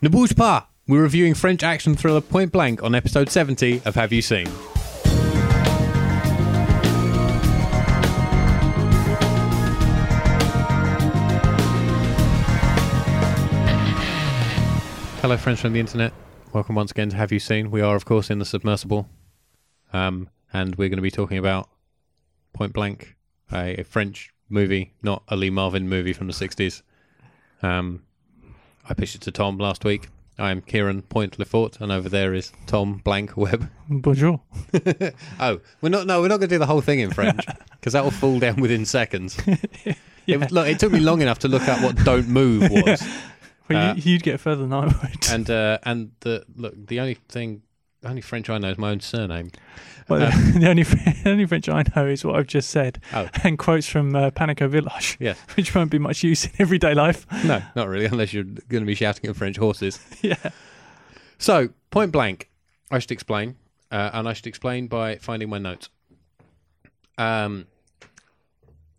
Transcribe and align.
Ne 0.00 0.08
bouge 0.08 0.36
pas! 0.36 0.62
We're 0.86 1.02
reviewing 1.02 1.34
French 1.34 1.64
action 1.64 1.96
thriller 1.96 2.20
Point 2.20 2.52
Blank 2.52 2.84
on 2.84 2.94
episode 2.94 3.30
70 3.30 3.82
of 3.84 3.96
Have 3.96 4.12
You 4.12 4.22
Seen? 4.22 4.46
Hello, 15.20 15.36
friends 15.36 15.60
from 15.60 15.72
the 15.72 15.80
internet. 15.80 16.12
Welcome 16.52 16.76
once 16.76 16.92
again 16.92 17.08
to 17.08 17.16
Have 17.16 17.32
You 17.32 17.40
Seen? 17.40 17.72
We 17.72 17.80
are, 17.80 17.96
of 17.96 18.04
course, 18.04 18.30
in 18.30 18.38
the 18.38 18.44
submersible. 18.44 19.08
Um, 19.92 20.28
and 20.52 20.76
we're 20.76 20.90
going 20.90 20.98
to 20.98 21.02
be 21.02 21.10
talking 21.10 21.38
about 21.38 21.68
Point 22.52 22.72
Blank, 22.72 23.16
a, 23.52 23.80
a 23.80 23.82
French 23.82 24.30
movie, 24.48 24.92
not 25.02 25.24
a 25.26 25.34
Lee 25.34 25.50
Marvin 25.50 25.88
movie 25.88 26.12
from 26.12 26.28
the 26.28 26.32
60s. 26.32 26.82
Um, 27.62 28.04
I 28.88 28.94
pitched 28.94 29.14
it 29.16 29.20
to 29.22 29.30
Tom 29.32 29.58
last 29.58 29.84
week. 29.84 30.08
I 30.38 30.50
am 30.50 30.60
Kieran 30.62 31.02
Point 31.02 31.36
Lefort, 31.38 31.80
and 31.80 31.90
over 31.90 32.08
there 32.08 32.32
is 32.32 32.52
Tom 32.66 32.98
Blank 33.04 33.36
Webb. 33.36 33.68
Bonjour. 33.90 34.40
Oh, 35.40 35.60
we're 35.80 35.88
not. 35.88 36.06
No, 36.06 36.20
we're 36.20 36.28
not 36.28 36.38
going 36.38 36.48
to 36.48 36.54
do 36.54 36.58
the 36.58 36.66
whole 36.66 36.80
thing 36.80 37.00
in 37.00 37.10
French 37.10 37.44
because 37.72 37.92
that 37.92 38.04
will 38.04 38.12
fall 38.12 38.38
down 38.38 38.56
within 38.60 38.86
seconds. 38.86 39.36
it, 40.26 40.52
look, 40.52 40.68
it 40.68 40.78
took 40.78 40.92
me 40.92 41.00
long 41.00 41.20
enough 41.22 41.40
to 41.40 41.48
look 41.48 41.68
up 41.68 41.82
what 41.82 41.96
"don't 42.04 42.28
move" 42.28 42.70
was, 42.70 43.02
Well, 43.68 43.90
Uh, 43.90 43.94
you, 43.94 44.12
you'd 44.12 44.22
get 44.22 44.38
further 44.40 44.62
than 44.62 44.72
I 44.72 44.86
would. 44.86 45.28
and 45.30 45.50
uh, 45.50 45.78
and 45.82 46.12
the 46.20 46.44
look. 46.54 46.74
The 46.86 47.00
only 47.00 47.14
thing, 47.28 47.62
only 48.04 48.20
French 48.20 48.48
I 48.48 48.58
know 48.58 48.70
is 48.70 48.78
my 48.78 48.90
own 48.90 49.00
surname. 49.00 49.50
Well, 50.08 50.22
uh, 50.22 50.30
the 50.58 50.68
only 50.68 50.82
the 50.84 51.22
only 51.26 51.46
French 51.46 51.68
I 51.68 51.84
know 51.94 52.06
is 52.06 52.24
what 52.24 52.36
I've 52.36 52.46
just 52.46 52.70
said, 52.70 53.00
Oh. 53.12 53.28
and 53.44 53.58
quotes 53.58 53.86
from 53.88 54.14
uh, 54.14 54.30
Panique 54.30 54.62
au 54.62 54.68
Village, 54.68 55.16
Yes. 55.20 55.38
which 55.56 55.74
won't 55.74 55.90
be 55.90 55.98
much 55.98 56.22
use 56.22 56.44
in 56.46 56.52
everyday 56.58 56.94
life. 56.94 57.26
No, 57.44 57.62
not 57.76 57.88
really, 57.88 58.06
unless 58.06 58.32
you're 58.32 58.44
going 58.44 58.82
to 58.82 58.86
be 58.86 58.94
shouting 58.94 59.28
at 59.28 59.36
French 59.36 59.56
horses. 59.56 59.98
yeah. 60.22 60.36
So, 61.38 61.68
point 61.90 62.10
blank, 62.12 62.48
I 62.90 62.98
should 62.98 63.12
explain, 63.12 63.56
uh, 63.92 64.10
and 64.12 64.28
I 64.28 64.32
should 64.32 64.46
explain 64.46 64.86
by 64.88 65.16
finding 65.16 65.48
my 65.48 65.58
notes. 65.58 65.88
Um, 67.16 67.66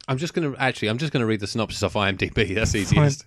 I'm 0.08 0.18
just 0.18 0.34
going 0.34 0.52
to 0.54 0.60
actually, 0.62 0.90
I'm 0.90 0.98
just 0.98 1.12
going 1.14 1.22
to 1.22 1.26
read 1.28 1.40
the 1.40 1.48
synopsis 1.48 1.84
off 1.84 1.94
IMDb. 1.94 2.56
That's 2.56 2.76
easiest. 2.76 3.26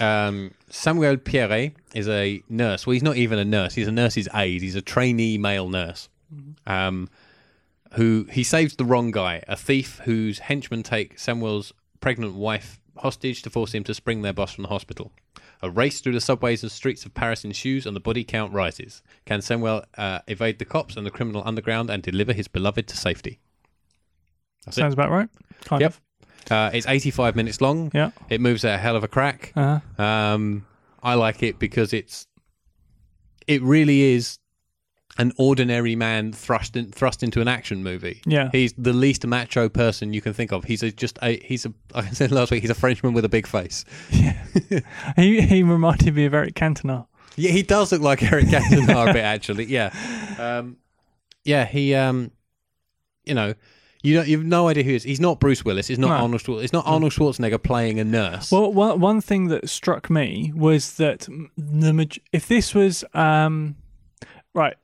Um, 0.00 0.52
Samuel 0.70 1.16
Pierre 1.16 1.72
is 1.94 2.08
a 2.08 2.42
nurse. 2.48 2.86
Well, 2.86 2.92
he's 2.92 3.02
not 3.02 3.16
even 3.16 3.38
a 3.38 3.44
nurse. 3.44 3.74
He's 3.74 3.88
a 3.88 3.92
nurse's 3.92 4.28
aide. 4.34 4.62
He's 4.62 4.76
a 4.76 4.82
trainee 4.82 5.38
male 5.38 5.68
nurse. 5.68 6.08
Um, 6.66 7.08
who 7.94 8.26
he 8.30 8.42
saves 8.42 8.76
the 8.76 8.84
wrong 8.86 9.10
guy, 9.10 9.42
a 9.48 9.56
thief 9.56 10.00
whose 10.04 10.38
henchmen 10.38 10.82
take 10.82 11.18
Samuel's 11.18 11.72
pregnant 12.00 12.34
wife 12.34 12.80
hostage 12.96 13.42
to 13.42 13.50
force 13.50 13.72
him 13.72 13.84
to 13.84 13.92
spring 13.94 14.22
their 14.22 14.32
boss 14.32 14.52
from 14.54 14.62
the 14.62 14.68
hospital. 14.68 15.12
A 15.60 15.70
race 15.70 16.00
through 16.00 16.14
the 16.14 16.20
subways 16.20 16.62
and 16.62 16.72
streets 16.72 17.04
of 17.04 17.14
Paris 17.14 17.44
ensues, 17.44 17.86
and 17.86 17.94
the 17.94 18.00
body 18.00 18.24
count 18.24 18.52
rises. 18.52 19.02
Can 19.26 19.42
Samuel 19.42 19.84
uh, 19.96 20.20
evade 20.26 20.58
the 20.58 20.64
cops 20.64 20.96
and 20.96 21.06
the 21.06 21.10
criminal 21.10 21.42
underground 21.44 21.88
and 21.90 22.02
deliver 22.02 22.32
his 22.32 22.48
beloved 22.48 22.88
to 22.88 22.96
safety? 22.96 23.38
That's 24.64 24.78
it. 24.78 24.80
Sounds 24.80 24.94
about 24.94 25.10
right. 25.10 25.28
Kind 25.64 25.82
Yep. 25.82 25.90
of. 25.92 26.00
Uh, 26.50 26.70
it's 26.72 26.86
85 26.86 27.36
minutes 27.36 27.60
long. 27.60 27.90
Yeah. 27.94 28.10
It 28.28 28.40
moves 28.40 28.64
at 28.64 28.74
a 28.74 28.78
hell 28.78 28.96
of 28.96 29.04
a 29.04 29.08
crack. 29.08 29.52
Uh, 29.56 29.80
Um, 29.98 30.66
I 31.02 31.14
like 31.14 31.42
it 31.42 31.58
because 31.58 31.92
it's 31.92 32.26
it 33.46 33.60
really 33.62 34.02
is 34.14 34.38
an 35.18 35.32
ordinary 35.36 35.94
man 35.94 36.32
thrust 36.32 36.76
in, 36.76 36.90
thrust 36.90 37.22
into 37.22 37.40
an 37.40 37.48
action 37.48 37.82
movie. 37.82 38.22
Yeah. 38.24 38.48
he's 38.52 38.72
the 38.78 38.92
least 38.92 39.26
macho 39.26 39.68
person 39.68 40.12
you 40.12 40.20
can 40.22 40.32
think 40.32 40.52
of. 40.52 40.64
He's 40.64 40.82
a, 40.82 40.90
just 40.90 41.18
a 41.22 41.36
he's 41.38 41.66
a 41.66 41.72
like 41.94 42.06
I 42.06 42.10
said 42.10 42.30
last 42.32 42.50
week. 42.50 42.62
He's 42.62 42.70
a 42.70 42.74
Frenchman 42.74 43.12
with 43.12 43.24
a 43.24 43.28
big 43.28 43.46
face. 43.46 43.84
he 45.16 45.40
he 45.42 45.62
reminded 45.62 46.14
me 46.14 46.24
of 46.24 46.34
Eric 46.34 46.54
Cantona. 46.54 47.06
Yeah, 47.36 47.50
he 47.50 47.62
does 47.62 47.92
look 47.92 48.02
like 48.02 48.22
Eric 48.22 48.46
Cantona 48.46 49.10
a 49.10 49.12
bit 49.12 49.24
actually. 49.24 49.64
Yeah, 49.64 49.92
um, 50.38 50.76
yeah. 51.44 51.64
He 51.64 51.94
um, 51.94 52.30
you 53.24 53.34
know. 53.34 53.54
You 54.02 54.14
don't, 54.14 54.26
you've 54.28 54.44
no 54.44 54.68
idea 54.68 54.82
who 54.82 54.90
he 54.90 54.96
is. 54.96 55.02
He's 55.04 55.20
not 55.20 55.38
Bruce 55.38 55.64
Willis. 55.64 55.86
He's 55.86 55.98
not 55.98 56.08
No. 56.08 56.14
Arnold. 56.24 56.42
Schwar- 56.42 56.62
It's 56.62 56.72
not 56.72 56.84
Arnold 56.86 57.12
Schwarzenegger 57.12 57.62
playing 57.62 58.00
a 58.00 58.04
nurse. 58.04 58.50
Well, 58.50 58.72
one 58.72 58.98
one 59.00 59.20
thing 59.20 59.48
that 59.48 59.68
struck 59.68 60.10
me 60.10 60.52
was 60.54 60.96
that 60.96 61.28
the 61.56 62.18
if 62.32 62.48
this 62.48 62.74
was 62.74 63.04
um, 63.14 63.76
right, 64.54 64.74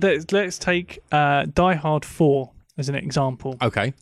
let's 0.00 0.30
let's 0.32 0.58
take 0.58 0.98
uh, 1.12 1.46
Die 1.52 1.74
Hard 1.74 2.04
Four 2.04 2.50
as 2.76 2.88
an 2.88 2.96
example. 2.96 3.56
okay, 3.62 3.94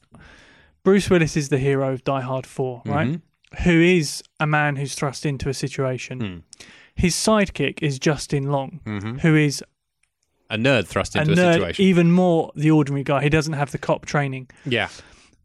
Bruce 0.84 1.10
Willis 1.10 1.37
is 1.37 1.50
the 1.50 1.59
hero 1.59 1.93
of 1.93 2.03
Die 2.04 2.21
Hard 2.22 2.47
4, 2.47 2.83
right? 2.87 3.09
Mhm. 3.09 3.21
Who 3.65 3.81
is 3.83 4.22
a 4.41 4.47
man 4.47 4.77
who's 4.77 4.94
thrust 4.94 5.27
into 5.27 5.49
a 5.50 5.54
situation. 5.54 6.21
Hmm. 6.21 6.39
His 6.94 7.15
sidekick 7.15 7.83
is 7.83 7.99
Justin 7.99 8.50
Long, 8.50 8.81
Mhm. 8.87 9.21
who 9.21 9.37
is 9.37 9.62
a 10.53 10.57
nerd 10.57 10.87
thrust 10.87 11.17
a 11.17 11.21
into 11.21 11.33
a, 11.33 11.37
nerd, 11.37 11.53
situation. 11.55 11.85
even 11.85 12.11
more 12.13 12.53
the 12.55 12.71
ordinary 12.71 13.03
guy. 13.05 13.23
He 13.23 13.29
doesn't 13.29 13.55
have 13.55 13.71
the 13.73 13.79
cop 13.79 14.05
training. 14.07 14.49
yeah, 14.65 14.89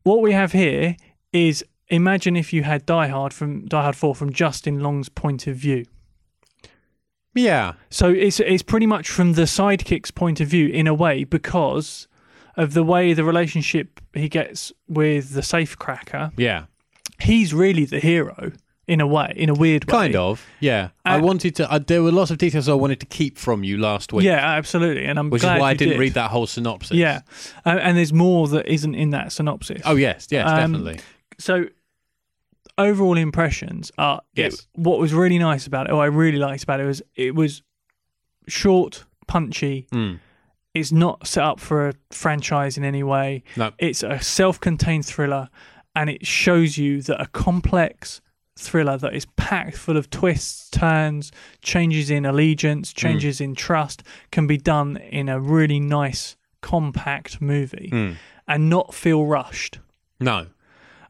What 0.04 0.22
we 0.22 0.32
have 0.34 0.52
here 0.52 0.96
is 1.34 1.64
imagine 1.90 2.36
if 2.36 2.52
you 2.54 2.64
had 2.64 2.86
Die 2.86 3.08
Hard 3.08 3.34
from 3.34 3.66
Die 3.68 3.82
Hard 3.82 3.96
4 3.96 4.14
from 4.16 4.32
Justin 4.34 4.80
Long's 4.82 5.10
point 5.10 5.48
of 5.48 5.56
view. 5.56 5.86
yeah. 7.34 7.74
So 7.90 8.10
it's 8.10 8.40
it's 8.40 8.64
pretty 8.64 8.86
much 8.88 9.10
from 9.10 9.34
the 9.34 9.44
sidekick's 9.44 10.12
point 10.12 10.40
of 10.42 10.48
view 10.48 10.68
in 10.68 10.88
a 10.88 10.94
way 10.94 11.24
because 11.24 12.08
of 12.56 12.74
the 12.74 12.84
way 12.84 13.14
the 13.14 13.24
relationship 13.24 14.02
he 14.14 14.28
gets 14.28 14.72
with 14.88 15.34
the 15.34 15.42
safecracker. 15.42 16.32
Yeah, 16.38 16.66
He's 17.22 17.54
really 17.54 17.86
the 17.86 18.00
hero 18.00 18.52
in 18.88 19.02
a 19.02 19.08
way, 19.08 19.34
in 19.36 19.50
a 19.50 19.54
weird 19.54 19.84
way. 19.86 19.92
kind 19.92 20.16
of. 20.16 20.46
Yeah, 20.62 20.90
I 21.04 21.18
Uh, 21.18 21.22
wanted 21.22 21.56
to. 21.58 21.84
There 21.86 22.02
were 22.02 22.12
lots 22.12 22.32
of 22.32 22.38
details 22.38 22.70
I 22.70 22.74
wanted 22.74 23.00
to 23.02 23.06
keep 23.06 23.38
from 23.38 23.64
you 23.64 23.78
last 23.78 24.14
week. 24.14 24.24
Yeah, 24.26 24.38
absolutely. 24.58 25.06
And 25.06 25.20
I'm 25.20 25.30
which 25.30 25.42
glad 25.42 25.58
is 25.58 25.62
why 25.62 25.68
I 25.68 25.72
you 25.72 25.78
didn't 25.78 25.92
did. 25.96 26.00
read 26.00 26.14
that 26.14 26.32
whole 26.32 26.48
synopsis. 26.48 26.96
Yeah, 26.98 27.22
uh, 27.66 27.78
and 27.82 27.98
there's 27.98 28.14
more 28.14 28.48
that 28.48 28.66
isn't 28.66 28.96
in 28.96 29.10
that 29.12 29.32
synopsis. 29.34 29.82
Oh 29.86 29.96
yes, 29.96 30.28
yes, 30.32 30.48
Um, 30.50 30.56
definitely. 30.56 31.00
So 31.38 31.66
overall 32.78 33.18
impressions 33.18 33.92
are 33.98 34.22
Yes. 34.36 34.54
it- 34.54 34.68
what 34.76 35.00
was 35.00 35.14
really 35.14 35.38
nice 35.40 35.68
about 35.68 35.88
it, 35.88 35.92
or 35.94 36.02
I 36.02 36.06
really 36.08 36.38
liked 36.38 36.64
about 36.64 36.80
it 36.80 36.86
was 36.86 37.02
it 37.16 37.36
was 37.36 37.62
short, 38.48 39.06
punchy. 39.28 39.88
Mm. 39.92 40.20
It's 40.74 40.92
not 40.92 41.26
set 41.28 41.44
up 41.44 41.60
for 41.60 41.90
a 41.90 41.94
franchise 42.12 42.78
in 42.78 42.84
any 42.84 43.04
way. 43.04 43.44
No. 43.56 43.72
It's 43.80 44.04
a 44.04 44.22
self-contained 44.22 45.06
thriller, 45.06 45.50
and 45.96 46.10
it 46.10 46.26
shows 46.26 46.78
you 46.78 47.02
that 47.02 47.20
a 47.20 47.26
complex 47.28 48.22
thriller 48.58 48.98
that 48.98 49.14
is 49.16 49.26
packed 49.38 49.78
full 49.78 49.98
of 49.98 50.10
twists, 50.10 50.70
turns, 50.70 51.32
changes 51.62 52.10
in 52.10 52.26
allegiance, 52.26 52.92
Hmm. 52.92 52.98
changes 53.00 53.40
in 53.42 53.56
trust 53.56 54.04
can 54.32 54.48
be 54.48 54.58
done 54.58 54.98
in 54.98 55.30
a 55.30 55.40
really 55.40 55.80
nice, 55.80 56.36
compact 56.62 57.40
movie 57.42 57.90
Mm. 57.94 58.16
and 58.48 58.70
not 58.70 58.94
feel 58.94 59.26
rushed. 59.26 59.80
No, 60.20 60.48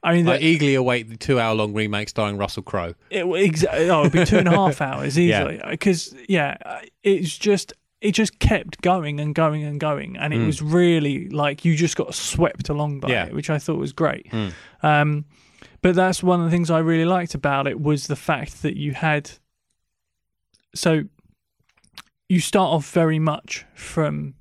I 0.03 0.13
mean, 0.13 0.27
I 0.29 0.37
eagerly 0.39 0.75
await 0.75 1.09
the 1.09 1.17
two-hour-long 1.17 1.73
remake 1.73 2.09
starring 2.09 2.37
Russell 2.37 2.63
Crowe. 2.63 2.93
it, 3.09 3.25
exa- 3.25 3.89
oh, 3.89 4.01
it'd 4.01 4.11
be 4.13 4.25
two 4.25 4.37
and 4.37 4.47
a 4.47 4.51
half 4.51 4.81
hours 4.81 5.17
easily 5.17 5.59
because 5.69 6.13
yeah. 6.29 6.57
it's 7.03 7.37
just 7.37 7.73
it 7.99 8.11
just 8.11 8.37
kept 8.37 8.79
going 8.81 9.19
and 9.19 9.33
going 9.33 9.63
and 9.63 9.79
going, 9.79 10.17
and 10.17 10.31
it 10.31 10.37
Mm. 10.39 10.45
was 10.45 10.61
really 10.61 11.29
like 11.29 11.65
you 11.65 11.75
just 11.75 11.95
got 11.95 12.13
swept 12.13 12.69
along 12.69 12.99
by 12.99 13.09
Yeah. 13.09 13.25
it, 13.25 13.33
which 13.33 13.49
I 13.49 13.57
thought 13.57 13.79
was 13.79 13.91
great. 13.91 14.29
Mm. 14.31 14.51
Um, 14.83 15.25
but 15.81 15.95
that's 15.95 16.21
one 16.23 16.39
of 16.39 16.45
the 16.45 16.51
things 16.51 16.69
I 16.69 16.79
really 16.79 17.05
liked 17.05 17.33
about 17.35 17.67
it 17.67 17.79
was 17.79 18.07
the 18.07 18.15
fact 18.15 18.61
that 18.61 18.75
you 18.77 18.93
had 18.93 19.31
so 20.75 21.03
you 22.29 22.39
start 22.39 22.69
off 22.73 22.91
very 22.91 23.19
much 23.19 23.65
from 23.73 24.35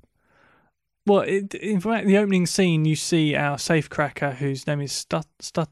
well, 1.05 1.19
it, 1.21 1.53
in 1.53 1.79
fact, 1.79 2.05
the 2.05 2.17
opening 2.17 2.45
scene 2.45 2.83
you 2.83 2.97
see 2.97 3.33
our 3.33 3.55
safecracker 3.55 4.35
whose 4.35 4.67
name 4.67 4.81
is 4.81 4.91
Stat- 4.91 5.25
State 5.39 5.65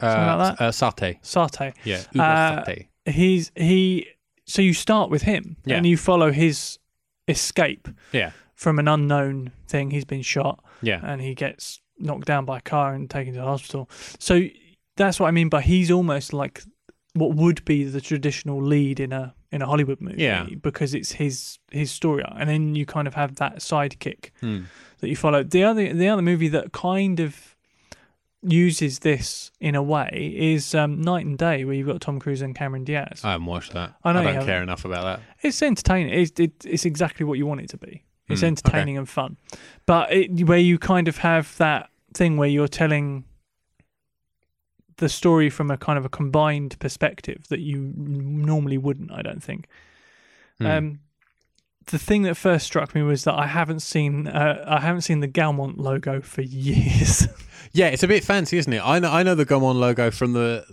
Something 0.00 0.28
Uh, 0.28 0.36
like 0.38 0.58
that? 0.58 0.64
Uh, 0.64 0.72
Sate. 0.72 1.18
Sate. 1.22 1.74
Yeah, 1.84 2.02
Uh, 2.20 2.64
Sate. 2.64 2.88
he's 3.06 3.52
he 3.54 4.08
so 4.46 4.60
you 4.62 4.74
start 4.74 5.08
with 5.10 5.22
him 5.22 5.56
Yeah. 5.64 5.76
and 5.76 5.86
you 5.86 5.96
follow 5.96 6.32
his 6.32 6.78
escape 7.28 7.86
Yeah, 8.12 8.32
from 8.56 8.78
an 8.80 8.88
unknown 8.88 9.52
thing 9.68 9.92
he's 9.92 10.04
been 10.04 10.22
shot 10.22 10.64
yeah, 10.82 10.98
and 11.04 11.20
he 11.20 11.34
gets 11.36 11.80
knocked 11.98 12.26
down 12.26 12.44
by 12.44 12.58
a 12.58 12.62
car 12.62 12.92
and 12.94 13.08
taken 13.08 13.34
to 13.34 13.38
the 13.40 13.44
hospital 13.46 13.88
so 14.18 14.40
that's 15.04 15.18
what 15.20 15.26
i 15.28 15.30
mean 15.30 15.48
by 15.48 15.60
he's 15.60 15.90
almost 15.90 16.32
like 16.32 16.62
what 17.14 17.34
would 17.34 17.64
be 17.64 17.84
the 17.84 18.00
traditional 18.00 18.62
lead 18.62 19.00
in 19.00 19.12
a 19.12 19.34
in 19.52 19.62
a 19.62 19.66
hollywood 19.66 20.00
movie 20.00 20.22
Yeah. 20.22 20.46
because 20.62 20.94
it's 20.94 21.12
his 21.12 21.58
his 21.72 21.90
story 21.90 22.22
and 22.38 22.48
then 22.48 22.74
you 22.74 22.86
kind 22.86 23.08
of 23.08 23.14
have 23.14 23.36
that 23.36 23.56
sidekick 23.58 24.30
Hmm. 24.40 24.60
that 25.00 25.08
you 25.08 25.16
follow 25.16 25.42
the 25.42 25.64
other 25.64 25.92
the 25.92 26.08
other 26.08 26.22
movie 26.22 26.48
that 26.48 26.72
kind 26.72 27.18
of 27.20 27.56
uses 28.42 29.00
this 29.00 29.50
in 29.60 29.74
a 29.74 29.82
way 29.82 30.34
is 30.38 30.74
um, 30.74 31.00
Knight 31.02 31.26
and 31.26 31.36
Day, 31.36 31.64
where 31.66 31.74
you've 31.74 31.86
got 31.86 32.00
Tom 32.00 32.18
Cruise 32.18 32.40
and 32.40 32.54
Cameron 32.54 32.84
Diaz. 32.84 33.20
I 33.22 33.32
haven't 33.32 33.46
watched 33.46 33.74
that. 33.74 33.92
I 34.02 34.12
know 34.14 34.22
you 34.22 34.32
don't 34.32 34.46
care 34.46 34.62
enough 34.62 34.86
about 34.86 35.02
that. 35.04 35.20
It's 35.42 35.60
entertaining. 35.62 36.14
It's, 36.14 36.32
it, 36.40 36.52
it's 36.64 36.86
exactly 36.86 37.26
what 37.26 37.36
you 37.36 37.44
want 37.46 37.60
it 37.60 37.68
to 37.70 37.76
be. 37.76 38.04
It's 38.28 38.40
Hmm, 38.40 38.46
entertaining 38.46 38.96
and 38.96 39.06
fun, 39.08 39.36
but 39.84 40.10
it, 40.12 40.46
where 40.46 40.58
you 40.58 40.78
kind 40.78 41.06
of 41.08 41.18
have 41.18 41.54
that 41.58 41.90
thing 42.14 42.36
where 42.38 42.48
you're 42.48 42.68
telling 42.68 43.24
the 45.00 45.08
story 45.08 45.50
from 45.50 45.70
a 45.70 45.76
kind 45.76 45.98
of 45.98 46.04
a 46.04 46.08
combined 46.08 46.78
perspective 46.78 47.46
that 47.48 47.60
you 47.60 47.92
normally 47.96 48.78
wouldn't. 48.78 49.10
I 49.10 49.22
don't 49.22 49.42
think. 49.42 49.66
Um, 50.60 51.00
the 51.86 51.98
thing 51.98 52.22
that 52.22 52.36
first 52.36 52.66
struck 52.66 52.94
me 52.94 53.02
was 53.02 53.24
that 53.24 53.34
I 53.34 53.46
haven't 53.46 53.80
seen 53.80 54.26
uh, 54.26 54.64
I 54.66 54.80
haven't 54.80 55.02
seen 55.02 55.20
the 55.20 55.28
Gaumont 55.28 55.78
logo 55.78 56.20
for 56.20 56.42
years. 56.42 57.26
Yeah, 57.72 57.86
it's 57.88 58.02
a 58.02 58.08
bit 58.08 58.24
fancy, 58.24 58.58
isn't 58.58 58.72
it? 58.72 58.82
I 58.84 58.98
know, 58.98 59.10
I 59.10 59.22
know 59.22 59.34
the 59.34 59.52
On 59.54 59.80
logo 59.80 60.10
from 60.10 60.32
the. 60.32 60.64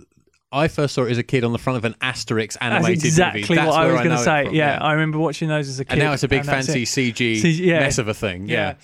I 0.52 0.70
first 0.70 0.96
saw 0.96 1.04
it 1.04 1.12
as 1.12 1.18
a 1.18 1.24
kid 1.24 1.44
on 1.44 1.52
the 1.52 1.58
front 1.58 1.78
of 1.78 1.86
an 1.86 1.94
Asterix 2.02 2.54
That's 2.54 2.58
animated 2.58 3.04
exactly 3.04 3.42
movie. 3.42 3.56
That's 3.56 3.68
what 3.68 3.80
I 3.80 3.92
was 3.92 4.02
going 4.02 4.18
to 4.18 4.18
say. 4.18 4.46
from, 4.46 4.56
yeah, 4.56 4.80
I 4.82 4.94
remember 4.94 5.20
watching 5.20 5.50
those 5.50 5.68
as 5.68 5.80
a 5.80 5.86
kid. 5.86 5.94
and 5.94 6.02
now 6.02 6.14
it's 6.14 6.24
a 6.24 6.28
big 6.30 6.46
fancy. 6.46 6.86
CG, 6.86 7.42
CG 7.42 7.60
yeah. 7.66 7.82
mess 7.82 7.98
of 7.98 8.08
a 8.08 8.14
thing. 8.14 8.48
Yeah. 8.48 8.76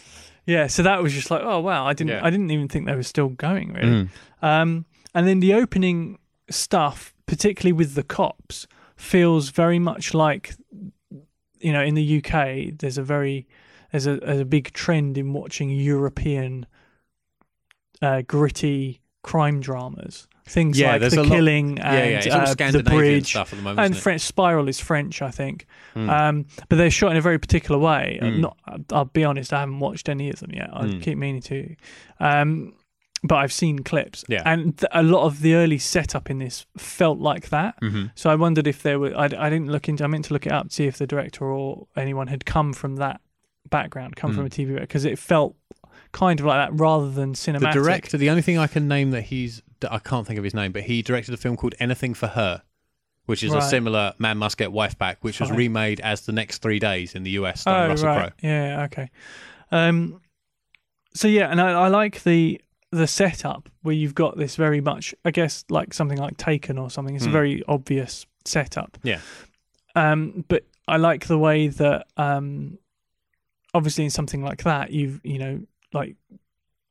yeah. 0.46 0.68
So 0.68 0.84
that 0.84 1.01
was 1.01 1.13
just 1.13 1.31
like, 1.31 1.42
oh 1.42 1.62
wow, 1.62 1.86
I 1.86 1.94
didn't 1.94 2.12
Yeah. 2.12 2.25
I 2.25 2.30
didn't 2.30 2.51
even 2.51 2.68
think 2.68 2.86
they 2.86 2.96
were 2.96 3.04
still 3.04 3.30
going 3.30 3.74
really. 3.74 3.88
Mm. 3.88 4.10
Um, 4.42 4.86
and 5.13 5.27
then 5.27 5.39
the 5.39 5.54
opening 5.54 6.18
stuff, 6.50 7.13
particularly 7.25 7.74
with 7.74 7.95
the 7.95 8.04
cops, 8.04 8.68
feels 8.95 9.50
very 9.50 9.80
much 9.80 10.13
like 10.13 10.56
you 11.60 11.71
know 11.74 11.81
in 11.83 11.95
the 11.95 12.18
UK. 12.18 12.77
There's 12.77 12.98
a 12.98 13.04
very 13.04 13.48
there's 13.92 14.07
a, 14.07 14.18
there's 14.18 14.39
a 14.39 14.45
big 14.45 14.74
trend 14.74 15.18
in 15.18 15.33
watching 15.33 15.69
European 15.69 16.65
uh, 18.01 18.21
gritty 18.27 19.01
crime 19.21 19.62
dramas. 19.62 20.27
Things 20.45 20.77
Yeah, 20.77 20.98
like 20.98 21.10
The 21.10 21.21
a 21.21 21.24
lot- 21.24 21.30
Killing 21.30 21.77
Yeah, 21.77 22.04
yeah. 22.04 22.45
and 22.50 22.62
uh, 22.62 22.71
The 22.71 22.83
Bridge. 22.83 23.30
stuff 23.30 23.54
at 23.54 23.56
the 23.57 23.62
moment. 23.63 23.80
And? 23.80 23.98
French 23.98 24.19
Spiral 24.21 24.68
is 24.68 24.77
French, 24.77 25.21
I 25.21 25.31
think. 25.31 25.65
Mm. 25.95 26.10
Um, 26.10 26.45
but 26.68 26.75
they're 26.75 26.92
shot 26.92 27.12
in 27.12 27.18
a 27.18 27.21
very 27.21 27.39
particular 27.39 27.80
way. 27.80 28.19
Mm. 28.21 28.39
Not, 28.39 28.57
I'll 28.92 29.06
be 29.06 29.24
honest, 29.24 29.54
I 29.54 29.62
haven't 29.62 29.80
watched 29.80 30.10
any 30.10 30.30
of 30.30 30.39
them 30.42 30.51
yet. 30.54 30.69
I 30.74 30.81
Mm. 30.83 31.01
keep 31.01 31.18
meaning 31.18 31.42
to. 31.44 31.75
Um, 32.19 32.74
but 33.24 33.36
I've 33.36 33.54
seen 33.54 33.80
clips. 33.80 34.24
Yeah. 34.28 34.42
And 34.46 34.78
th- 34.78 34.90
a 34.94 35.02
lot 35.04 35.25
of 35.25 35.42
the 35.42 35.56
early 35.56 35.78
setup 35.78 36.30
in 36.30 36.40
this 36.40 36.66
felt 36.78 37.20
like 37.20 37.50
that. 37.50 37.80
Mhm. 37.81 38.12
So 38.16 38.30
I 38.30 38.36
wondered 38.36 38.68
if 38.68 38.84
there 38.84 39.00
were. 39.00 39.16
I, 39.18 39.25
I 39.25 39.50
didn't 39.50 39.68
look 39.72 39.88
into. 39.88 40.04
I 40.04 40.08
meant 40.08 40.25
to 40.25 40.34
look 40.34 40.46
it 40.46 40.52
up 40.52 40.68
to 40.70 40.74
see 40.74 40.86
if 40.88 40.98
the 40.98 41.08
director 41.08 41.46
or 41.46 41.88
anyone 41.96 42.28
had 42.28 42.46
come 42.46 42.74
from 42.74 42.98
that 42.98 43.22
background, 43.70 44.16
come 44.16 44.34
from 44.34 44.44
Mm. 44.44 44.48
a 44.48 44.50
TV 44.75 44.80
because 44.80 45.06
it 45.06 45.18
felt 45.18 45.56
kind 46.12 46.40
of 46.40 46.46
like 46.46 46.70
that 46.70 46.78
rather 46.80 47.10
than 47.10 47.34
cinematic. 47.34 47.74
The 47.74 47.80
director, 47.81 48.18
the 48.18 48.30
only 48.30 48.42
thing 48.42 48.58
I 48.58 48.68
can 48.68 48.88
name 48.88 49.12
that 49.12 49.22
he's, 49.24 49.64
I 49.90 50.00
can't 50.00 50.28
think 50.28 50.38
of 50.38 50.44
his 50.44 50.54
name, 50.54 50.72
but 50.72 50.84
he 50.84 51.02
directed 51.02 51.34
a 51.34 51.38
film 51.38 51.56
called 51.58 51.74
Anything 51.80 52.14
for 52.14 52.28
Her, 52.28 52.62
which 53.25 53.42
is 53.44 53.54
a 53.54 53.62
similar 53.62 54.14
Man 54.20 54.38
Must 54.38 54.58
Get 54.58 54.72
Wife 54.72 54.98
Back, 54.98 55.24
which 55.24 55.40
was 55.40 55.50
Fine. 55.50 55.58
remade 55.58 56.00
as 56.02 56.22
The 56.22 56.31
Next 56.34 56.62
Three 56.62 56.78
Days 56.78 57.16
in 57.16 57.24
the 57.24 57.31
US, 57.31 57.62
starring 57.62 57.86
Oh 57.86 57.90
Russell 57.94 58.08
right, 58.10 58.20
Crowe. 58.40 58.48
yeah, 58.50 58.84
okay. 58.84 59.10
Um, 59.72 60.20
so 61.16 61.28
yeah, 61.28 61.50
and 61.50 61.60
I, 61.62 61.72
I 61.72 61.88
like 61.88 62.22
the 62.24 62.62
the 62.94 63.07
setup 63.07 63.69
where 63.81 63.95
you've 63.95 64.16
got 64.16 64.38
this 64.38 64.56
very 64.56 64.80
much, 64.81 65.16
I 65.25 65.31
guess, 65.31 65.66
like 65.69 65.94
something 65.94 66.18
like 66.18 66.38
Taken 66.38 66.78
or 66.78 66.90
something. 66.90 67.16
It's 67.16 67.25
a 67.25 67.28
Hmm. 67.28 67.34
very 67.34 67.63
obvious 67.68 68.25
setup. 68.45 68.98
Yeah. 69.04 69.19
Um, 69.95 70.45
but 70.48 70.63
I 70.88 70.98
like 70.98 71.28
the 71.28 71.38
way 71.38 71.68
that, 71.69 72.07
um, 72.18 72.78
obviously 73.74 74.04
in 74.04 74.10
something 74.10 74.44
like 74.44 74.63
that, 74.63 74.92
you've 74.92 75.19
you 75.24 75.40
know 75.40 75.62
like. 75.94 76.16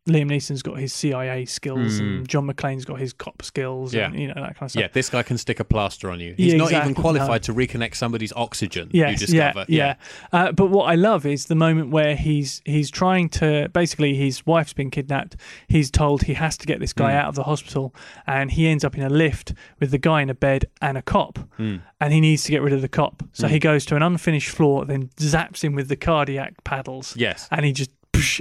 Liam 0.09 0.29
Neeson's 0.29 0.63
got 0.63 0.79
his 0.81 0.93
CIA 0.93 1.45
skills, 1.45 1.99
Hmm. 2.01 2.05
and 2.05 2.29
John 2.29 2.49
McClane's 2.49 2.85
got 2.85 2.99
his 2.99 3.13
cop 3.13 3.41
skills, 3.43 3.95
and 3.95 4.13
Yeah. 4.15 4.21
you 4.21 4.27
know 4.27 4.35
that 4.35 4.57
kind 4.57 4.63
of 4.63 4.71
stuff. 4.73 4.81
Yeah, 4.81 4.89
this 4.93 5.09
guy 5.09 5.23
can 5.23 5.39
stick 5.39 5.61
a 5.61 5.65
plaster 5.65 6.11
on 6.11 6.19
you. 6.19 6.35
He's 6.37 6.53
Yeah, 6.55 6.59
not 6.59 6.71
even 6.73 6.81
exactly. 6.91 6.95
qualified 7.03 7.43
to 7.45 7.55
reconnect 7.55 7.95
somebody's 7.95 8.33
oxygen. 8.35 8.89
you 8.93 8.99
Yes, 9.01 9.21
discover. 9.21 9.65
yeah, 9.69 9.87
yeah. 9.87 9.95
Uh, 10.33 10.51
but 10.51 10.71
what 10.71 10.87
I 10.91 10.97
love 10.97 11.25
is 11.25 11.45
the 11.47 11.55
moment 11.55 11.91
where 11.91 12.17
he's 12.17 12.63
he's 12.65 12.91
trying 12.91 13.29
to 13.29 13.69
basically 13.73 14.17
his 14.17 14.45
wife's 14.45 14.73
been 14.73 14.91
kidnapped. 14.91 15.37
He's 15.69 15.89
told 15.89 16.25
he 16.25 16.35
has 16.35 16.57
to 16.59 16.67
get 16.67 16.81
this 16.81 16.93
guy 16.93 17.13
Mm. 17.13 17.17
out 17.21 17.29
of 17.29 17.35
the 17.37 17.45
hospital, 17.45 17.95
and 18.27 18.51
he 18.51 18.67
ends 18.67 18.83
up 18.83 18.97
in 18.97 19.05
a 19.05 19.09
lift 19.09 19.55
with 19.79 19.93
the 19.93 19.99
guy 19.99 20.21
in 20.23 20.29
a 20.31 20.35
bed 20.35 20.65
and 20.81 20.99
a 20.99 21.03
cop, 21.03 21.39
Mm. 21.61 21.81
and 22.01 22.13
he 22.13 22.21
needs 22.21 22.43
to 22.43 22.51
get 22.51 22.61
rid 22.61 22.73
of 22.73 22.81
the 22.83 22.89
cop. 22.89 23.23
So 23.33 23.47
Mm. 23.47 23.51
he 23.51 23.59
goes 23.61 23.87
to 23.87 23.95
an 23.95 24.03
unfinished 24.03 24.49
floor, 24.49 24.85
then 24.85 25.11
zaps 25.17 25.63
him 25.63 25.75
with 25.77 25.87
the 25.89 25.97
cardiac 25.97 26.65
paddles, 26.65 27.15
Yes. 27.17 27.47
and 27.53 27.65
he 27.65 27.73
just 27.73 27.91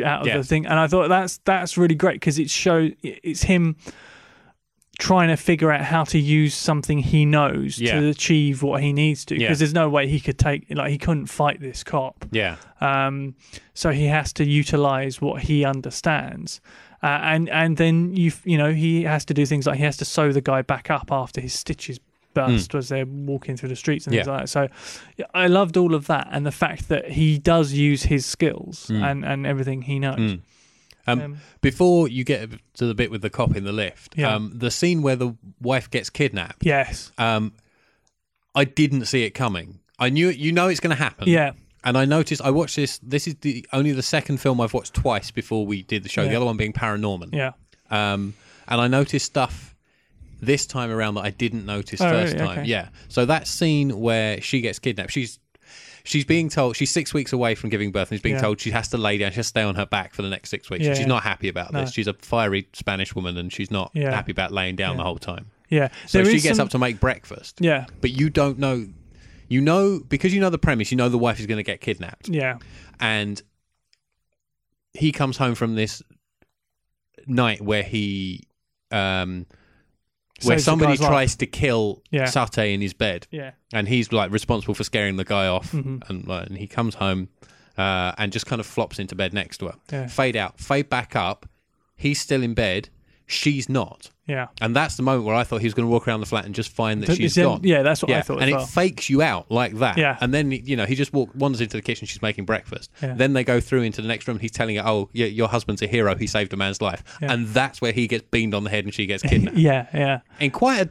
out 0.03 0.21
of 0.21 0.27
Yeah. 0.27 0.37
the 0.37 0.43
thing. 0.43 0.65
And 0.65 0.79
I 0.79 0.87
thought 0.87 1.07
that's 1.09 1.39
that's 1.45 1.77
really 1.77 1.95
great 1.95 2.15
because 2.15 2.39
it 2.39 2.49
shows 2.49 2.91
it's 3.03 3.43
him 3.43 3.75
trying 4.99 5.29
to 5.29 5.37
figure 5.37 5.71
out 5.71 5.81
how 5.81 6.03
to 6.03 6.19
use 6.19 6.53
something 6.53 6.99
he 6.99 7.25
knows 7.25 7.79
Yeah. 7.79 7.99
to 7.99 8.07
achieve 8.09 8.61
what 8.61 8.83
he 8.83 8.93
needs 8.93 9.25
to 9.25 9.35
Yeah. 9.35 9.47
because 9.47 9.59
there's 9.59 9.73
no 9.73 9.89
way 9.89 10.07
he 10.07 10.19
could 10.19 10.37
take 10.37 10.65
like 10.69 10.91
he 10.91 10.97
couldn't 10.99 11.25
fight 11.25 11.59
this 11.59 11.83
cop 11.83 12.25
Yeah. 12.31 12.57
um 12.81 13.33
so 13.73 13.91
he 13.91 14.05
has 14.07 14.31
to 14.33 14.45
utilize 14.45 15.19
what 15.19 15.43
he 15.43 15.65
understands 15.65 16.61
uh, 17.01 17.07
and 17.23 17.49
and 17.49 17.77
then 17.77 18.15
you 18.15 18.31
you 18.43 18.57
know 18.59 18.73
he 18.73 19.03
has 19.03 19.25
to 19.25 19.33
do 19.33 19.43
things 19.45 19.65
like 19.65 19.77
he 19.77 19.83
has 19.85 19.97
to 19.97 20.05
sew 20.05 20.31
the 20.31 20.41
guy 20.41 20.61
back 20.61 20.91
up 20.91 21.11
after 21.11 21.41
his 21.41 21.53
stitches 21.53 21.99
burst 22.33 22.73
as 22.75 22.89
they're 22.89 23.05
walking 23.05 23.57
through 23.57 23.69
the 23.69 23.75
streets 23.75 24.05
and 24.07 24.13
things 24.15 24.25
Hmm. 24.25 24.31
Like 24.31 24.41
that 24.41 24.49
so 24.49 24.67
I 25.33 25.47
loved 25.47 25.77
all 25.77 25.93
of 25.95 26.07
that 26.07 26.27
and 26.31 26.45
the 26.45 26.51
fact 26.51 26.87
that 26.89 27.11
he 27.11 27.37
does 27.37 27.73
use 27.73 28.03
his 28.03 28.25
skills 28.25 28.87
Mm. 28.89 29.03
and 29.11 29.25
and 29.25 29.45
everything 29.45 29.81
he 29.83 29.99
knows 29.99 30.19
Mm. 30.19 30.39
Um, 31.07 31.21
Um, 31.21 31.37
Before 31.61 32.07
you 32.07 32.23
get 32.23 32.49
to 32.75 32.85
the 32.85 32.93
bit 32.93 33.09
with 33.09 33.21
the 33.23 33.29
cop 33.31 33.55
in 33.55 33.63
the 33.63 33.71
lift, 33.71 34.13
Yeah. 34.15 34.35
um, 34.35 34.51
the 34.55 34.69
scene 34.69 35.01
where 35.01 35.15
the 35.15 35.35
wife 35.59 35.89
gets 35.89 36.09
kidnapped, 36.11 36.63
yes 36.65 37.11
um, 37.17 37.53
I 38.53 38.65
didn't 38.65 39.05
see 39.05 39.23
it 39.23 39.31
coming. 39.31 39.79
I 39.97 40.09
knew 40.09 40.29
it, 40.29 40.37
you 40.37 40.51
know 40.51 40.67
it's 40.67 40.79
going 40.79 40.95
to 40.95 41.01
happen. 41.03 41.27
yeah 41.27 41.51
And 41.83 41.97
I 41.97 42.05
noticed, 42.05 42.41
I 42.43 42.51
watched 42.51 42.75
this, 42.75 42.99
this 42.99 43.27
is 43.27 43.35
the 43.41 43.65
only 43.73 43.91
the 43.91 44.03
second 44.03 44.37
film 44.39 44.61
I've 44.61 44.73
watched 44.73 44.93
twice 44.93 45.31
before 45.31 45.65
we 45.65 45.81
did 45.83 46.03
the 46.03 46.09
show, 46.09 46.27
the 46.27 46.35
other 46.35 46.45
one 46.45 46.57
being 46.57 46.73
Paranorman. 46.73 47.33
yeah 47.33 47.51
Um, 47.89 48.35
and 48.67 48.79
I 48.79 48.87
noticed 48.87 49.25
stuff 49.25 49.70
this 50.41 50.65
time 50.65 50.89
around 50.91 51.15
that 51.15 51.21
I 51.21 51.29
didn't 51.29 51.65
notice 51.65 52.01
Oh, 52.01 52.09
first 52.09 52.33
really? 52.33 52.45
time. 52.45 52.59
Okay. 52.59 52.67
Yeah. 52.69 52.89
So 53.07 53.25
that 53.25 53.47
scene 53.47 53.99
where 53.99 54.41
she 54.41 54.59
gets 54.61 54.79
kidnapped, 54.79 55.11
she's 55.11 55.39
she's 56.03 56.25
being 56.25 56.49
told 56.49 56.75
she's 56.75 56.89
six 56.89 57.13
weeks 57.13 57.31
away 57.31 57.53
from 57.53 57.69
giving 57.69 57.91
birth 57.91 58.09
and 58.09 58.17
she's 58.17 58.23
being 58.23 58.35
Yeah. 58.35 58.41
told 58.41 58.59
she 58.59 58.71
has 58.71 58.87
to 58.89 58.97
lay 58.97 59.19
down, 59.19 59.31
she 59.31 59.35
has 59.35 59.45
to 59.45 59.49
stay 59.49 59.61
on 59.61 59.75
her 59.75 59.85
back 59.85 60.13
for 60.15 60.23
the 60.23 60.29
next 60.29 60.49
six 60.49 60.69
weeks. 60.69 60.83
Yeah, 60.83 60.93
she's 60.93 61.01
yeah. 61.01 61.05
not 61.05 61.23
happy 61.23 61.47
about 61.47 61.71
No. 61.73 61.81
this. 61.81 61.91
She's 61.93 62.07
a 62.07 62.13
fiery 62.15 62.67
Spanish 62.73 63.13
woman 63.15 63.37
and 63.37 63.53
she's 63.53 63.69
not 63.69 63.95
happy 63.95 64.31
about 64.31 64.51
laying 64.51 64.75
down 64.75 64.97
the 64.97 65.03
whole 65.03 65.19
time. 65.19 65.51
yeah 65.69 65.89
So 66.07 66.23
There 66.23 66.31
she 66.33 66.39
gets 66.41 66.57
some- 66.57 66.65
up 66.65 66.71
to 66.71 66.79
make 66.79 66.99
breakfast. 66.99 67.59
yeah 67.61 67.85
But 68.01 68.11
you 68.11 68.29
don't 68.31 68.57
know 68.57 68.87
you 69.47 69.61
know 69.61 69.99
because 70.09 70.33
you 70.33 70.39
know 70.41 70.49
the 70.49 70.57
premise, 70.57 70.91
you 70.91 70.97
know 70.97 71.07
the 71.07 71.17
wife 71.19 71.39
is 71.39 71.45
going 71.45 71.57
to 71.57 71.63
get 71.63 71.81
kidnapped 71.81 72.29
yeah 72.29 72.57
and 72.99 73.41
he 74.93 75.11
comes 75.11 75.37
home 75.37 75.53
from 75.55 75.75
this 75.75 76.01
night 77.27 77.61
where 77.61 77.83
he 77.83 78.43
um 78.91 79.45
where 80.43 80.57
Saves 80.57 80.65
the 80.65 80.71
somebody 80.71 80.91
guy's 80.93 81.01
life. 81.01 81.09
tries 81.09 81.35
to 81.37 81.45
kill 81.47 82.01
Yeah. 82.11 82.25
Sate 82.25 82.73
in 82.73 82.81
his 82.81 82.93
bed 82.93 83.27
yeah 83.31 83.51
and 83.73 83.87
he's 83.87 84.11
like 84.11 84.31
responsible 84.31 84.73
for 84.73 84.83
scaring 84.83 85.15
the 85.17 85.23
guy 85.25 85.47
off 85.47 85.71
Mhm. 85.71 86.07
and 86.09 86.27
like, 86.27 86.47
and 86.47 86.57
he 86.57 86.67
comes 86.67 86.95
home 86.95 87.29
uh, 87.77 88.11
and 88.17 88.31
just 88.33 88.45
kind 88.45 88.59
of 88.59 88.65
flops 88.65 88.99
into 88.99 89.15
bed 89.15 89.33
next 89.33 89.57
to 89.59 89.67
her 89.67 89.75
Yeah. 89.91 90.07
fade 90.07 90.35
out 90.35 90.59
fade 90.59 90.89
back 90.89 91.15
up 91.15 91.47
he's 91.95 92.19
still 92.19 92.43
in 92.43 92.53
bed 92.53 92.89
she's 93.31 93.69
not 93.69 94.11
yeah 94.27 94.47
and 94.61 94.75
that's 94.75 94.95
the 94.97 95.03
moment 95.03 95.25
where 95.25 95.35
I 95.35 95.43
thought 95.43 95.61
he 95.61 95.65
was 95.67 95.73
going 95.73 95.87
to 95.87 95.91
walk 95.91 96.07
around 96.07 96.19
the 96.19 96.25
flat 96.25 96.45
and 96.45 96.53
just 96.53 96.69
find 96.69 97.01
that 97.01 97.07
Th- 97.07 97.17
she's 97.17 97.35
gone 97.37 97.61
yeah 97.63 97.81
that's 97.81 98.01
what 98.01 98.11
I 98.11 98.21
thought 98.21 98.35
and 98.41 98.43
as 98.43 98.49
it 98.49 98.53
well. 98.57 98.65
fakes 98.65 99.09
you 99.09 99.21
out 99.21 99.49
like 99.49 99.73
that. 99.79 99.97
Yeah. 99.97 100.17
and 100.21 100.33
then 100.33 100.51
you 100.51 100.75
know 100.75 100.85
he 100.85 100.95
just 100.95 101.11
walk, 101.13 101.29
wanders 101.33 101.61
into 101.61 101.75
the 101.77 101.81
kitchen. 101.81 102.07
She's 102.07 102.21
making 102.21 102.45
breakfast. 102.45 102.91
Yeah. 103.01 103.13
Then 103.15 103.33
they 103.33 103.43
go 103.43 103.59
through 103.59 103.81
into 103.83 104.01
the 104.01 104.07
next 104.07 104.27
room. 104.27 104.37
He's 104.39 104.51
telling 104.51 104.75
her, 104.75 104.83
"Oh, 104.85 105.09
yeah, 105.13 105.25
your 105.25 105.47
husband's 105.47 105.81
a 105.81 105.87
hero. 105.87 106.15
He 106.15 106.27
saved 106.27 106.53
a 106.53 106.57
man's 106.57 106.81
life." 106.81 107.03
Yeah. 107.21 107.33
And 107.33 107.47
that's 107.47 107.81
where 107.81 107.91
he 107.91 108.07
gets 108.07 108.25
beamed 108.29 108.53
on 108.53 108.63
the 108.63 108.69
head 108.69 108.85
and 108.85 108.93
she 108.93 109.05
gets 109.05 109.23
kidnapped. 109.29 109.57
yeah 109.57 109.87
yeah 109.93 110.19
In 110.39 110.51
quite 110.51 110.81
a, 110.87 110.89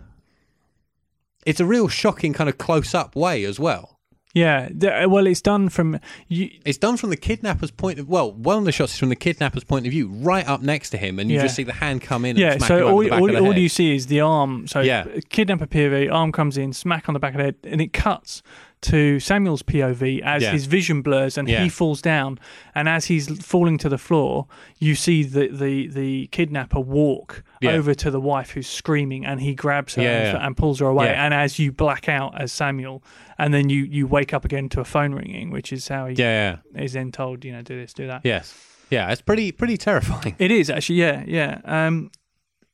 it's 1.47 1.61
a 1.61 1.65
real 1.67 1.89
shocking 1.89 2.33
kind 2.33 2.51
of 2.51 2.59
close 2.59 2.95
up 2.95 3.15
way 3.17 3.45
as 3.45 3.59
well. 3.61 3.99
Yeah, 4.33 4.69
th- 4.69 5.05
uh, 5.05 5.09
well, 5.09 5.27
it's 5.27 5.41
done 5.41 5.69
from 5.71 5.99
you. 6.29 6.51
It's 6.65 6.79
done 6.79 6.97
from 6.97 7.11
the 7.11 7.17
kidnapper's 7.17 7.73
point 7.73 7.99
of 7.99 8.09
well, 8.09 8.31
one 8.33 8.59
of 8.59 8.65
the 8.65 8.71
shots 8.73 8.93
is 8.93 8.99
from 8.99 9.09
the 9.09 9.17
kidnapper's 9.17 9.65
point 9.65 9.87
of 9.87 9.91
view, 9.91 10.09
right 10.09 10.47
up 10.49 10.63
next 10.63 10.91
to 10.91 10.97
him, 10.99 11.19
and 11.19 11.29
you 11.31 11.37
Yeah. 11.37 11.43
just 11.43 11.57
see 11.57 11.65
the 11.65 11.73
hand 11.73 12.03
come 12.03 12.25
in. 12.25 12.37
Yeah, 12.37 12.53
and 12.53 12.61
smack 12.61 12.69
so 12.69 12.89
all, 12.89 12.99
the 13.03 13.09
back 13.11 13.21
all, 13.21 13.37
all 13.47 13.59
you 13.59 13.69
see 13.69 13.95
is 13.95 14.07
the 14.07 14.21
arm. 14.21 14.69
So 14.69 14.81
Yeah. 14.81 15.05
kidnapper 15.31 15.67
POV, 15.67 16.09
arm 16.13 16.31
comes 16.31 16.57
in, 16.57 16.73
smack 16.73 17.09
on 17.09 17.15
the 17.15 17.19
back 17.21 17.33
of 17.35 17.39
the 17.39 17.45
head, 17.45 17.57
and 17.65 17.81
it 17.81 17.93
cuts 17.93 18.43
to 18.83 19.21
Samuel's 19.21 19.63
POV 19.63 20.23
as 20.23 20.43
Yeah. 20.43 20.53
his 20.53 20.65
vision 20.67 21.03
blurs 21.03 21.37
and 21.37 21.47
Yeah. 21.49 21.63
he 21.63 21.69
falls 21.69 22.01
down. 22.01 22.39
And 22.75 22.89
as 22.89 23.05
he's 23.07 23.29
falling 23.45 23.77
to 23.79 23.89
the 23.91 23.99
floor, 23.99 24.47
you 24.79 24.95
see 24.95 25.23
the 25.23 25.49
the, 25.49 25.89
the 25.89 26.27
kidnapper 26.29 26.81
walk 26.81 27.43
Yeah. 27.61 27.73
over 27.73 27.95
to 27.95 28.11
the 28.11 28.21
wife 28.21 28.53
who's 28.53 28.67
screaming, 28.69 29.27
and 29.27 29.41
he 29.41 29.55
grabs 29.55 29.97
her 29.97 30.03
and, 30.03 30.39
and 30.39 30.57
pulls 30.57 30.81
her 30.81 30.87
away. 30.87 31.15
And 31.15 31.35
as 31.35 31.59
you 31.59 31.73
black 31.73 32.09
out 32.09 32.41
as 32.41 32.53
Samuel, 32.53 33.03
and 33.39 33.53
then 33.53 33.69
you 33.69 33.85
you 33.85 34.07
wake 34.07 34.33
up 34.33 34.45
again 34.47 34.69
to 34.71 34.81
a 34.81 34.85
phone 34.85 35.13
ringing, 35.15 35.51
which 35.51 35.73
is 35.73 35.89
how 35.89 36.07
he 36.07 36.15
yeah, 36.15 36.57
yeah, 36.75 36.83
is 36.83 36.93
then 36.95 37.13
told, 37.13 37.45
you 37.45 37.53
know, 37.53 37.63
do 37.63 37.79
this, 37.79 37.93
do 37.93 38.07
that. 38.07 38.23
yes, 38.25 38.55
yeah. 38.91 39.11
It's 39.13 39.21
pretty 39.23 39.53
pretty 39.53 39.77
terrifying. 39.77 40.37
It 40.39 40.51
is 40.51 40.71
actually, 40.71 41.01
yeah, 41.01 41.23
yeah. 41.27 41.61
Um, 41.65 42.11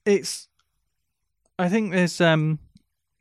it's. 0.05 0.47
I 1.59 1.69
think 1.69 1.91
there's 1.93 2.21
um, 2.21 2.59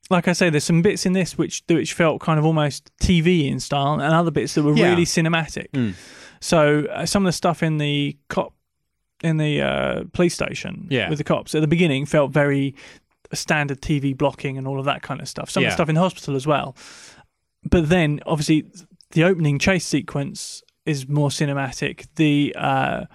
like 0.09 0.27
I 0.27 0.33
say, 0.33 0.49
there's 0.49 0.63
some 0.63 0.81
bits 0.81 1.05
in 1.05 1.13
this 1.13 1.37
which 1.37 1.63
which 1.67 1.93
felt 1.93 2.21
kind 2.21 2.37
of 2.39 2.45
almost 2.45 2.91
TV 3.01 3.47
in 3.49 3.59
style, 3.59 3.93
and 3.93 4.01
other 4.03 4.31
bits 4.31 4.53
that 4.55 4.63
were 4.63 4.75
Yeah. 4.75 4.89
really 4.89 5.05
cinematic. 5.05 5.69
Mm. 5.71 5.93
So 6.41 6.85
uh, 6.85 7.05
some 7.05 7.25
of 7.25 7.27
the 7.29 7.33
stuff 7.33 7.63
in 7.63 7.77
the 7.77 8.17
cop 8.29 8.53
in 9.23 9.37
the 9.37 9.61
uh, 9.61 10.03
police 10.13 10.33
station 10.35 10.87
Yeah. 10.91 11.09
with 11.09 11.17
the 11.17 11.23
cops 11.23 11.55
at 11.55 11.61
the 11.61 11.67
beginning 11.67 12.05
felt 12.05 12.31
very 12.31 12.75
standard 13.33 13.81
TV 13.81 14.15
blocking 14.15 14.57
and 14.57 14.67
all 14.67 14.77
of 14.77 14.85
that 14.85 15.01
kind 15.01 15.21
of 15.21 15.27
stuff. 15.27 15.49
Some 15.49 15.63
of 15.63 15.69
the 15.69 15.73
stuff 15.73 15.89
in 15.89 15.95
the 15.95 16.01
hospital 16.01 16.35
as 16.35 16.45
well. 16.45 16.75
but 17.69 17.89
then 17.89 18.19
obviously 18.27 18.65
the 19.11 19.23
opening 19.23 19.57
chase 19.57 19.85
sequence 19.87 20.61
is 20.85 21.07
more 21.07 21.29
cinematic. 21.29 22.05
The 22.15 22.53
uh, 22.55 23.05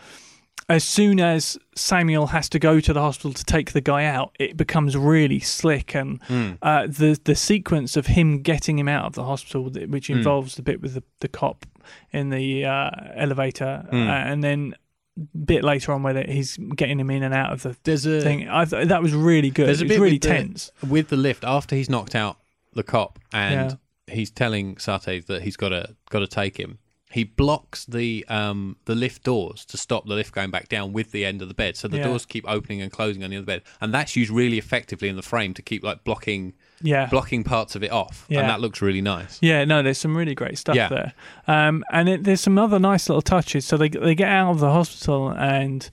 as 0.70 0.84
soon 0.84 1.20
as 1.20 1.58
Samuel 1.74 2.28
has 2.28 2.48
to 2.50 2.58
go 2.58 2.80
to 2.80 2.92
the 2.92 3.00
hospital 3.00 3.32
to 3.32 3.44
take 3.44 3.72
the 3.72 3.80
guy 3.80 4.04
out, 4.04 4.34
it 4.38 4.56
becomes 4.56 4.96
really 4.96 5.40
slick, 5.40 5.94
and 5.94 6.22
Hmm. 6.28 6.52
uh, 6.62 6.86
the 6.86 7.18
the 7.24 7.34
sequence 7.34 7.96
of 7.96 8.06
him 8.06 8.40
getting 8.42 8.78
him 8.78 8.88
out 8.88 9.04
of 9.06 9.14
the 9.14 9.24
hospital, 9.24 9.68
which 9.88 10.06
Hmm. 10.06 10.14
involves 10.18 10.54
the 10.54 10.62
bit 10.62 10.80
with 10.80 10.94
the, 10.94 11.02
the 11.20 11.28
cop 11.28 11.66
in 12.12 12.30
the 12.30 12.64
uh, 12.64 12.90
elevator, 13.16 13.84
Hmm. 13.90 13.96
uh, 14.08 14.12
and 14.30 14.42
then 14.44 14.74
a 15.18 15.36
bit 15.36 15.64
later 15.64 15.92
on 15.92 16.02
where 16.02 16.24
he's 16.26 16.56
getting 16.76 16.98
him 17.00 17.10
in 17.10 17.22
and 17.22 17.34
out 17.34 17.52
of 17.52 17.62
the 17.62 17.76
There's 17.82 18.06
a 18.06 18.20
thing. 18.20 18.48
I 18.48 18.64
th- 18.64 18.88
that 18.88 19.02
was 19.02 19.12
really 19.12 19.50
good. 19.50 19.66
There's 19.66 19.82
a 19.82 19.84
it 19.84 19.88
was 19.88 19.96
bit 19.96 20.00
really 20.02 20.14
with 20.14 20.22
the- 20.22 20.28
tense. 20.28 20.70
with 20.88 21.08
the 21.08 21.16
lift 21.16 21.44
after 21.44 21.74
he's 21.76 21.90
knocked 21.90 22.14
out 22.14 22.38
the 22.74 22.82
cop 22.84 23.18
and 23.32 23.76
Yeah. 24.08 24.14
he's 24.14 24.30
telling 24.30 24.78
Sate 24.78 25.26
that 25.26 25.42
he's 25.42 25.56
got 25.56 25.70
to 25.70 25.96
got 26.10 26.20
to 26.20 26.26
take 26.28 26.56
him. 26.58 26.78
He 27.12 27.24
blocks 27.24 27.84
the 27.86 28.24
um 28.28 28.76
the 28.84 28.94
lift 28.94 29.24
doors 29.24 29.64
to 29.66 29.76
stop 29.76 30.06
the 30.06 30.14
lift 30.14 30.32
going 30.32 30.50
back 30.52 30.68
down 30.68 30.92
with 30.92 31.10
the 31.10 31.24
end 31.24 31.42
of 31.42 31.48
the 31.48 31.54
bed, 31.54 31.76
so 31.76 31.88
the 31.88 31.96
Yeah. 31.96 32.04
doors 32.04 32.24
keep 32.24 32.44
opening 32.48 32.80
and 32.80 32.92
closing 32.92 33.24
on 33.24 33.30
the 33.30 33.36
other 33.36 33.46
bed, 33.46 33.62
and 33.80 33.92
that's 33.92 34.14
used 34.14 34.30
really 34.30 34.58
effectively 34.58 35.08
in 35.08 35.16
the 35.16 35.22
frame 35.22 35.52
to 35.54 35.62
keep 35.62 35.82
like 35.82 36.04
blocking 36.04 36.54
Yeah. 36.82 37.06
blocking 37.06 37.42
parts 37.44 37.74
of 37.74 37.82
it 37.82 37.90
off, 37.90 38.26
Yeah. 38.28 38.40
and 38.40 38.48
that 38.48 38.60
looks 38.60 38.80
really 38.80 39.00
nice. 39.02 39.38
Yeah, 39.42 39.64
no, 39.64 39.82
there's 39.82 39.98
some 39.98 40.16
really 40.16 40.34
great 40.36 40.56
stuff 40.56 40.76
Yeah. 40.76 40.88
there, 40.88 41.12
um, 41.48 41.84
and 41.92 42.08
it, 42.08 42.24
there's 42.24 42.40
some 42.40 42.58
other 42.58 42.78
nice 42.78 43.08
little 43.08 43.22
touches. 43.22 43.64
So 43.66 43.76
they 43.76 43.88
they 43.88 44.14
get 44.14 44.28
out 44.28 44.52
of 44.52 44.60
the 44.60 44.70
hospital, 44.70 45.30
and 45.30 45.90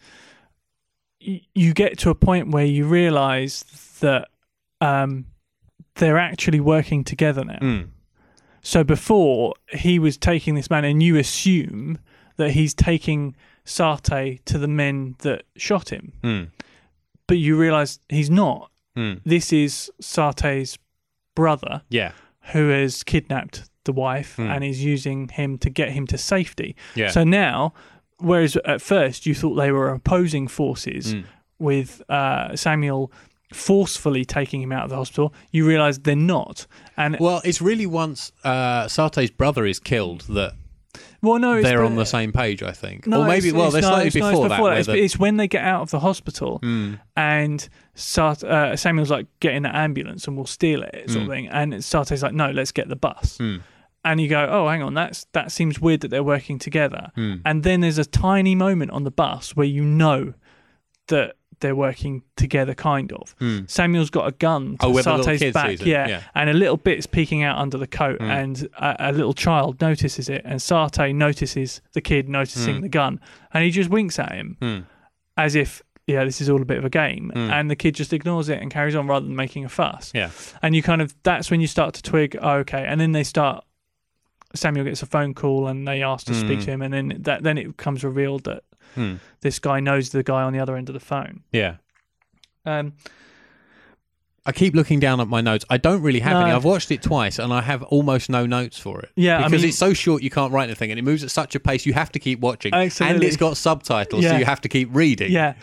y- 1.25 1.41
you 1.55 1.74
get 1.74 1.97
to 2.00 2.09
a 2.12 2.15
point 2.15 2.51
where 2.51 2.65
you 2.65 2.86
realise 2.86 3.63
that 4.01 4.27
um, 4.81 5.25
they're 5.95 6.19
actually 6.19 6.59
working 6.59 7.03
together 7.03 7.43
now. 7.43 7.57
Mm. 7.59 7.89
So 8.67 8.83
before 8.83 9.53
he 9.71 9.97
was 9.97 10.17
taking 10.17 10.55
this 10.55 10.69
man, 10.69 10.83
and 10.83 11.01
you 11.01 11.15
assume 11.15 12.00
that 12.36 12.51
he's 12.51 12.74
taking 12.74 13.33
Sate 13.63 14.41
to 14.45 14.57
the 14.57 14.67
men 14.67 15.15
that 15.19 15.43
shot 15.55 15.88
him, 15.89 16.12
Mm. 16.21 16.47
but 17.27 17.38
you 17.38 17.55
realise 17.57 18.00
he's 18.09 18.29
not. 18.29 18.69
Mm. 18.97 19.21
This 19.25 19.53
is 19.53 19.89
Sate's 20.01 20.77
brother 21.33 21.81
Yeah, 21.88 22.12
who 22.51 22.67
has 22.67 23.03
kidnapped 23.03 23.69
the 23.86 23.93
wife 23.93 24.36
Hmm. 24.36 24.50
and 24.51 24.63
is 24.65 24.83
using 24.83 25.29
him 25.29 25.57
to 25.59 25.69
get 25.69 25.91
him 25.93 26.05
to 26.07 26.17
safety. 26.17 26.75
yeah, 26.93 27.09
So 27.09 27.24
now, 27.24 27.74
whereas 28.19 28.57
at 28.65 28.81
first 28.81 29.25
you 29.25 29.33
thought 29.33 29.55
they 29.55 29.71
were 29.71 29.88
opposing 29.93 30.50
forces 30.50 31.15
Mm. 31.15 31.24
with 31.57 32.01
uh, 32.09 32.53
Samuel 32.57 33.13
forcefully 33.54 34.25
taking 34.25 34.62
him 34.62 34.72
out 34.72 34.84
of 34.84 34.89
the 34.89 34.96
hospital, 34.96 35.34
you 35.51 35.66
realise 35.66 35.98
they're 36.00 36.16
not. 36.16 36.68
And 36.98 37.18
Well, 37.20 37.42
it's 37.46 37.62
really 37.62 37.86
once 37.86 38.32
uh, 38.44 38.88
Sate's 38.88 39.32
brother 39.32 39.66
is 39.66 39.80
killed 39.80 40.22
that 40.30 40.54
well, 41.22 41.39
no, 41.39 41.62
they're 41.62 41.80
the- 41.80 41.86
on 41.86 41.96
the 41.96 42.06
same 42.06 42.32
page, 42.32 42.62
I 42.63 42.72
think. 42.72 43.08
No, 43.08 43.22
or 43.22 43.27
maybe, 43.27 43.50
it's- 43.50 43.54
well, 43.54 43.68
it's- 43.68 43.74
they're 43.74 43.82
no, 43.82 43.88
slightly 43.98 44.20
no, 44.20 44.30
before 44.30 44.46
it's 44.46 44.50
that. 44.50 44.56
before 44.58 44.70
where 44.72 44.80
It's, 44.80 44.88
it's 45.13 45.20
when 45.20 45.38
they 45.38 45.48
get 45.48 45.63
out 45.63 45.82
of 45.82 45.89
the 45.92 46.00
hospital 46.00 46.60
Mm. 46.62 47.00
and 47.16 47.70
uh, 48.18 48.75
Samuel's 48.75 49.10
like, 49.12 49.27
get 49.39 49.54
in 49.56 49.63
the 49.63 49.75
ambulance 49.75 50.27
and 50.27 50.36
we'll 50.38 50.46
steal 50.46 50.84
it, 50.84 51.10
sort 51.10 51.24
of 51.24 51.27
Mm. 51.27 51.32
thing. 51.32 51.48
And 51.50 51.84
Sate's 51.84 52.22
like, 52.22 52.34
no, 52.34 52.51
let's 52.51 52.72
get 52.72 52.89
the 52.89 52.96
bus. 52.96 53.38
Mm. 53.39 53.62
And 54.06 54.22
you 54.22 54.27
go, 54.30 54.48
oh, 54.50 54.68
hang 54.70 54.82
on, 54.84 54.94
that's 54.94 55.25
that 55.34 55.51
seems 55.51 55.82
weird 55.82 56.01
that 56.01 56.10
they're 56.10 56.24
working 56.24 56.60
together. 56.60 57.12
Mm. 57.18 57.42
And 57.46 57.63
then 57.63 57.82
there's 57.82 57.98
a 57.98 58.06
tiny 58.06 58.56
moment 58.56 58.92
on 58.92 59.04
the 59.04 59.12
bus 59.12 59.56
where 59.56 59.68
you 59.68 59.84
know 59.84 60.34
that 61.08 61.36
they're 61.60 61.76
working 61.76 62.22
together, 62.36 62.74
kind 62.74 63.12
of. 63.14 63.36
Mm. 63.40 63.70
Samuel's 63.70 64.10
got 64.10 64.28
a 64.28 64.32
gun 64.32 64.78
to 64.78 64.86
Oh, 64.86 64.90
where 64.92 65.04
the 65.04 65.18
little 65.18 65.38
Sate's 65.38 65.54
back, 65.54 65.80
yeah, 65.86 66.08
yeah. 66.08 66.22
and 66.36 66.50
a 66.50 66.54
little 66.54 66.78
bit's 66.78 67.08
peeking 67.08 67.44
out 67.44 67.58
under 67.58 67.78
the 67.78 67.88
coat, 67.88 68.20
Mm. 68.20 68.30
and 68.30 68.70
a, 68.80 69.10
a 69.10 69.12
little 69.12 69.34
child 69.34 69.82
notices 69.82 70.30
it, 70.30 70.42
and 70.46 70.62
Sate 70.62 71.14
notices 71.16 71.82
the 71.94 72.02
kid 72.02 72.30
noticing 72.30 72.78
Mm. 72.78 72.82
the 72.82 72.90
gun, 72.90 73.20
and 73.54 73.64
he 73.64 73.72
just 73.72 73.90
winks 73.90 74.20
at 74.20 74.32
him 74.34 74.86
as 75.36 75.56
if, 75.56 75.82
yeah, 76.06 76.24
this 76.24 76.40
is 76.42 76.50
all 76.50 76.62
a 76.62 76.66
bit 76.66 76.78
of 76.78 76.86
a 76.86 76.90
game, 76.90 77.32
and 77.36 77.70
the 77.70 77.76
kid 77.76 77.96
just 77.96 78.14
ignores 78.14 78.50
it 78.50 78.62
and 78.62 78.72
carries 78.72 78.96
on 78.96 79.08
rather 79.08 79.26
than 79.26 79.36
making 79.36 79.66
a 79.66 79.70
fuss. 79.70 80.12
Yeah. 80.16 80.30
And 80.62 80.76
you 80.76 80.82
kind 80.84 81.02
of 81.02 81.14
that's 81.24 81.52
when 81.52 81.60
you 81.62 81.68
start 81.68 81.94
to 81.96 82.02
twig, 82.02 82.38
oh, 82.42 82.52
okay, 82.60 82.86
and 82.88 83.00
then 83.02 83.12
they 83.12 83.24
start. 83.24 83.64
Samuel 84.56 84.86
gets 84.86 85.01
a 85.04 85.06
phone 85.06 85.34
call 85.34 85.68
and 85.68 85.88
they 85.88 86.01
ask 86.04 86.25
to 86.27 86.34
speak 86.34 86.60
Mm. 86.60 86.66
to 86.66 86.72
him, 86.72 86.82
and 86.82 86.94
then 86.94 87.18
that 87.20 87.44
then 87.44 87.58
it 87.58 87.68
becomes 87.68 88.04
revealed 88.04 88.44
that 88.46 88.63
Mm. 88.96 89.20
this 89.42 89.60
guy 89.60 89.80
knows 89.80 90.10
the 90.10 90.24
guy 90.24 90.42
on 90.44 90.54
the 90.54 90.60
other 90.60 90.75
end 90.77 90.89
of 90.89 90.94
the 90.94 91.00
phone. 91.00 91.44
Yeah. 91.51 91.75
Um, 92.66 92.94
I 94.48 94.51
keep 94.54 94.74
looking 94.74 95.00
down 95.00 95.20
at 95.20 95.27
my 95.27 95.42
notes. 95.42 95.66
I 95.70 95.77
don't 95.77 96.01
really 96.01 96.22
have 96.22 96.42
any. 96.42 96.51
I've 96.51 96.63
watched 96.63 96.89
it 96.89 97.01
twice 97.04 97.38
and 97.38 97.51
I 97.54 97.62
have 97.62 97.84
almost 97.84 98.30
no 98.30 98.46
notes 98.46 98.80
for 98.80 99.01
it. 99.01 99.12
Yeah, 99.16 99.39
I 99.39 99.44
Because 99.44 99.62
mean- 99.62 99.70
it's 99.70 99.77
so 99.77 99.94
short 99.94 100.24
you 100.24 100.30
can't 100.30 100.51
write 100.54 100.63
anything 100.66 100.89
and 100.89 100.98
it 100.98 101.04
moves 101.04 101.24
at 101.24 101.32
such 101.32 101.54
a 101.54 101.60
pace 101.60 101.86
you 101.86 101.94
have 101.94 102.12
to 102.13 102.20
keep 102.20 102.39
watching. 102.39 102.74
Absolutely. 102.74 103.16
And 103.16 103.24
it's 103.25 103.36
got 103.38 103.58
subtitles, 103.58 104.24
so 104.25 104.38
you 104.38 104.46
have 104.46 104.62
to 104.62 104.70
keep 104.70 104.89
reading. 104.96 105.32
yeah, 105.32 105.54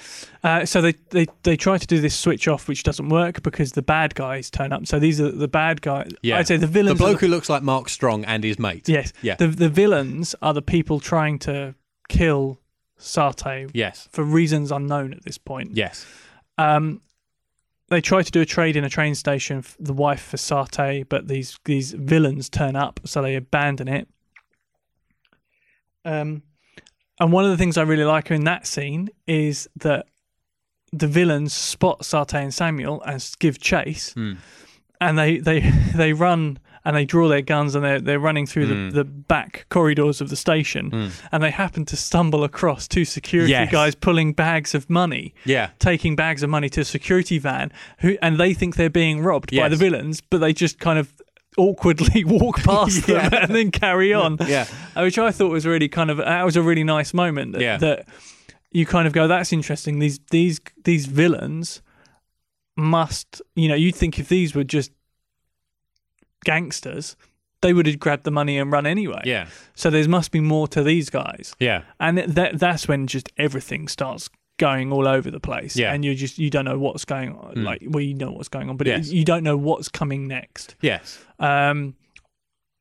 uh, 0.45 0.67
so 0.67 0.83
they, 0.83 0.93
they 1.11 1.27
they 1.43 1.57
try 1.57 1.79
to 1.79 1.87
do 1.87 2.01
this 2.01 2.15
switch 2.15 2.47
off, 2.47 2.69
which 2.69 2.83
doesn't 2.83 3.09
work 3.09 3.43
because 3.43 3.73
the 3.73 3.83
bad 3.83 4.15
guys 4.15 4.51
turn 4.51 4.73
up. 4.73 4.87
So 4.87 4.99
these 4.99 5.19
are 5.21 5.31
the 5.33 5.49
bad 5.49 5.81
guys. 5.81 6.11
Yeah. 6.23 6.37
I'd 6.39 6.47
say 6.47 6.57
the 6.59 6.67
The 6.67 6.73
villains. 6.73 7.01
are 7.01 7.05
bloke 7.05 7.21
who 7.21 7.29
looks 7.29 7.49
like 7.49 7.63
Mark 7.63 7.89
Strong 7.89 8.25
and 8.27 8.45
his 8.45 8.59
mate. 8.59 8.87
yes, 8.89 9.13
Yeah. 9.23 9.37
The 9.37 9.49
the 9.49 9.71
villains 9.71 10.35
are 10.43 10.53
the 10.53 10.61
people 10.63 11.01
trying 11.01 11.39
to 11.41 11.75
kill 12.11 12.61
Sate 12.99 13.71
Yes. 13.73 14.09
for 14.13 14.23
reasons 14.25 14.71
unknown 14.71 15.13
at 15.15 15.25
this 15.25 15.39
point. 15.39 15.71
Yes. 15.75 16.07
Um, 16.59 17.01
they 17.89 18.01
try 18.01 18.23
to 18.23 18.31
do 18.31 18.41
a 18.41 18.47
trade 18.47 18.77
in 18.77 18.85
a 18.85 18.89
train 18.89 19.15
station, 19.15 19.63
the 19.79 19.93
wife 19.93 20.23
for 20.23 20.37
Sate, 20.37 21.09
but 21.09 21.29
these 21.29 21.59
these 21.65 21.93
villains 21.93 22.49
turn 22.49 22.77
up, 22.77 23.01
so 23.05 23.21
they 23.23 23.35
abandon 23.37 23.89
it. 23.89 24.09
Um, 26.05 26.43
and 27.21 27.33
one 27.33 27.45
of 27.45 27.51
the 27.51 27.57
things 27.57 27.77
I 27.79 27.83
really 27.83 28.05
like 28.05 28.31
in 28.31 28.45
that 28.45 28.67
scene 28.67 29.09
is 29.27 29.69
that 29.77 30.07
the 30.93 31.07
villains 31.07 31.53
spot 31.53 32.05
Sate 32.05 32.35
and 32.35 32.53
Samuel 32.55 33.03
and 33.03 33.25
give 33.39 33.59
chase, 33.59 34.13
Hmm. 34.13 34.35
and 35.01 35.19
they 35.19 35.39
they 35.39 35.61
they 35.95 36.13
run 36.13 36.59
and 36.85 36.95
they 36.95 37.05
draw 37.05 37.29
their 37.29 37.41
guns 37.43 37.75
and 37.75 37.85
they're 37.85 38.01
they're 38.01 38.19
running 38.21 38.47
through 38.47 38.67
Hmm. 38.67 38.91
the, 38.91 38.97
the 39.03 39.05
back 39.05 39.67
corridors 39.71 40.21
of 40.21 40.29
the 40.29 40.37
station, 40.37 40.91
Hmm. 40.91 41.09
and 41.33 41.43
they 41.43 41.51
happen 41.51 41.85
to 41.87 41.97
stumble 41.97 42.45
across 42.45 42.87
two 42.89 43.05
security 43.05 43.53
Yes. 43.53 43.71
guys 43.73 43.95
pulling 43.95 44.33
bags 44.35 44.75
of 44.75 44.89
money 44.91 45.35
Yeah. 45.45 45.71
taking 45.79 46.15
bags 46.17 46.43
of 46.43 46.51
money 46.51 46.69
to 46.71 46.81
a 46.83 46.85
security 46.85 47.39
van 47.39 47.73
who 48.01 48.17
and 48.23 48.39
they 48.39 48.55
think 48.55 48.77
they're 48.77 48.91
being 48.91 49.21
robbed 49.21 49.55
by 49.57 49.69
the 49.69 49.77
villains 49.77 50.21
but 50.21 50.39
they 50.39 50.53
just 50.53 50.79
kind 50.79 50.99
of 50.99 51.13
awkwardly 51.57 52.25
walk 52.39 52.63
past 52.65 53.07
them 53.07 53.33
and 53.33 53.55
then 53.55 53.71
carry 53.71 54.13
on 54.13 54.37
Yeah. 54.47 54.67
Uh, 54.97 55.03
which 55.03 55.19
i 55.19 55.31
thought 55.31 55.51
was 55.53 55.65
really 55.65 55.89
kind 55.89 56.11
of 56.11 56.17
that 56.19 56.45
was 56.45 56.57
a 56.57 56.63
really 56.63 56.83
nice 56.85 57.15
moment 57.15 57.53
that, 57.53 57.61
Yeah. 57.63 57.77
that 57.79 58.07
you 58.73 58.85
kind 58.87 59.07
of 59.07 59.13
go 59.13 59.29
that's 59.29 59.53
interesting 59.53 60.01
these 60.01 60.19
these 60.31 60.61
these 60.85 61.07
villains 61.07 61.81
must 62.77 63.41
you 63.55 63.69
know 63.69 63.75
you'd 63.77 63.95
think 63.95 64.19
if 64.19 64.29
these 64.29 64.55
were 64.55 64.65
just 64.65 64.91
gangsters 66.45 67.17
they 67.63 67.73
would 67.73 67.87
have 67.87 67.99
grabbed 67.99 68.25
the 68.25 68.31
money 68.31 68.59
and 68.59 68.71
run 68.71 68.85
anyway 68.87 69.23
Yeah. 69.25 69.47
so 69.75 69.89
there 69.91 70.07
must 70.09 70.31
be 70.33 70.41
more 70.41 70.69
to 70.69 70.83
these 70.83 71.09
guys 71.11 71.55
Yeah. 71.59 71.83
and 71.99 72.19
that 72.19 72.59
that's 72.59 72.87
when 72.87 73.07
just 73.07 73.31
everything 73.39 73.89
starts 73.89 74.29
going 74.59 74.93
all 74.93 75.09
over 75.09 75.31
the 75.31 75.41
place 75.41 75.75
Yeah. 75.75 75.93
and 75.93 76.05
you 76.05 76.15
just 76.15 76.39
you 76.39 76.51
don't 76.51 76.65
know 76.67 76.79
what's 76.79 77.05
going 77.05 77.33
on 77.35 77.55
Mm. 77.57 77.65
like 77.65 77.83
well 77.87 78.03
you 78.05 78.15
know 78.15 78.31
what's 78.33 78.49
going 78.49 78.69
on 78.69 78.77
but 78.77 78.87
Yes. 78.87 79.09
it, 79.09 79.15
you 79.15 79.25
don't 79.25 79.43
know 79.43 79.57
what's 79.57 79.89
coming 79.89 80.29
next 80.29 80.77
Yes. 80.81 81.19
um 81.41 81.95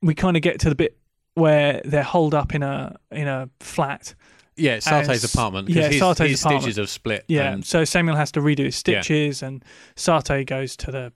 we 0.01 0.13
kind 0.13 0.35
of 0.35 0.43
get 0.43 0.59
to 0.59 0.69
the 0.69 0.75
bit 0.75 0.97
where 1.35 1.81
they're 1.85 2.03
holed 2.03 2.35
up 2.35 2.53
in 2.53 2.61
a 2.61 2.95
in 3.11 3.27
a 3.27 3.49
flat 3.59 4.13
Yeah. 4.55 4.77
Sate's 4.79 5.23
apartment. 5.23 5.69
yeah, 5.69 5.87
his, 5.87 5.99
Sate's 5.99 6.19
his 6.19 6.41
apartment. 6.41 6.61
stitches 6.63 6.77
have 6.77 6.89
split. 6.89 7.23
yeah 7.27 7.53
and- 7.53 7.65
so 7.65 7.85
samuel 7.85 8.17
has 8.17 8.31
to 8.33 8.39
redo 8.41 8.65
his 8.65 8.75
stitches 8.75 9.41
and 9.41 9.63
sate 9.95 10.45
goes 10.45 10.75
to 10.77 10.91
the 10.91 11.13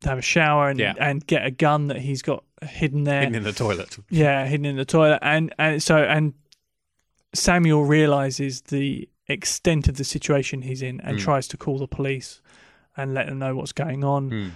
to 0.00 0.08
have 0.08 0.18
a 0.18 0.22
shower 0.22 0.68
and 0.68 0.78
Yeah. 0.78 0.94
and 0.98 1.26
get 1.26 1.44
a 1.46 1.50
gun 1.50 1.88
that 1.88 1.98
he's 2.00 2.22
got 2.22 2.44
hidden 2.62 3.04
there 3.04 3.20
hidden 3.20 3.34
in 3.36 3.42
the 3.42 3.52
toilet. 3.52 3.98
Yeah, 4.10 4.46
hidden 4.46 4.66
in 4.66 4.76
the 4.76 4.84
toilet, 4.84 5.18
and 5.22 5.54
and 5.58 5.82
so 5.82 5.96
and 5.98 6.34
Samuel 7.34 7.84
realizes 7.84 8.62
the 8.62 9.08
extent 9.28 9.88
of 9.88 9.96
the 9.96 10.04
situation 10.04 10.62
he's 10.62 10.82
in 10.82 11.00
and 11.00 11.18
Mm. 11.18 11.20
tries 11.20 11.48
to 11.48 11.56
call 11.56 11.78
the 11.78 11.88
police 11.88 12.40
and 12.96 13.12
let 13.14 13.26
them 13.26 13.38
know 13.38 13.54
what's 13.56 13.72
going 13.72 14.04
on. 14.04 14.30
Mm. 14.30 14.50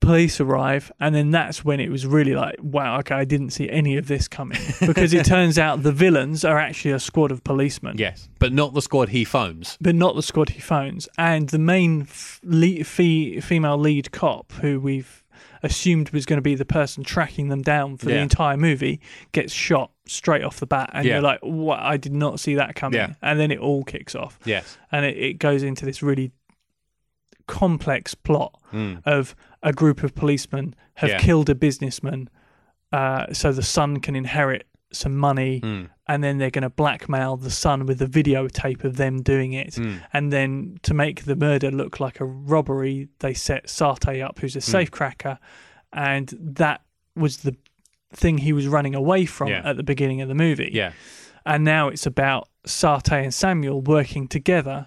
Police 0.00 0.40
arrive, 0.40 0.92
and 1.00 1.14
then 1.14 1.30
that's 1.30 1.64
when 1.64 1.80
it 1.80 1.88
was 1.90 2.06
really 2.06 2.34
like, 2.34 2.56
wow, 2.60 2.98
okay, 2.98 3.14
I 3.14 3.24
didn't 3.24 3.50
see 3.50 3.70
any 3.70 3.96
of 3.96 4.06
this 4.06 4.28
coming 4.28 4.58
because 4.80 5.14
it 5.14 5.24
turns 5.34 5.58
out 5.58 5.82
the 5.82 5.92
villains 5.92 6.44
are 6.44 6.58
actually 6.58 6.90
a 6.90 6.98
squad 7.00 7.30
of 7.30 7.42
policemen. 7.44 7.96
Yes. 7.98 8.28
But 8.38 8.52
not 8.52 8.74
the 8.74 8.82
squad 8.82 9.08
he 9.10 9.24
phones. 9.24 9.78
But 9.80 9.94
not 9.94 10.14
the 10.14 10.22
squad 10.22 10.50
he 10.50 10.60
phones, 10.60 11.08
and 11.16 11.48
the 11.48 11.58
main 11.58 12.02
f- 12.02 12.40
le- 12.44 12.84
fee- 12.84 13.40
female 13.40 13.78
lead 13.78 14.12
cop, 14.12 14.52
who 14.52 14.78
we've 14.78 15.22
assumed 15.62 16.10
was 16.10 16.26
going 16.26 16.36
to 16.36 16.42
be 16.42 16.54
the 16.54 16.66
person 16.66 17.02
tracking 17.02 17.48
them 17.48 17.62
down 17.62 17.96
for 17.96 18.04
the 18.06 18.16
entire 18.18 18.56
movie, 18.58 19.00
gets 19.32 19.52
shot 19.54 19.90
straight 20.06 20.44
off 20.44 20.60
the 20.60 20.66
bat, 20.66 20.90
and 20.92 21.06
Yeah. 21.06 21.14
you're 21.14 21.22
like, 21.22 21.40
"What? 21.42 21.78
I 21.80 21.96
did 21.96 22.12
not 22.12 22.38
see 22.40 22.56
that 22.56 22.74
coming." 22.74 22.98
Yeah. 22.98 23.14
And 23.22 23.40
then 23.40 23.50
it 23.50 23.58
all 23.58 23.82
kicks 23.84 24.14
off, 24.14 24.38
Yes. 24.44 24.76
and 24.92 25.06
it, 25.06 25.16
it 25.16 25.32
goes 25.38 25.62
into 25.62 25.86
this 25.86 26.02
really 26.02 26.32
complex 27.46 28.14
plot 28.14 28.58
Mm. 28.72 29.02
of 29.04 29.34
a 29.64 29.72
group 29.72 30.04
of 30.04 30.14
policemen 30.14 30.74
have 30.94 31.10
Yeah. 31.10 31.18
killed 31.18 31.50
a 31.50 31.54
businessman, 31.56 32.28
uh, 32.92 33.32
so 33.32 33.50
the 33.50 33.62
son 33.62 33.98
can 33.98 34.14
inherit 34.14 34.66
some 34.92 35.16
money, 35.16 35.60
Mm. 35.60 35.88
and 36.06 36.22
then 36.22 36.38
they're 36.38 36.50
going 36.50 36.62
to 36.62 36.70
blackmail 36.70 37.36
the 37.36 37.50
son 37.50 37.84
with 37.86 37.98
the 37.98 38.06
videotape 38.06 38.84
of 38.84 38.96
them 38.96 39.22
doing 39.22 39.52
it. 39.54 39.72
Mm. 39.74 40.02
And 40.12 40.32
then 40.32 40.78
to 40.82 40.94
make 40.94 41.24
the 41.24 41.34
murder 41.34 41.72
look 41.72 41.98
like 41.98 42.20
a 42.20 42.24
robbery, 42.24 43.08
they 43.18 43.34
set 43.34 43.68
Sarte 43.68 44.20
up, 44.22 44.38
who's 44.38 44.54
a 44.54 44.60
Hmm. 44.60 44.76
safecracker, 44.76 45.38
and 45.92 46.32
that 46.38 46.82
was 47.16 47.38
the 47.38 47.56
thing 48.12 48.38
he 48.38 48.52
was 48.52 48.68
running 48.68 48.94
away 48.94 49.24
from 49.26 49.48
Yeah. 49.48 49.62
at 49.68 49.76
the 49.76 49.82
beginning 49.82 50.20
of 50.20 50.28
the 50.28 50.34
movie. 50.36 50.70
Yeah. 50.72 50.92
And 51.44 51.64
now 51.64 51.88
it's 51.88 52.06
about 52.06 52.48
Sarte 52.64 53.12
and 53.24 53.34
Samuel 53.34 53.80
working 53.82 54.28
together 54.28 54.86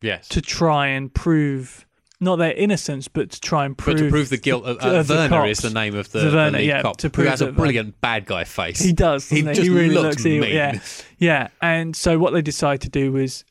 Yes. 0.00 0.28
to 0.28 0.40
try 0.40 0.86
and 0.86 1.12
prove 1.12 1.84
not 2.22 2.36
their 2.36 2.52
innocence, 2.52 3.08
but 3.08 3.30
to 3.30 3.40
try 3.40 3.66
and 3.66 3.76
prove 3.76 3.96
but 3.98 4.04
to 4.04 4.10
prove 4.10 4.28
the 4.30 4.36
guilt 4.38 4.64
of 4.64 4.78
uh, 4.78 5.02
the 5.02 5.14
Werner 5.14 5.46
is 5.46 5.58
the 5.58 5.70
name 5.70 5.94
of 5.96 6.10
the, 6.12 6.20
The 6.20 6.30
the 6.30 6.36
Werner, 6.36 6.58
lead 6.58 6.66
yeah, 6.68 6.82
cop 6.82 6.96
to 6.98 7.08
who 7.08 7.10
prove 7.10 7.28
has 7.28 7.40
a 7.42 7.52
brilliant 7.52 8.00
bad 8.00 8.24
guy 8.26 8.44
face. 8.44 8.78
He 8.78 8.92
does. 8.92 9.28
He 9.28 9.42
just 9.42 9.60
really 9.68 9.90
looks 9.90 10.16
looks 10.18 10.26
evil. 10.26 10.46
mean. 10.46 10.56
Yeah, 10.56 10.78
yeah. 11.18 11.48
And 11.60 11.94
so 11.96 12.18
what 12.18 12.32
they 12.32 12.40
decide 12.40 12.80
to 12.82 12.88
do 12.88 13.12
was 13.12 13.44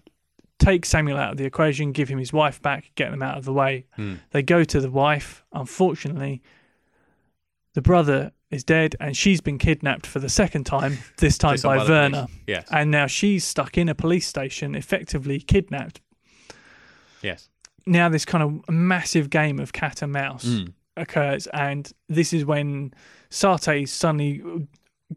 take 0.58 0.86
Samuel 0.86 1.18
out 1.18 1.32
of 1.34 1.38
the 1.38 1.46
equation, 1.46 1.92
give 1.92 2.08
him 2.08 2.18
his 2.18 2.32
wife 2.32 2.62
back, 2.62 2.92
get 2.96 3.12
them 3.12 3.22
out 3.22 3.38
of 3.38 3.46
the 3.46 3.54
way. 3.54 3.86
Hmm. 3.96 4.16
They 4.32 4.42
go 4.42 4.64
to 4.64 4.80
the 4.80 4.90
wife. 4.90 5.44
Unfortunately, 5.52 6.42
the 7.74 7.82
brother 7.82 8.32
is 8.50 8.64
dead, 8.64 8.96
and 9.00 9.16
she's 9.16 9.42
been 9.42 9.58
kidnapped 9.58 10.06
for 10.06 10.20
the 10.20 10.30
second 10.30 10.66
time. 10.66 10.98
This 11.18 11.38
time 11.38 11.58
by 11.62 11.84
the 11.84 11.92
Werner. 11.92 12.28
Yes. 12.48 12.68
and 12.72 12.90
now 12.90 13.08
she's 13.08 13.44
stuck 13.44 13.78
in 13.78 13.90
a 13.90 13.96
police 13.96 14.28
station, 14.28 14.76
effectively 14.76 15.40
kidnapped. 15.40 16.02
yes. 17.22 17.50
Now 17.86 18.10
this 18.10 18.26
kind 18.26 18.44
of 18.44 18.70
massive 18.74 19.30
game 19.30 19.60
of 19.60 19.74
cat 19.74 20.02
and 20.02 20.12
mouse 20.12 20.46
Mm. 20.46 20.74
occurs, 20.98 21.48
and 21.48 21.92
this 22.10 22.34
is 22.34 22.46
when 22.46 22.94
Sarte 23.30 23.88
suddenly 23.88 24.42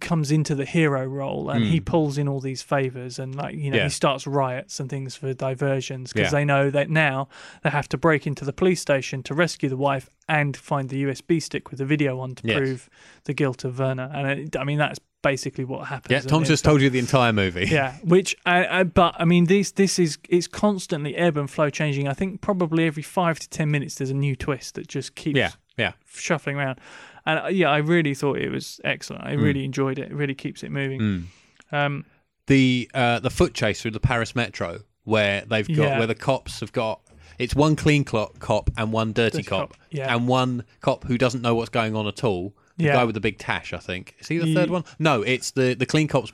comes 0.00 0.30
into 0.30 0.54
the 0.54 0.64
hero 0.64 1.04
role, 1.06 1.50
and 1.50 1.64
he 1.64 1.80
Mm. 1.80 1.84
pulls 1.84 2.18
in 2.18 2.28
all 2.28 2.40
these 2.40 2.62
favors, 2.62 3.18
and 3.18 3.34
like 3.34 3.54
you 3.56 3.70
know, 3.70 3.76
Yeah. 3.78 3.84
he 3.84 3.90
starts 3.90 4.26
riots 4.26 4.80
and 4.80 4.88
things 4.90 5.16
for 5.16 5.32
diversions 5.34 6.12
because 6.12 6.32
Yeah. 6.32 6.38
they 6.38 6.44
know 6.44 6.70
that 6.70 6.90
now 6.90 7.28
they 7.62 7.70
have 7.70 7.88
to 7.90 7.96
break 7.98 8.26
into 8.26 8.44
the 8.44 8.52
police 8.52 8.80
station 8.80 9.22
to 9.24 9.34
rescue 9.34 9.68
the 9.68 9.76
wife 9.76 10.10
and 10.28 10.56
find 10.56 10.88
the 10.88 10.98
USB 10.98 11.40
stick 11.40 11.70
with 11.70 11.78
the 11.78 11.84
video 11.86 12.18
on 12.20 12.34
to 12.36 12.46
Yes. 12.46 12.56
prove 12.58 12.90
the 13.24 13.34
guilt 13.34 13.64
of 13.64 13.78
Werner. 13.78 14.10
And 14.14 14.28
it, 14.40 14.56
I 14.56 14.64
mean, 14.64 14.78
that's 14.78 14.98
basically 15.22 15.64
what 15.64 15.88
happens. 15.88 16.10
Yeah. 16.10 16.18
and 16.18 16.28
Tom 16.28 16.42
it's- 16.42 16.48
just 16.48 16.64
told 16.64 16.82
you 16.82 16.90
the 16.90 16.98
entire 16.98 17.32
movie. 17.32 17.66
yeah, 17.70 17.94
which 18.02 18.36
I, 18.44 18.80
I 18.80 18.82
but 18.82 19.14
I 19.18 19.24
mean 19.24 19.46
this 19.46 19.70
this 19.72 19.98
is 19.98 20.18
it's 20.28 20.46
constantly 20.46 21.16
ebb 21.16 21.36
and 21.38 21.50
flow 21.50 21.70
changing. 21.70 22.08
I 22.08 22.12
think 22.12 22.40
probably 22.42 22.84
every 22.86 23.02
five 23.02 23.38
to 23.38 23.48
ten 23.48 23.70
minutes 23.70 23.94
there's 23.94 24.10
a 24.10 24.14
new 24.14 24.36
twist 24.36 24.74
that 24.74 24.86
just 24.86 25.14
keeps 25.14 25.38
Yeah. 25.38 25.52
Yeah. 25.78 25.92
shuffling 26.14 26.56
around. 26.56 26.78
And 27.26 27.38
uh, 27.40 27.46
yeah, 27.48 27.70
I 27.70 27.78
really 27.78 28.14
thought 28.14 28.38
it 28.38 28.50
was 28.50 28.80
excellent. 28.84 29.24
I 29.24 29.34
Mm. 29.36 29.42
really 29.42 29.64
enjoyed 29.64 29.98
it. 29.98 30.10
It 30.10 30.14
really 30.14 30.34
keeps 30.34 30.62
it 30.62 30.70
moving. 30.70 31.00
Mm. 31.00 31.24
Um, 31.72 32.04
The 32.46 32.90
uh, 32.92 33.20
the 33.20 33.30
foot 33.30 33.54
chase 33.54 33.80
through 33.80 33.92
the 33.92 34.00
Paris 34.00 34.34
metro 34.36 34.80
where 35.04 35.44
they've 35.48 35.66
got 35.68 35.76
Yeah. 35.76 35.98
where 35.98 36.06
the 36.06 36.14
cops 36.14 36.60
have 36.60 36.72
got 36.72 37.00
it's 37.38 37.54
one 37.54 37.74
clean 37.74 38.04
clo- 38.04 38.32
cop 38.38 38.70
and 38.76 38.92
one 38.92 39.12
dirty, 39.12 39.38
Dirty 39.38 39.48
cop, 39.48 39.70
cop, 39.70 39.76
yeah. 39.90 40.14
and 40.14 40.28
one 40.28 40.62
cop 40.80 41.02
who 41.04 41.18
doesn't 41.18 41.42
know 41.42 41.54
what's 41.56 41.70
going 41.70 41.96
on 41.96 42.06
at 42.06 42.22
all. 42.22 42.54
The 42.76 42.84
Yeah. 42.84 42.92
guy 42.92 43.04
with 43.04 43.14
the 43.14 43.20
big 43.20 43.38
tash, 43.38 43.72
I 43.72 43.78
think. 43.78 44.14
Is 44.20 44.28
he 44.28 44.38
the 44.38 44.54
third 44.54 44.70
one? 44.70 44.84
No, 45.00 45.22
it's 45.22 45.50
the 45.50 45.74
the 45.74 45.86
clean 45.86 46.06
cop's. 46.08 46.32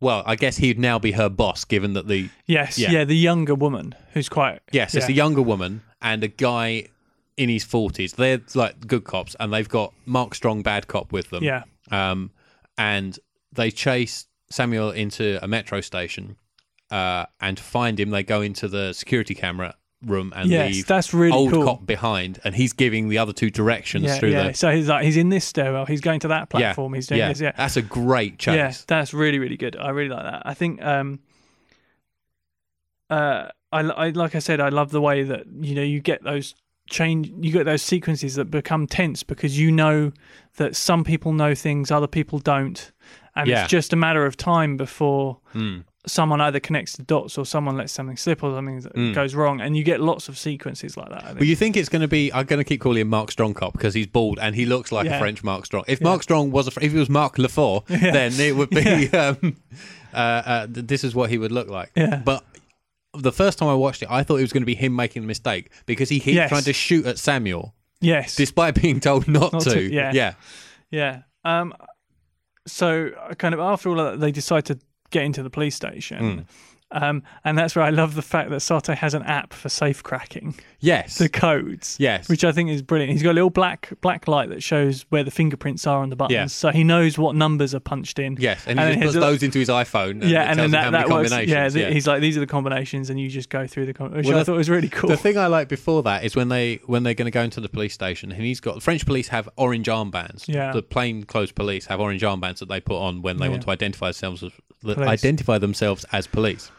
Well, 0.00 0.22
I 0.26 0.36
guess 0.36 0.58
he'd 0.58 0.78
now 0.78 0.98
be 0.98 1.12
her 1.12 1.28
boss, 1.28 1.64
given 1.64 1.94
that 1.94 2.06
the 2.08 2.28
yes, 2.46 2.78
Yeah. 2.78 2.90
yeah. 2.90 3.04
the 3.04 3.16
younger 3.16 3.54
woman 3.54 3.94
who's 4.12 4.28
quite 4.28 4.60
Yes, 4.72 4.94
it's 4.94 5.06
yeah. 5.08 5.12
a 5.14 5.16
younger 5.16 5.42
woman 5.42 5.82
and 6.02 6.22
a 6.24 6.28
guy 6.28 6.88
in 7.36 7.48
his 7.48 7.64
forties. 7.64 8.14
They're 8.14 8.40
like 8.54 8.86
good 8.86 9.04
cops, 9.04 9.36
and 9.38 9.52
they've 9.52 9.68
got 9.68 9.92
Mark 10.06 10.34
Strong, 10.34 10.62
bad 10.62 10.86
cop, 10.88 11.12
with 11.12 11.30
them. 11.30 11.44
yeah 11.44 11.64
Um, 11.90 12.30
and 12.78 13.18
they 13.52 13.70
chase 13.70 14.26
Samuel 14.50 14.90
into 14.90 15.38
a 15.42 15.48
metro 15.48 15.80
station, 15.80 16.36
uh, 16.90 17.26
and 17.40 17.56
to 17.56 17.62
find 17.62 17.98
him, 17.98 18.10
they 18.10 18.22
go 18.22 18.40
into 18.42 18.68
the 18.68 18.92
security 18.92 19.34
camera 19.34 19.74
room 20.04 20.30
and 20.36 20.50
yes 20.50 20.74
leave 20.74 20.86
that's 20.86 21.14
really 21.14 21.32
old 21.32 21.50
cool. 21.52 21.64
cop 21.64 21.86
behind, 21.86 22.38
and 22.44 22.54
he's 22.54 22.72
giving 22.72 23.08
the 23.08 23.18
other 23.18 23.32
two 23.32 23.50
directions 23.50 24.04
yeah, 24.04 24.18
through 24.18 24.30
yeah. 24.30 24.48
the. 24.48 24.54
So 24.54 24.70
he's 24.70 24.88
like 24.88 25.04
he's 25.04 25.16
in 25.16 25.30
this 25.30 25.44
stairwell. 25.44 25.86
He's 25.86 26.02
going 26.02 26.20
to 26.20 26.28
that 26.28 26.48
Yeah, 26.52 26.60
platform. 26.60 26.94
He's 26.94 27.06
doing 27.06 27.18
yeah, 27.20 27.28
this. 27.28 27.40
Yeah, 27.40 27.52
that's 27.56 27.76
a 27.76 27.82
great 27.82 28.38
chase. 28.38 28.56
Yeah, 28.56 28.72
that's 28.86 29.12
really 29.14 29.38
really 29.38 29.56
good. 29.56 29.74
I 29.76 29.90
really 29.90 30.10
like 30.10 30.22
that. 30.24 30.42
I 30.44 30.54
think 30.54 30.82
um 30.82 31.18
uh 33.10 33.48
I, 33.72 33.80
I 33.80 34.08
like 34.10 34.34
I 34.34 34.38
said 34.38 34.60
I 34.60 34.68
love 34.68 34.90
the 34.90 35.00
way 35.00 35.22
that 35.22 35.46
you 35.60 35.74
know 35.74 35.82
you 35.82 36.00
get 36.00 36.22
those 36.22 36.54
change 36.86 37.30
you 37.40 37.52
get 37.52 37.64
those 37.64 37.82
sequences 37.82 38.34
that 38.36 38.46
become 38.50 38.86
tense 38.86 39.22
because 39.22 39.58
you 39.58 39.70
know 39.72 40.12
that 40.56 40.74
some 40.76 41.04
people 41.04 41.32
know 41.32 41.54
things 41.54 41.90
other 41.90 42.06
people 42.06 42.38
don't 42.38 42.92
and 43.34 43.48
Yeah. 43.48 43.62
it's 43.62 43.70
just 43.70 43.92
a 43.92 43.96
matter 43.96 44.24
of 44.24 44.36
time 44.36 44.76
before 44.76 45.38
Mm. 45.54 45.84
someone 46.06 46.40
either 46.40 46.60
connects 46.60 46.96
the 46.96 47.02
dots 47.02 47.36
or 47.36 47.44
someone 47.44 47.76
lets 47.76 47.92
something 47.92 48.16
slip 48.16 48.42
or 48.44 48.54
something 48.54 48.80
Mm. 48.82 49.12
goes 49.14 49.34
wrong 49.34 49.60
and 49.60 49.76
you 49.76 49.82
get 49.82 50.00
lots 50.00 50.28
of 50.28 50.38
sequences 50.38 50.96
like 50.96 51.08
that. 51.10 51.36
But 51.36 51.46
you 51.48 51.56
think 51.56 51.76
it's 51.76 51.88
going 51.88 52.02
to 52.02 52.08
be? 52.08 52.32
I'm 52.32 52.46
going 52.46 52.58
to 52.60 52.64
keep 52.64 52.80
calling 52.80 53.00
him 53.00 53.08
Mark 53.08 53.32
Strong 53.32 53.54
cop 53.54 53.72
because 53.72 53.92
he's 53.94 54.06
bald 54.06 54.38
and 54.40 54.54
he 54.54 54.64
looks 54.66 54.92
like 54.92 55.08
a 55.08 55.18
French 55.18 55.42
Mark 55.42 55.66
Strong. 55.66 55.82
If 55.88 56.00
Mark 56.00 56.22
Strong 56.22 56.52
was 56.52 56.68
a, 56.68 56.84
if 56.84 56.92
he 56.92 56.98
was 56.98 57.10
Mark 57.10 57.36
Lefort, 57.36 57.86
then 57.88 58.32
it 58.38 58.54
would 58.56 58.70
be. 58.70 59.08
Um, 59.12 59.56
uh, 60.14 60.16
uh, 60.18 60.66
th- 60.68 60.86
this 60.86 61.04
is 61.04 61.14
what 61.14 61.28
he 61.28 61.36
would 61.36 61.52
look 61.52 61.68
like. 61.68 61.90
Yeah. 61.94 62.22
But 62.24 62.42
the 63.22 63.32
first 63.32 63.58
time 63.58 63.68
I 63.68 63.74
watched 63.74 64.02
it, 64.02 64.10
I 64.10 64.22
thought 64.22 64.36
it 64.36 64.42
was 64.42 64.52
going 64.52 64.62
to 64.62 64.66
be 64.66 64.74
him 64.74 64.94
making 64.94 65.24
a 65.24 65.26
mistake 65.26 65.70
because 65.86 66.08
he 66.08 66.20
keeps 66.20 66.34
Yes. 66.36 66.48
trying 66.48 66.64
to 66.64 66.72
shoot 66.72 67.06
at 67.06 67.18
Samuel 67.18 67.74
yes 68.00 68.36
despite 68.36 68.74
being 68.80 69.00
told 69.00 69.26
not, 69.26 69.52
Not 69.52 69.62
to. 69.62 69.70
to, 69.70 69.82
yeah. 69.92 70.12
yeah, 70.12 70.34
Yeah. 70.90 71.22
Um. 71.44 71.74
So, 72.66 73.10
kind 73.38 73.54
of 73.54 73.60
after 73.60 73.88
all 73.90 73.96
that, 73.96 74.18
they 74.20 74.32
decide 74.32 74.64
to 74.66 74.78
get 75.10 75.22
into 75.22 75.42
the 75.42 75.50
police 75.50 75.76
station. 75.76 76.46
Um, 76.92 77.24
and 77.44 77.58
that's 77.58 77.74
where 77.74 77.84
I 77.84 77.90
love 77.90 78.14
the 78.14 78.22
fact 78.22 78.50
that 78.50 78.60
Sato 78.60 78.94
has 78.94 79.12
an 79.12 79.24
app 79.24 79.52
for 79.52 79.68
safe 79.68 80.04
cracking 80.04 80.54
yes, 80.78 81.18
the 81.18 81.28
codes. 81.28 81.96
yes. 81.98 82.28
Which 82.28 82.44
I 82.44 82.52
think 82.52 82.70
is 82.70 82.80
brilliant. 82.80 83.12
He's 83.12 83.24
got 83.24 83.32
a 83.32 83.34
little 83.34 83.50
black 83.50 83.90
black 84.02 84.28
light 84.28 84.50
that 84.50 84.62
shows 84.62 85.04
where 85.08 85.24
the 85.24 85.32
fingerprints 85.32 85.84
are 85.84 86.00
on 86.00 86.10
the 86.10 86.16
buttons, 86.16 86.32
Yeah. 86.34 86.46
so 86.46 86.70
he 86.70 86.84
knows 86.84 87.18
what 87.18 87.34
numbers 87.34 87.74
are 87.74 87.80
punched 87.80 88.20
in. 88.20 88.36
Yes, 88.38 88.62
and 88.68 88.78
he 88.78 88.84
And 88.86 89.02
just 89.02 89.14
puts 89.16 89.26
those 89.26 89.42
into 89.42 89.58
his 89.58 89.68
iPhone. 89.68 90.22
And 90.22 90.30
yeah, 90.30 90.42
and 90.44 90.58
tells 90.58 90.70
then 90.70 90.70
that, 90.70 90.90
that 90.92 91.08
works. 91.08 91.30
combinations. 91.30 91.50
Yeah, 91.50 91.68
th- 91.86 91.92
he's 91.92 92.06
like, 92.06 92.20
these 92.20 92.36
are 92.36 92.40
the 92.40 92.46
combinations, 92.46 93.10
and 93.10 93.18
you 93.18 93.28
just 93.30 93.48
go 93.50 93.66
through 93.66 93.86
the, 93.86 93.92
com- 93.92 94.12
which 94.12 94.24
Well, 94.26 94.36
I 94.36 94.38
the- 94.38 94.44
thought 94.44 94.56
was 94.56 94.70
really 94.70 94.88
cool. 94.88 95.10
The 95.10 95.16
thing 95.16 95.36
I 95.36 95.48
like 95.48 95.68
before 95.68 96.04
that 96.04 96.22
is 96.24 96.36
when 96.36 96.50
they 96.50 96.76
when 96.86 97.02
they're 97.02 97.14
going 97.14 97.26
to 97.26 97.32
go 97.32 97.42
into 97.42 97.60
the 97.60 97.68
police 97.68 97.94
station, 97.94 98.30
and 98.30 98.40
he's 98.42 98.60
got 98.60 98.76
the 98.76 98.80
French 98.80 99.04
police 99.04 99.26
have 99.28 99.48
orange 99.56 99.88
armbands. 99.88 100.46
Yeah. 100.46 100.70
the 100.72 100.82
plain 100.82 101.24
clothes 101.24 101.50
police 101.50 101.86
have 101.86 101.98
orange 101.98 102.22
armbands 102.22 102.60
that 102.60 102.68
they 102.68 102.80
put 102.80 102.98
on 103.00 103.22
when 103.22 103.38
they 103.38 103.46
Yeah. 103.46 103.50
want 103.50 103.62
to 103.64 103.70
identify 103.70 104.06
themselves 104.12 104.44
as 104.44 104.52
identify 104.98 105.58
themselves 105.58 106.04
as 106.12 106.28
police. 106.28 106.70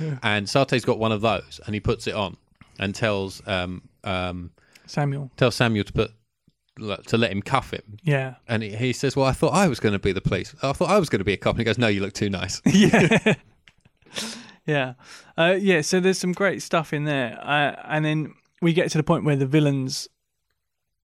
Yeah. 0.00 0.18
And 0.22 0.48
Sarte's 0.48 0.84
got 0.84 0.98
one 0.98 1.12
of 1.12 1.20
those, 1.20 1.60
and 1.66 1.74
he 1.74 1.80
puts 1.80 2.06
it 2.06 2.14
on 2.14 2.36
and 2.78 2.94
tells 2.94 3.42
um, 3.46 3.82
um, 4.02 4.50
Samuel. 4.86 5.30
tells 5.36 5.54
Samuel 5.54 5.84
to 5.84 5.92
put 5.92 6.12
to 7.06 7.16
let 7.16 7.30
him 7.30 7.40
cuff 7.40 7.70
him. 7.72 7.98
Yeah. 8.02 8.34
And 8.48 8.62
he, 8.62 8.74
he 8.74 8.92
says, 8.92 9.14
"Well, 9.16 9.26
I 9.26 9.32
thought 9.32 9.52
I 9.54 9.68
was 9.68 9.78
going 9.80 9.92
to 9.92 9.98
be 10.00 10.12
the 10.12 10.20
police. 10.20 10.54
I 10.62 10.72
thought 10.72 10.90
I 10.90 10.98
was 10.98 11.08
going 11.08 11.20
to 11.20 11.24
be 11.24 11.32
a 11.34 11.36
cop." 11.36 11.52
And 11.54 11.60
he 11.60 11.64
goes, 11.64 11.78
"No, 11.78 11.86
you 11.88 12.00
look 12.00 12.14
too 12.14 12.30
nice." 12.30 12.60
yeah. 12.66 13.34
yeah. 14.66 14.94
Uh, 15.36 15.56
yeah. 15.58 15.80
So 15.82 16.00
there's 16.00 16.18
some 16.18 16.32
great 16.32 16.62
stuff 16.62 16.92
in 16.92 17.04
there. 17.04 17.38
Uh, 17.42 17.76
and 17.86 18.04
then 18.04 18.34
we 18.62 18.72
get 18.72 18.90
to 18.92 18.98
the 18.98 19.04
point 19.04 19.24
where 19.24 19.36
the 19.36 19.46
villains 19.46 20.08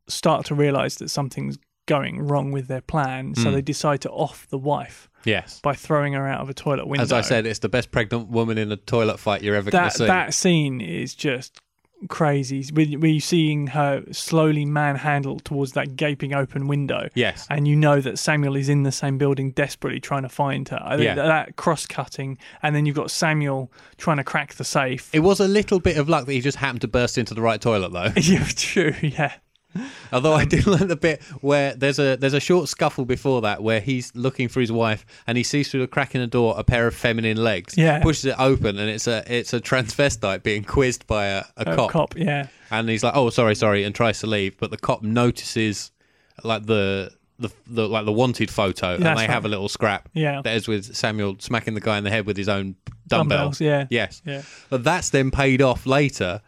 start 0.08 0.46
to 0.46 0.54
realize 0.54 0.96
that 0.96 1.08
something's 1.10 1.58
going 1.86 2.26
wrong 2.26 2.52
with 2.52 2.68
their 2.68 2.80
plan. 2.80 3.34
So 3.34 3.46
Mm. 3.46 3.52
they 3.54 3.62
decide 3.62 4.00
to 4.02 4.10
off 4.10 4.46
the 4.48 4.58
wife 4.58 5.08
yes. 5.24 5.60
by 5.60 5.74
throwing 5.74 6.12
her 6.14 6.26
out 6.26 6.40
of 6.40 6.48
a 6.50 6.54
toilet 6.54 6.86
window. 6.86 7.02
As 7.02 7.12
I 7.12 7.20
said, 7.20 7.46
it's 7.46 7.60
the 7.60 7.68
best 7.68 7.90
pregnant 7.90 8.28
woman 8.28 8.58
in 8.58 8.70
a 8.72 8.76
toilet 8.76 9.18
fight 9.18 9.42
you're 9.42 9.56
ever 9.56 9.70
going 9.70 9.84
to 9.90 9.96
see. 9.96 10.06
that 10.06 10.34
scene 10.34 10.80
is 10.80 11.14
just 11.14 11.60
crazy. 12.08 12.64
You're 12.74 13.20
seeing 13.20 13.66
her 13.68 14.02
slowly 14.10 14.64
manhandled 14.64 15.44
towards 15.44 15.72
that 15.72 15.96
gaping 15.96 16.32
open 16.34 16.66
window. 16.66 17.08
yes. 17.14 17.46
and 17.50 17.68
you 17.68 17.76
know 17.76 18.00
that 18.00 18.18
Samuel 18.18 18.56
is 18.56 18.68
in 18.70 18.84
the 18.84 18.92
same 18.92 19.18
building 19.18 19.50
desperately 19.50 20.00
trying 20.00 20.22
to 20.22 20.28
find 20.30 20.66
her. 20.70 20.80
I 20.82 20.96
think 20.96 21.04
Yeah. 21.04 21.14
that, 21.16 21.26
that 21.26 21.56
cross 21.56 21.86
cutting, 21.86 22.38
and 22.62 22.74
then 22.74 22.86
you've 22.86 22.96
got 22.96 23.10
Samuel 23.10 23.70
trying 23.98 24.16
to 24.16 24.24
crack 24.24 24.54
the 24.54 24.64
safe. 24.64 25.10
It 25.14 25.20
was 25.20 25.40
a 25.40 25.48
little 25.48 25.78
bit 25.78 25.98
of 25.98 26.08
luck 26.08 26.24
that 26.26 26.32
he 26.32 26.40
just 26.40 26.56
happened 26.56 26.80
to 26.80 26.88
burst 26.88 27.18
into 27.18 27.34
the 27.34 27.42
right 27.42 27.60
toilet, 27.60 27.92
though. 27.92 28.12
yeah, 28.20 28.44
true. 28.56 28.94
Yeah, 29.02 29.34
Although 30.12 30.34
Um, 30.34 30.40
I 30.40 30.44
did 30.44 30.66
like 30.74 30.88
the 30.88 30.96
bit 30.96 31.22
where 31.40 31.74
there's 31.74 31.98
a 31.98 32.16
there's 32.16 32.34
a 32.34 32.40
short 32.40 32.68
scuffle 32.68 33.04
before 33.04 33.40
that 33.42 33.62
where 33.62 33.80
he's 33.80 34.10
looking 34.14 34.48
for 34.48 34.60
his 34.60 34.72
wife 34.72 35.04
and 35.26 35.38
he 35.38 35.44
sees 35.44 35.70
through 35.70 35.80
the 35.80 35.86
crack 35.86 36.14
in 36.14 36.20
the 36.20 36.26
door 36.26 36.54
a 36.58 36.64
pair 36.64 36.86
of 36.86 36.94
feminine 36.94 37.36
legs. 37.36 37.76
Yeah. 37.76 38.02
pushes 38.02 38.24
it 38.26 38.34
open 38.38 38.78
and 38.78 38.88
it's 38.90 39.06
a 39.06 39.22
it's 39.32 39.52
a 39.52 39.60
transvestite 39.60 40.42
being 40.42 40.64
quizzed 40.64 41.06
by 41.06 41.26
a, 41.26 41.44
a 41.56 41.68
Uh, 41.68 41.76
cop. 41.76 41.90
cop. 41.90 42.16
Yeah, 42.16 42.48
and 42.70 42.88
he's 42.88 43.04
like, 43.04 43.14
"Oh, 43.16 43.30
sorry, 43.30 43.54
sorry," 43.54 43.84
and 43.84 43.94
tries 43.94 44.20
to 44.20 44.26
leave, 44.26 44.56
but 44.58 44.70
the 44.70 44.76
cop 44.78 45.02
notices 45.02 45.92
like 46.42 46.66
the 46.66 47.12
the, 47.38 47.48
the 47.66 47.88
like 47.88 48.04
the 48.04 48.12
wanted 48.12 48.50
photo, 48.50 48.94
and 48.96 49.04
they 49.04 49.08
right. 49.08 49.30
have 49.30 49.44
a 49.44 49.48
little 49.48 49.68
scrap. 49.68 50.08
yeah. 50.12 50.42
That 50.42 50.56
is 50.56 50.68
with 50.68 50.94
Samuel 50.94 51.36
smacking 51.38 51.72
the 51.74 51.80
guy 51.80 51.96
in 51.96 52.04
the 52.04 52.10
head 52.10 52.26
with 52.26 52.36
his 52.36 52.48
own 52.50 52.76
dumbbell. 53.08 53.38
Dumbbells. 53.38 53.60
Yeah, 53.62 53.86
Yes, 53.88 54.20
yeah, 54.26 54.42
but 54.68 54.84
that's 54.84 55.08
then 55.10 55.30
paid 55.30 55.62
off 55.62 55.86
later 55.86 56.42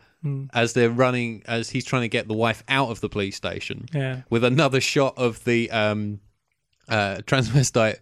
as 0.54 0.72
they're 0.74 0.90
running, 0.90 1.42
as 1.46 1.70
he's 1.70 1.85
trying 1.85 2.02
to 2.02 2.08
get 2.08 2.28
the 2.28 2.35
wife 2.35 2.62
out 2.68 2.90
of 2.90 3.00
the 3.00 3.08
police 3.08 3.37
station. 3.37 3.87
Yeah. 3.92 4.22
With 4.30 4.44
another 4.44 4.80
shot 4.80 5.18
of 5.18 5.42
the 5.44 5.70
um, 5.70 6.20
uh, 6.88 7.16
transvestite 7.26 7.96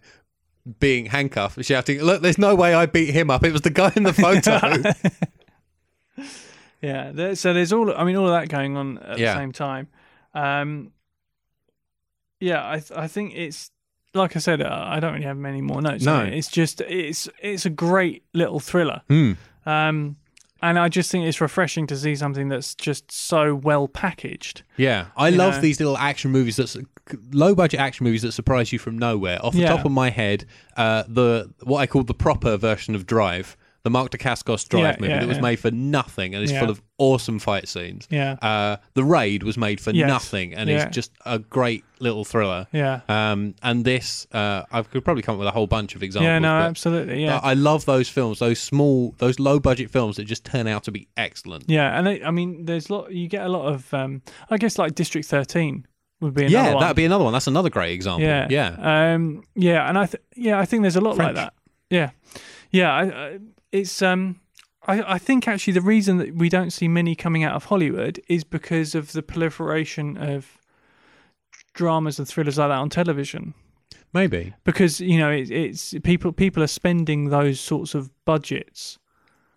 being 0.79 1.07
handcuffed, 1.07 1.63
shouting, 1.65 2.01
"Look, 2.01 2.21
there's 2.21 2.37
no 2.37 2.53
way 2.55 2.73
I 2.75 2.85
beat 2.85 3.09
him 3.11 3.31
up. 3.31 3.43
It 3.43 3.51
was 3.51 3.61
the 3.61 3.69
guy 3.71 3.91
in 3.95 4.03
the 4.03 4.13
photo." 4.13 4.59
Yeah, 6.81 7.11
there, 7.11 7.35
so 7.35 7.53
there's 7.53 7.71
all. 7.71 7.93
I 7.95 8.03
mean, 8.03 8.15
all 8.15 8.25
of 8.27 8.33
that 8.33 8.49
going 8.49 8.75
on 8.75 8.97
at 8.97 9.19
Yeah. 9.19 9.33
the 9.35 9.39
same 9.39 9.51
time. 9.51 9.87
Um, 10.33 10.91
yeah, 12.39 12.67
I 12.67 12.79
th- 12.79 12.91
I 12.97 13.07
think 13.07 13.33
it's 13.35 13.69
like 14.15 14.35
I 14.35 14.39
said. 14.39 14.61
Uh, 14.63 14.83
I 14.87 14.99
don't 14.99 15.13
really 15.13 15.25
have 15.25 15.37
many 15.37 15.61
more 15.61 15.79
notes. 15.81 16.03
No. 16.03 16.23
it. 16.23 16.33
it's 16.33 16.47
just 16.49 16.81
it's 16.81 17.29
it's 17.39 17.67
a 17.67 17.69
great 17.69 18.23
little 18.33 18.59
thriller. 18.59 19.03
Hmm. 19.09 19.33
Um, 19.63 20.15
and 20.61 20.77
I 20.79 20.89
just 20.89 21.11
think 21.11 21.25
it's 21.25 21.41
refreshing 21.41 21.87
to 21.87 21.97
see 21.97 22.15
something 22.15 22.49
that's 22.49 22.75
just 22.75 23.11
so 23.11 23.55
well 23.55 23.87
packaged. 23.87 24.63
Yeah, 24.77 25.07
I 25.17 25.29
You 25.29 25.37
love 25.37 25.55
know? 25.55 25.61
these 25.61 25.79
little 25.79 25.97
action 25.97 26.31
movies 26.31 26.55
that's 26.55 26.77
low 27.31 27.55
budget 27.55 27.79
action 27.79 28.03
movies 28.03 28.21
that 28.21 28.31
surprise 28.31 28.71
you 28.71 28.79
from 28.79 28.97
nowhere. 28.97 29.43
Off 29.43 29.53
the 29.53 29.59
Yeah. 29.61 29.69
top 29.75 29.85
of 29.85 29.91
my 29.91 30.09
head, 30.09 30.45
uh, 30.77 31.03
the 31.07 31.51
what 31.63 31.79
I 31.79 31.87
call 31.87 32.03
the 32.03 32.13
proper 32.13 32.57
version 32.57 32.95
of 32.95 33.05
Drive, 33.05 33.57
the 33.83 33.89
Mark 33.89 34.11
Dacascos 34.11 34.67
Drive 34.69 34.83
Yeah, 34.83 34.95
movie 34.99 35.13
yeah, 35.13 35.19
that 35.21 35.27
was 35.27 35.37
yeah. 35.37 35.41
made 35.41 35.59
for 35.59 35.71
nothing 35.71 36.35
and 36.35 36.43
is 36.43 36.51
full 36.51 36.69
of 36.69 36.81
awesome 36.99 37.39
fight 37.39 37.67
scenes. 37.67 38.07
Yeah, 38.11 38.33
Uh, 38.41 38.77
the 38.93 39.03
Raid 39.03 39.41
was 39.43 39.57
made 39.57 39.81
for 39.81 39.91
Yes. 39.91 40.07
nothing 40.07 40.53
and 40.53 40.69
is 40.69 40.85
just 40.91 41.11
a 41.25 41.39
great 41.39 41.83
little 41.99 42.23
thriller. 42.23 42.67
yeah, 42.71 43.01
Um, 43.09 43.55
and 43.63 43.83
this, 43.83 44.27
uh, 44.31 44.63
I 44.71 44.83
could 44.83 45.03
probably 45.03 45.23
come 45.23 45.33
up 45.35 45.39
with 45.39 45.47
a 45.47 45.51
whole 45.51 45.65
bunch 45.67 45.95
of 45.95 46.03
examples. 46.03 46.27
yeah. 46.27 46.39
No, 46.39 46.49
but 46.59 46.65
absolutely. 46.69 47.23
Yeah, 47.23 47.39
I 47.41 47.53
love 47.55 47.85
those 47.85 48.07
films, 48.07 48.39
those 48.39 48.59
small, 48.59 49.15
those 49.17 49.39
low 49.39 49.59
budget 49.59 49.89
films 49.89 50.17
that 50.17 50.25
just 50.25 50.45
turn 50.45 50.67
out 50.67 50.83
to 50.83 50.91
be 50.91 51.07
excellent. 51.17 51.65
yeah. 51.67 51.97
And 51.97 52.05
they, 52.05 52.23
I 52.23 52.29
mean, 52.31 52.65
there's 52.65 52.89
lot. 52.89 53.11
You 53.11 53.27
get 53.27 53.43
a 53.45 53.49
lot 53.49 53.65
of. 53.73 53.91
Um, 53.93 54.21
I 54.49 54.57
guess 54.57 54.77
like 54.77 54.93
District 54.95 55.27
Thirteen 55.27 55.85
would 56.19 56.35
be 56.35 56.45
another 56.45 56.53
Yeah, 56.67 56.73
one. 56.75 56.81
that'd 56.81 56.95
be 56.95 57.05
another 57.05 57.23
one. 57.23 57.33
That's 57.33 57.47
another 57.47 57.71
great 57.71 57.93
example. 57.93 58.21
Yeah, 58.27 58.45
yeah. 58.49 59.13
um, 59.13 59.41
yeah, 59.55 59.89
and 59.89 59.97
I, 59.97 60.05
th- 60.05 60.21
yeah, 60.35 60.59
I 60.59 60.65
think 60.65 60.83
there's 60.83 60.95
a 60.95 61.01
lot 61.01 61.15
French. 61.15 61.35
like 61.35 61.45
that. 61.45 61.53
Yeah, 61.89 62.11
yeah, 62.71 62.91
I, 62.93 63.03
I, 63.03 63.39
it's 63.71 64.01
um, 64.01 64.39
I, 64.87 65.13
I 65.13 65.17
think 65.17 65.47
actually 65.47 65.73
the 65.73 65.81
reason 65.81 66.17
that 66.17 66.35
we 66.35 66.49
don't 66.49 66.71
see 66.71 66.87
many 66.87 67.15
coming 67.15 67.43
out 67.43 67.53
of 67.55 67.65
Hollywood 67.65 68.19
is 68.27 68.43
because 68.43 68.95
of 68.95 69.11
the 69.11 69.21
proliferation 69.21 70.17
of 70.17 70.57
dramas 71.73 72.19
and 72.19 72.27
thrillers 72.27 72.57
like 72.57 72.69
that 72.69 72.77
on 72.77 72.89
television. 72.89 73.53
Maybe. 74.13 74.53
Because 74.63 74.99
you 74.99 75.17
know, 75.17 75.31
it, 75.31 75.49
it's 75.51 75.93
people 76.03 76.31
people 76.33 76.61
are 76.63 76.67
spending 76.67 77.29
those 77.29 77.59
sorts 77.59 77.95
of 77.95 78.09
budgets 78.25 78.97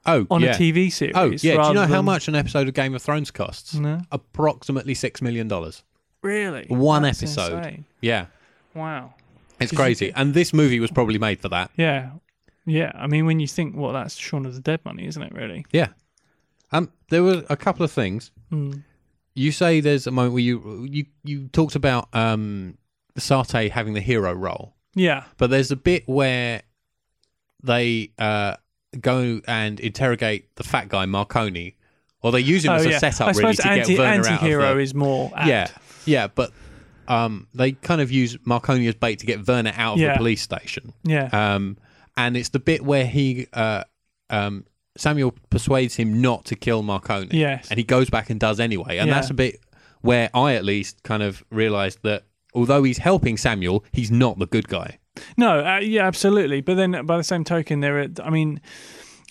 Oh, 0.06 0.26
on 0.30 0.42
yeah. 0.42 0.54
a 0.54 0.58
TV 0.58 0.92
series. 0.92 1.14
Oh, 1.16 1.30
yeah. 1.40 1.62
Do 1.62 1.68
you 1.68 1.74
know 1.74 1.86
how 1.86 2.02
much 2.02 2.28
an 2.28 2.34
episode 2.34 2.68
of 2.68 2.74
Game 2.74 2.94
of 2.94 3.00
Thrones 3.00 3.30
costs? 3.30 3.74
No, 3.74 4.02
Approximately 4.12 4.92
six 4.94 5.22
million 5.22 5.48
dollars. 5.48 5.82
really, 6.22 6.66
One 6.68 7.02
That's 7.02 7.22
episode. 7.22 7.56
insane. 7.58 7.84
Yeah, 8.02 8.26
Wow. 8.74 9.14
It's 9.60 9.72
crazy. 9.72 10.12
And 10.14 10.34
this 10.34 10.52
movie 10.52 10.78
was 10.80 10.90
probably 10.90 11.16
made 11.18 11.40
for 11.40 11.48
that. 11.48 11.70
Yeah, 11.76 12.10
yeah. 12.66 12.92
I 12.94 13.06
mean, 13.06 13.26
when 13.26 13.40
you 13.40 13.46
think, 13.48 13.74
well, 13.76 13.92
that's 13.92 14.16
Shaun 14.16 14.46
of 14.46 14.54
the 14.54 14.60
Dead 14.60 14.80
money, 14.84 15.06
isn't 15.06 15.22
it? 15.22 15.32
Really. 15.32 15.64
Yeah. 15.72 15.88
Um, 16.72 16.90
there 17.10 17.22
were 17.22 17.44
a 17.48 17.56
couple 17.56 17.84
of 17.84 17.92
things. 17.92 18.30
Mm. 18.50 18.82
You 19.34 19.52
say 19.52 19.80
there's 19.80 20.06
a 20.06 20.10
moment 20.10 20.34
where 20.34 20.42
you 20.42 20.86
you 20.90 21.06
you 21.24 21.48
talked 21.48 21.74
about 21.76 22.08
um 22.14 22.78
Sarte 23.18 23.70
having 23.70 23.94
the 23.94 24.00
hero 24.00 24.32
role, 24.32 24.74
Yeah. 24.94 25.24
but 25.38 25.50
there's 25.50 25.70
a 25.70 25.76
bit 25.76 26.04
where 26.08 26.62
they 27.62 28.12
uh 28.18 28.56
go 29.00 29.40
and 29.46 29.80
interrogate 29.80 30.54
the 30.56 30.62
fat 30.64 30.88
guy 30.88 31.06
Marconi, 31.06 31.76
or 32.22 32.32
they 32.32 32.40
use 32.40 32.64
him 32.64 32.72
as 32.72 32.86
a 32.86 32.98
setup 32.98 33.26
Oh, 33.28 33.30
I 33.38 33.42
really 33.42 33.54
to 33.56 33.68
anti 33.68 33.88
get 33.94 33.98
Werner 33.98 34.12
out 34.12 34.20
of 34.20 34.26
anti-hero 34.32 34.74
the, 34.76 34.80
is 34.80 34.94
more 34.94 35.32
apt. 35.34 35.48
Yeah, 35.48 35.68
yeah, 36.06 36.26
but 36.28 36.52
um, 37.08 37.48
they 37.54 37.72
kind 37.72 38.00
of 38.00 38.10
use 38.10 38.36
Marconi 38.44 38.86
as 38.86 38.94
bait 38.94 39.18
to 39.18 39.26
get 39.26 39.46
Werner 39.46 39.72
out 39.76 39.94
of 39.94 40.00
Yeah. 40.00 40.12
the 40.12 40.18
police 40.18 40.42
station. 40.42 40.92
yeah, 41.02 41.28
Um, 41.32 41.76
and 42.16 42.36
it's 42.36 42.50
the 42.50 42.58
bit 42.58 42.82
where 42.84 43.06
he, 43.06 43.46
uh, 43.52 43.84
um, 44.30 44.64
Samuel 44.96 45.34
persuades 45.50 45.96
him 45.96 46.20
not 46.20 46.44
to 46.46 46.54
kill 46.56 46.82
Marconi. 46.82 47.28
Yes. 47.36 47.68
And 47.70 47.78
he 47.78 47.84
goes 47.84 48.08
back 48.10 48.30
and 48.30 48.38
does 48.38 48.60
anyway. 48.60 48.98
And 48.98 49.08
Yeah. 49.08 49.14
that's 49.14 49.30
a 49.30 49.34
bit 49.34 49.60
where 50.02 50.30
I, 50.34 50.54
at 50.54 50.64
least, 50.64 51.02
kind 51.02 51.22
of 51.22 51.42
realised 51.50 51.98
that 52.02 52.24
although 52.54 52.82
he's 52.84 52.98
helping 52.98 53.36
Samuel, 53.36 53.84
he's 53.92 54.10
not 54.10 54.38
the 54.38 54.46
good 54.46 54.68
guy. 54.68 54.98
no, 55.36 55.64
uh, 55.64 55.78
yeah, 55.78 56.06
absolutely. 56.06 56.60
But 56.60 56.76
then, 56.76 57.04
by 57.06 57.16
the 57.16 57.24
same 57.24 57.42
token, 57.44 57.80
there, 57.80 58.00
are, 58.00 58.06
I 58.22 58.30
mean, 58.30 58.60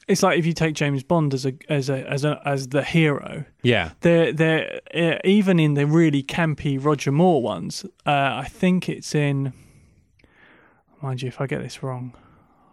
it's 0.08 0.22
like 0.24 0.38
if 0.40 0.46
you 0.46 0.52
take 0.54 0.76
James 0.76 1.04
Bond 1.04 1.34
as 1.34 1.46
a 1.46 1.54
as 1.70 1.90
a 1.90 2.10
as 2.10 2.26
a 2.26 2.42
as 2.46 2.68
the 2.70 2.84
hero. 2.84 3.46
Yeah. 3.64 3.92
They're 4.02 4.34
they're 4.34 4.82
uh, 4.94 5.20
even 5.24 5.60
in 5.60 5.76
the 5.76 5.86
really 5.86 6.24
campy 6.24 6.78
Roger 6.84 7.12
Moore 7.12 7.42
ones. 7.42 7.86
Uh, 8.06 8.12
I 8.44 8.48
think 8.50 8.90
it's 8.90 9.16
in. 9.16 9.54
Mind 11.02 11.22
you, 11.22 11.28
if 11.30 11.40
I 11.42 11.48
get 11.48 11.62
this 11.62 11.84
wrong, 11.84 12.14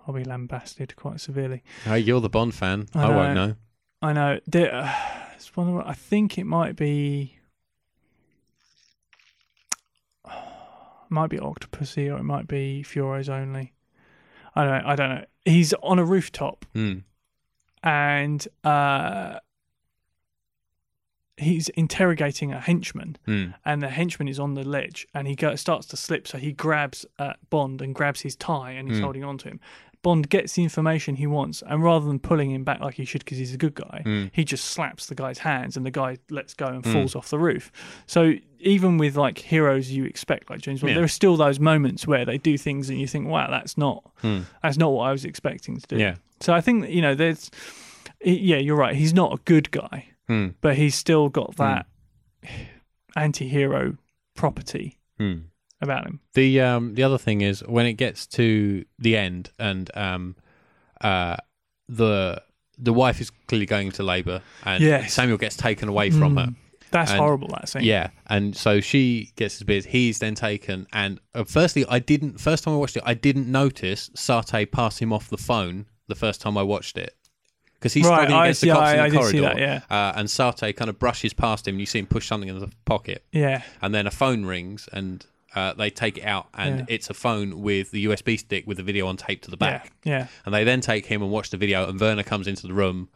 I'll 0.07 0.15
be 0.15 0.25
lambasted 0.25 0.97
quite 0.97 1.21
severely. 1.21 1.63
Hey, 1.85 1.99
you're 2.01 2.21
the 2.21 2.29
Bond 2.29 2.55
fan. 2.55 2.89
I 2.95 3.05
I, 3.05 3.09
won't 3.17 3.35
know. 3.35 3.55
I 4.03 4.13
know. 4.13 4.41
There, 4.47 4.75
uh, 4.75 4.93
it's 5.35 5.55
one 5.57 5.69
of, 5.69 5.87
I 5.87 5.93
think 5.95 6.39
it 6.39 6.45
might 6.45 6.77
be. 6.77 7.37
Might 11.13 11.31
be 11.31 11.39
Octopussy 11.39 12.09
or 12.13 12.19
it 12.19 12.23
might 12.23 12.47
be 12.47 12.83
For 12.85 12.99
Your 13.01 13.17
Eyes 13.17 13.29
Only. 13.29 13.73
I 14.55 14.65
don't. 14.65 14.83
Know, 14.85 14.89
I 14.89 14.95
don't 14.97 15.09
know. 15.11 15.25
He's 15.45 15.73
on 15.83 15.99
a 15.99 16.05
rooftop 16.05 16.65
Mm. 16.75 17.03
and 17.83 18.47
uh, 18.63 19.39
he's 21.37 21.69
interrogating 21.71 22.53
a 22.53 22.61
henchman, 22.61 23.17
Mm. 23.27 23.55
and 23.65 23.83
the 23.83 23.89
henchman 23.89 24.29
is 24.29 24.39
on 24.39 24.55
the 24.55 24.63
ledge, 24.65 25.07
and 25.15 25.27
he 25.27 25.35
go, 25.35 25.55
starts 25.57 25.87
to 25.89 25.97
slip, 25.97 26.29
so 26.29 26.37
he 26.39 26.53
grabs 26.53 27.07
uh, 27.19 27.33
Bond 27.49 27.81
and 27.83 27.95
grabs 27.95 28.21
his 28.21 28.37
tie, 28.37 28.73
and 28.73 28.89
he's 28.89 28.99
Mm. 28.99 29.03
holding 29.05 29.25
on 29.25 29.39
to 29.39 29.49
him. 29.49 29.61
Bond 30.03 30.31
gets 30.31 30.55
the 30.55 30.63
information 30.63 31.17
he 31.17 31.27
wants, 31.27 31.63
and 31.67 31.83
rather 31.83 32.07
than 32.07 32.19
pulling 32.19 32.51
him 32.51 32.65
back 32.65 32.81
like 32.81 32.95
he 32.95 33.05
should 33.05 33.23
because 33.25 33.37
he's 33.39 33.53
a 33.53 33.59
good 33.59 33.75
guy, 33.75 34.03
Mm. 34.07 34.31
he 34.33 34.45
just 34.45 34.65
slaps 34.65 35.07
the 35.07 35.15
guy's 35.15 35.39
hands, 35.39 35.77
and 35.77 35.85
the 35.85 35.91
guy 35.91 36.17
lets 36.31 36.55
go 36.55 36.67
and 36.67 36.83
falls 36.85 37.15
off 37.15 37.29
the 37.29 37.39
roof. 37.39 37.71
So 38.07 38.35
even 38.61 38.97
with 38.99 39.17
like 39.17 39.39
heroes 39.39 39.91
you 39.91 40.05
expect, 40.05 40.49
like 40.51 40.61
James 40.63 40.81
Bond, 40.81 40.91
Yeah. 40.91 40.95
there 40.97 41.05
are 41.05 41.09
still 41.09 41.37
those 41.37 41.61
moments 41.61 42.07
where 42.07 42.25
they 42.25 42.39
do 42.39 42.57
things, 42.57 42.89
and 42.89 42.99
you 42.99 43.07
think, 43.07 43.27
"Wow, 43.29 43.49
that's 43.51 43.77
not 43.77 44.03
Mm. 44.23 44.45
that's 44.63 44.79
not 44.79 44.93
what 44.93 45.05
I 45.09 45.13
was 45.13 45.25
expecting 45.25 45.79
to 45.79 45.87
do." 45.87 45.99
Yeah. 45.99 46.15
So 46.41 46.55
I 46.55 46.61
think 46.63 46.89
you 46.89 47.03
know, 47.03 47.15
there's, 47.15 47.51
yeah, 48.25 48.57
you're 48.57 48.77
right. 48.77 48.97
He's 48.97 49.13
not 49.13 49.33
a 49.35 49.43
good 49.45 49.71
guy, 49.71 50.07
Mm. 50.31 50.55
but 50.63 50.77
he's 50.77 50.95
still 50.95 51.29
got 51.29 51.57
that 51.57 51.87
anti-hero 53.17 53.97
property 54.35 54.97
Mm. 55.19 55.43
About 55.81 56.07
him. 56.07 56.21
The 56.35 56.61
um 56.61 56.95
the 56.95 57.03
other 57.03 57.19
thing 57.19 57.40
is 57.40 57.61
when 57.66 57.87
it 57.87 57.95
gets 57.95 58.27
to 58.29 58.85
the 58.99 59.16
end 59.16 59.51
and 59.59 59.90
um 59.95 60.37
uh 61.01 61.37
the 61.88 62.43
the 62.79 62.93
wife 62.93 63.21
is 63.21 63.31
clearly 63.49 63.66
going 63.66 63.88
into 63.88 64.03
labour 64.03 64.40
and 64.64 64.83
Yes. 64.83 65.12
Samuel 65.12 65.38
gets 65.38 65.57
taken 65.57 65.88
away 65.88 66.11
from 66.11 66.37
her. 66.37 66.49
That's 66.90 67.11
And- 67.12 67.21
horrible. 67.21 67.49
That 67.49 67.69
scene. 67.69 67.83
Yeah, 67.85 68.09
and 68.27 68.57
so 68.57 68.81
she 68.81 69.31
gets 69.37 69.55
his 69.59 69.62
beers. 69.64 69.85
He's 69.85 70.19
then 70.19 70.35
taken, 70.35 70.88
and 70.93 71.21
uh, 71.37 71.45
firstly, 71.45 71.85
I 71.88 72.01
didn't. 72.01 72.40
First 72.40 72.64
time 72.64 72.75
I 72.75 72.79
watched 72.79 72.97
it, 72.97 73.05
I 73.07 73.14
didn't 73.14 73.47
notice 73.47 74.11
Sarte 74.16 74.66
pass 74.73 74.99
him 74.99 75.12
off 75.12 75.31
the 75.31 75.37
phone 75.38 75.87
the 76.09 76.16
first 76.16 76.40
time 76.40 76.59
I 76.59 76.64
watched 76.64 76.99
it 76.99 77.14
because 77.75 77.93
he's 77.95 78.05
Right, 78.07 78.14
struggling 78.27 78.38
I 78.40 78.45
against 78.47 78.61
the 78.62 78.69
cops 78.71 78.81
I- 78.81 78.90
in 78.90 78.97
the 78.97 79.03
I 79.05 79.09
did 79.09 79.16
corridor. 79.19 79.31
see 79.38 79.40
that, 79.40 79.59
yeah. 79.59 79.81
uh, 79.88 80.12
and 80.16 80.29
Sarte 80.29 80.75
kind 80.75 80.88
of 80.90 80.99
brushes 80.99 81.33
past 81.33 81.69
him. 81.69 81.75
and 81.77 81.81
You 81.81 81.87
see 81.87 82.01
him 82.01 82.07
push 82.07 82.27
something 82.27 82.49
in 82.49 82.59
the 82.59 82.73
pocket, 82.87 83.25
Yeah. 83.31 83.62
and 83.81 83.95
then 83.95 84.09
a 84.09 84.11
phone 84.11 84.45
rings, 84.45 84.88
and 84.93 85.25
uh, 85.55 85.73
they 85.75 85.91
take 85.91 86.17
it 86.19 86.25
out, 86.25 86.49
and 86.55 86.81
Yeah. 86.81 86.85
it's 86.89 87.11
a 87.11 87.15
phone 87.15 87.61
with 87.61 87.91
the 87.91 88.05
USB 88.07 88.37
stick 88.39 88.67
with 88.67 88.77
the 88.77 88.83
video 88.83 89.07
on 89.07 89.17
tape 89.17 89.43
to 89.43 89.51
the 89.51 89.57
back. 89.57 89.93
Yeah. 90.05 90.27
And 90.45 90.55
they 90.55 90.65
then 90.65 90.81
take 90.81 91.07
him 91.07 91.23
and 91.23 91.31
watch 91.31 91.51
the 91.51 91.57
video, 91.57 91.89
and 91.89 91.99
Werner 92.01 92.23
comes 92.23 92.47
into 92.47 92.67
the 92.67 92.75
room 92.75 93.09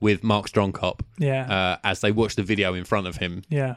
with 0.00 0.22
Mark 0.24 0.48
Strongcop 0.48 1.00
Yeah. 1.18 1.50
uh, 1.52 1.76
as 1.84 2.00
they 2.00 2.10
watch 2.12 2.34
the 2.36 2.42
video 2.42 2.74
in 2.74 2.84
front 2.84 3.06
of 3.06 3.16
him, 3.16 3.42
yeah. 3.48 3.76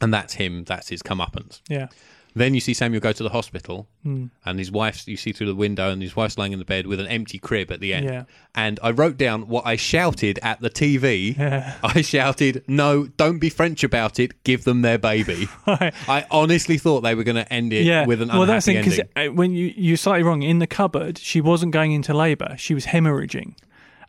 and 0.00 0.12
that's 0.12 0.34
him. 0.34 0.64
That's 0.64 0.88
his 0.88 1.02
comeuppance. 1.02 1.60
Yeah. 1.68 1.88
Then 2.36 2.52
you 2.52 2.60
see 2.60 2.74
Samuel 2.74 3.00
go 3.00 3.12
to 3.12 3.22
the 3.22 3.30
hospital, 3.30 3.88
Mm. 4.04 4.28
and 4.44 4.58
his 4.58 4.70
wife's. 4.70 5.08
You 5.08 5.16
see 5.16 5.32
through 5.32 5.46
the 5.46 5.54
window, 5.54 5.90
and 5.90 6.02
his 6.02 6.14
wife's 6.14 6.36
lying 6.36 6.52
in 6.52 6.58
the 6.58 6.66
bed 6.66 6.86
with 6.86 7.00
an 7.00 7.06
empty 7.06 7.38
crib 7.38 7.72
at 7.72 7.80
the 7.80 7.94
end. 7.94 8.04
Yeah. 8.04 8.24
And 8.54 8.78
I 8.82 8.90
wrote 8.90 9.16
down 9.16 9.48
what 9.48 9.64
I 9.64 9.76
shouted 9.76 10.38
at 10.42 10.60
the 10.60 10.68
TV. 10.68 11.34
Yeah. 11.34 11.76
I 11.82 12.02
shouted, 12.02 12.62
"No, 12.68 13.06
don't 13.06 13.38
be 13.38 13.48
French 13.48 13.82
about 13.82 14.18
it. 14.18 14.44
Give 14.44 14.64
them 14.64 14.82
their 14.82 14.98
baby." 14.98 15.48
I 15.66 16.26
honestly 16.30 16.76
thought 16.76 17.00
they 17.00 17.14
were 17.14 17.24
going 17.24 17.36
to 17.36 17.50
end 17.50 17.72
it 17.72 17.86
yeah. 17.86 18.04
with 18.04 18.20
an 18.20 18.28
well, 18.28 18.44
that's 18.44 18.68
it 18.68 18.84
because 18.84 19.00
when 19.34 19.52
you 19.54 19.72
you're 19.74 19.96
slightly 19.96 20.22
wrong 20.22 20.42
in 20.42 20.58
the 20.58 20.66
cupboard, 20.66 21.16
she 21.16 21.40
wasn't 21.40 21.72
going 21.72 21.92
into 21.92 22.12
labour. 22.12 22.54
She 22.58 22.74
was 22.74 22.84
hemorrhaging, 22.84 23.54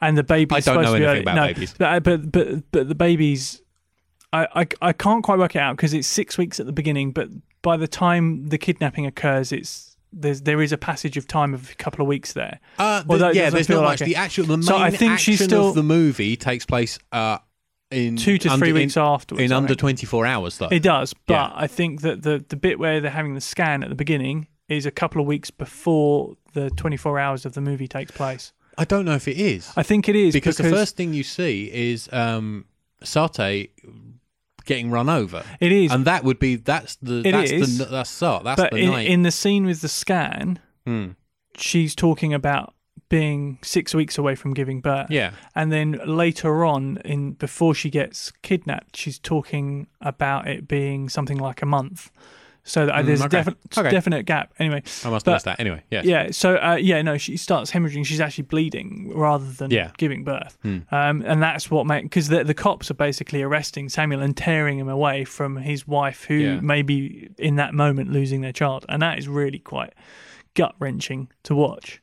and 0.02 0.18
the 0.18 0.24
baby. 0.24 0.54
I 0.54 0.60
don't 0.60 0.82
know 0.82 0.96
anything 0.96 1.22
about 1.22 1.36
no, 1.36 1.48
babies. 1.48 1.76
But 1.78 2.04
but 2.04 2.30
but, 2.30 2.72
but 2.74 2.90
the 2.90 2.96
baby's. 2.96 3.62
I, 4.34 4.48
I, 4.54 4.68
I 4.82 4.92
can't 4.92 5.24
quite 5.24 5.40
work 5.40 5.56
it 5.56 5.60
out 5.60 5.78
because 5.78 5.94
it's 5.94 6.08
six 6.08 6.38
weeks 6.38 6.60
at 6.60 6.66
the 6.66 6.74
beginning, 6.74 7.14
but 7.14 7.30
by 7.62 7.78
the 7.78 7.88
time 7.88 8.50
the 8.50 8.58
kidnapping 8.58 9.06
occurs, 9.06 9.52
it's 9.52 9.96
there's 10.14 10.42
there 10.42 10.62
is 10.62 10.72
a 10.72 10.78
passage 10.78 11.18
of 11.18 11.28
time 11.28 11.54
of 11.54 11.72
a 11.72 11.76
couple 11.76 12.02
of 12.02 12.08
weeks 12.08 12.34
there. 12.34 12.60
Uh, 12.80 13.04
the- 13.04 13.32
yeah, 13.34 13.50
there's 13.50 13.70
not 13.70 13.82
like 13.84 14.00
much. 14.00 14.08
The 14.08 14.16
actual 14.16 14.46
the 14.46 14.58
main 14.58 14.64
So 14.64 14.78
I 14.78 14.90
think 14.90 15.14
action 15.14 15.34
she's 15.34 15.44
still- 15.44 15.70
of 15.70 15.76
the 15.76 15.84
movie 15.84 16.36
takes 16.38 16.66
place 16.66 16.98
uh, 17.12 17.40
in 17.92 18.16
two 18.18 18.38
to 18.40 18.50
under- 18.50 18.60
three 18.66 18.70
in- 18.70 18.76
weeks 18.76 18.98
afterwards. 18.98 19.44
in 19.44 19.52
I 19.54 19.58
under 19.58 19.76
24 19.76 20.26
hours 20.26 20.58
though. 20.58 20.68
It 20.70 20.82
does, 20.84 21.14
but 21.14 21.34
Yeah. 21.34 21.52
I 21.56 21.68
think 21.68 22.02
that 22.02 22.24
the 22.24 22.44
the 22.48 22.56
bit 22.56 22.80
where 22.80 23.00
they're 23.02 23.12
having 23.12 23.34
the 23.36 23.42
scan 23.42 23.84
at 23.84 23.90
the 23.90 23.96
beginning 23.96 24.48
is 24.70 24.86
a 24.86 24.92
couple 24.92 25.22
of 25.22 25.28
weeks 25.28 25.50
before 25.52 26.36
the 26.54 26.70
24 26.72 27.20
hours 27.20 27.46
of 27.46 27.54
the 27.54 27.62
movie 27.62 27.88
takes 27.88 28.12
place. 28.12 28.52
I 28.78 28.84
don't 28.86 29.06
know 29.06 29.16
if 29.16 29.28
it 29.28 29.38
is 29.38 29.72
I 29.76 29.84
think 29.84 30.08
it 30.08 30.16
is 30.16 30.34
because, 30.34 30.58
the 30.58 30.70
first 30.70 30.96
thing 30.96 31.14
you 31.14 31.24
see 31.24 31.70
is 31.74 32.08
um, 32.14 32.66
Sate 33.04 33.72
getting 34.68 34.92
run 34.92 35.10
over, 35.10 35.44
it 35.60 35.72
is, 35.72 35.92
and 35.92 36.06
that 36.06 36.24
would 36.24 36.38
be 36.38 36.56
that's 36.58 36.96
the 36.98 37.22
It 37.26 37.32
that's 37.32 37.52
is. 37.52 37.78
the 37.80 37.86
that's 37.86 38.10
Sart 38.12 38.44
that's 38.44 38.62
but 38.62 38.72
the 38.72 38.78
in, 38.78 38.92
night. 38.92 39.08
in 39.08 39.24
the 39.24 39.32
scene 39.32 39.66
with 39.66 39.82
the 39.82 39.88
scan, 39.90 40.60
Hmm. 40.86 41.08
she's 41.58 41.96
talking 41.96 42.34
about 42.34 42.74
being 43.10 43.58
six 43.64 43.94
weeks 43.96 44.18
away 44.18 44.36
from 44.36 44.54
giving 44.54 44.82
birth. 44.82 45.10
Yeah, 45.10 45.32
And 45.56 45.72
then 45.72 46.00
later 46.06 46.66
on, 46.66 46.98
in 47.06 47.34
before 47.34 47.74
she 47.74 47.90
gets 47.90 48.32
kidnapped, 48.42 48.98
she's 48.98 49.18
talking 49.18 49.88
about 50.02 50.46
it 50.48 50.68
being 50.68 51.08
something 51.08 51.38
like 51.38 51.62
a 51.62 51.66
month. 51.66 52.12
So 52.70 52.86
that, 52.86 52.94
uh, 52.96 53.02
there's 53.02 53.22
Mm, 53.22 53.26
okay. 53.28 53.38
a 53.38 53.44
definite 53.44 53.78
Okay. 53.78 53.90
definite 53.90 54.26
gap. 54.26 54.54
Anyway, 54.60 54.84
I 55.06 55.10
must 55.10 55.26
But- 55.26 55.44
that 55.46 55.60
anyway. 55.60 55.84
Yes. 55.90 56.04
yeah. 56.06 56.32
So 56.32 56.56
uh, 56.58 56.76
yeah, 56.76 57.02
no, 57.02 57.18
she 57.18 57.38
starts 57.38 57.72
hemorrhaging. 57.72 58.06
She's 58.06 58.20
actually 58.20 58.44
bleeding 58.44 59.12
rather 59.16 59.46
than 59.50 59.72
Yeah. 59.72 59.92
giving 59.98 60.24
birth. 60.26 60.58
Hmm. 60.64 60.80
Um, 60.92 61.24
and 61.26 61.42
that's 61.42 61.72
what 61.72 61.86
made 61.88 62.04
because 62.04 62.28
the 62.28 62.44
the 62.44 62.54
cops 62.54 62.92
are 62.92 62.96
basically 62.96 63.42
arresting 63.42 63.88
Samuel 63.90 64.22
and 64.22 64.36
tearing 64.36 64.78
him 64.80 64.90
away 64.90 65.24
from 65.24 65.58
his 65.58 65.88
wife, 65.88 66.26
who 66.26 66.36
Yeah. 66.36 66.60
may 66.60 66.82
be 66.82 67.30
in 67.38 67.56
that 67.56 67.74
moment 67.74 68.12
losing 68.12 68.42
their 68.42 68.52
child, 68.54 68.86
and 68.90 69.02
that 69.02 69.18
is 69.18 69.28
really 69.30 69.60
quite 69.60 69.94
gut 70.54 70.76
wrenching 70.80 71.30
to 71.44 71.56
watch. 71.56 72.02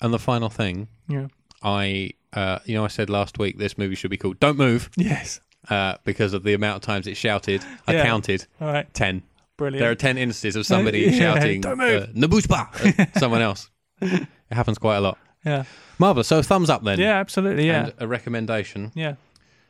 And 0.00 0.12
the 0.12 0.18
final 0.18 0.48
thing, 0.48 0.88
Yeah. 1.08 1.28
I 1.62 2.10
uh, 2.32 2.58
you 2.64 2.74
know 2.74 2.84
I 2.84 2.88
said 2.88 3.08
last 3.10 3.38
week 3.38 3.58
this 3.58 3.78
movie 3.78 3.94
should 3.94 4.10
be 4.10 4.16
called 4.16 4.40
"Don't 4.40 4.58
Move" 4.58 4.90
Yes. 4.96 5.40
uh, 5.70 5.94
because 6.04 6.34
of 6.34 6.42
the 6.42 6.54
amount 6.54 6.76
of 6.76 6.82
times 6.82 7.06
it 7.06 7.16
shouted. 7.16 7.62
I 7.86 7.92
Yeah. 7.94 8.04
counted 8.04 8.46
All 8.60 8.72
right. 8.72 8.92
ten. 8.92 9.22
Brilliant. 9.58 9.80
There 9.82 9.90
are 9.90 9.94
ten 9.94 10.16
instances 10.16 10.56
of 10.56 10.64
somebody 10.64 11.00
Yeah, 11.10 11.34
shouting 11.34 11.60
"Don't 11.60 11.76
move." 11.78 12.02
uh, 12.04 12.06
"Ne 12.14 12.26
bouge 12.26 12.48
pas" 12.48 12.68
at 12.98 13.18
someone 13.18 13.42
else. 13.42 13.68
it 14.00 14.26
happens 14.50 14.78
quite 14.78 14.96
a 14.96 15.00
lot. 15.00 15.18
yeah. 15.44 15.64
Marvelous. 15.98 16.28
So 16.28 16.40
thumbs 16.42 16.70
up 16.70 16.82
then. 16.84 16.98
Yeah. 16.98 17.18
Absolutely. 17.18 17.66
Yeah. 17.66 17.84
And 17.86 17.94
a 17.98 18.06
recommendation 18.06 18.92
yeah. 18.94 19.16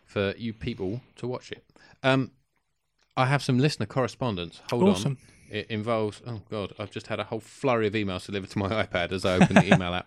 for 0.06 0.34
you 0.36 0.52
people 0.52 1.00
to 1.16 1.26
watch 1.26 1.50
it. 1.50 1.64
Um, 2.04 2.30
I 3.16 3.26
have 3.26 3.42
some 3.42 3.58
listener 3.58 3.86
correspondence. 3.86 4.60
Hold 4.70 4.84
Awesome. 4.84 5.12
on. 5.50 5.56
It 5.56 5.66
involves. 5.70 6.20
Oh 6.26 6.42
God, 6.50 6.74
I've 6.78 6.90
just 6.90 7.06
had 7.08 7.18
a 7.18 7.24
whole 7.24 7.40
flurry 7.40 7.86
of 7.88 7.94
emails 7.94 8.26
delivered 8.26 8.50
to 8.50 8.58
my 8.58 8.68
iPad 8.84 9.10
as 9.12 9.24
I 9.24 9.36
open 9.36 9.54
the 9.56 9.74
email 9.74 9.94
app. 9.94 10.06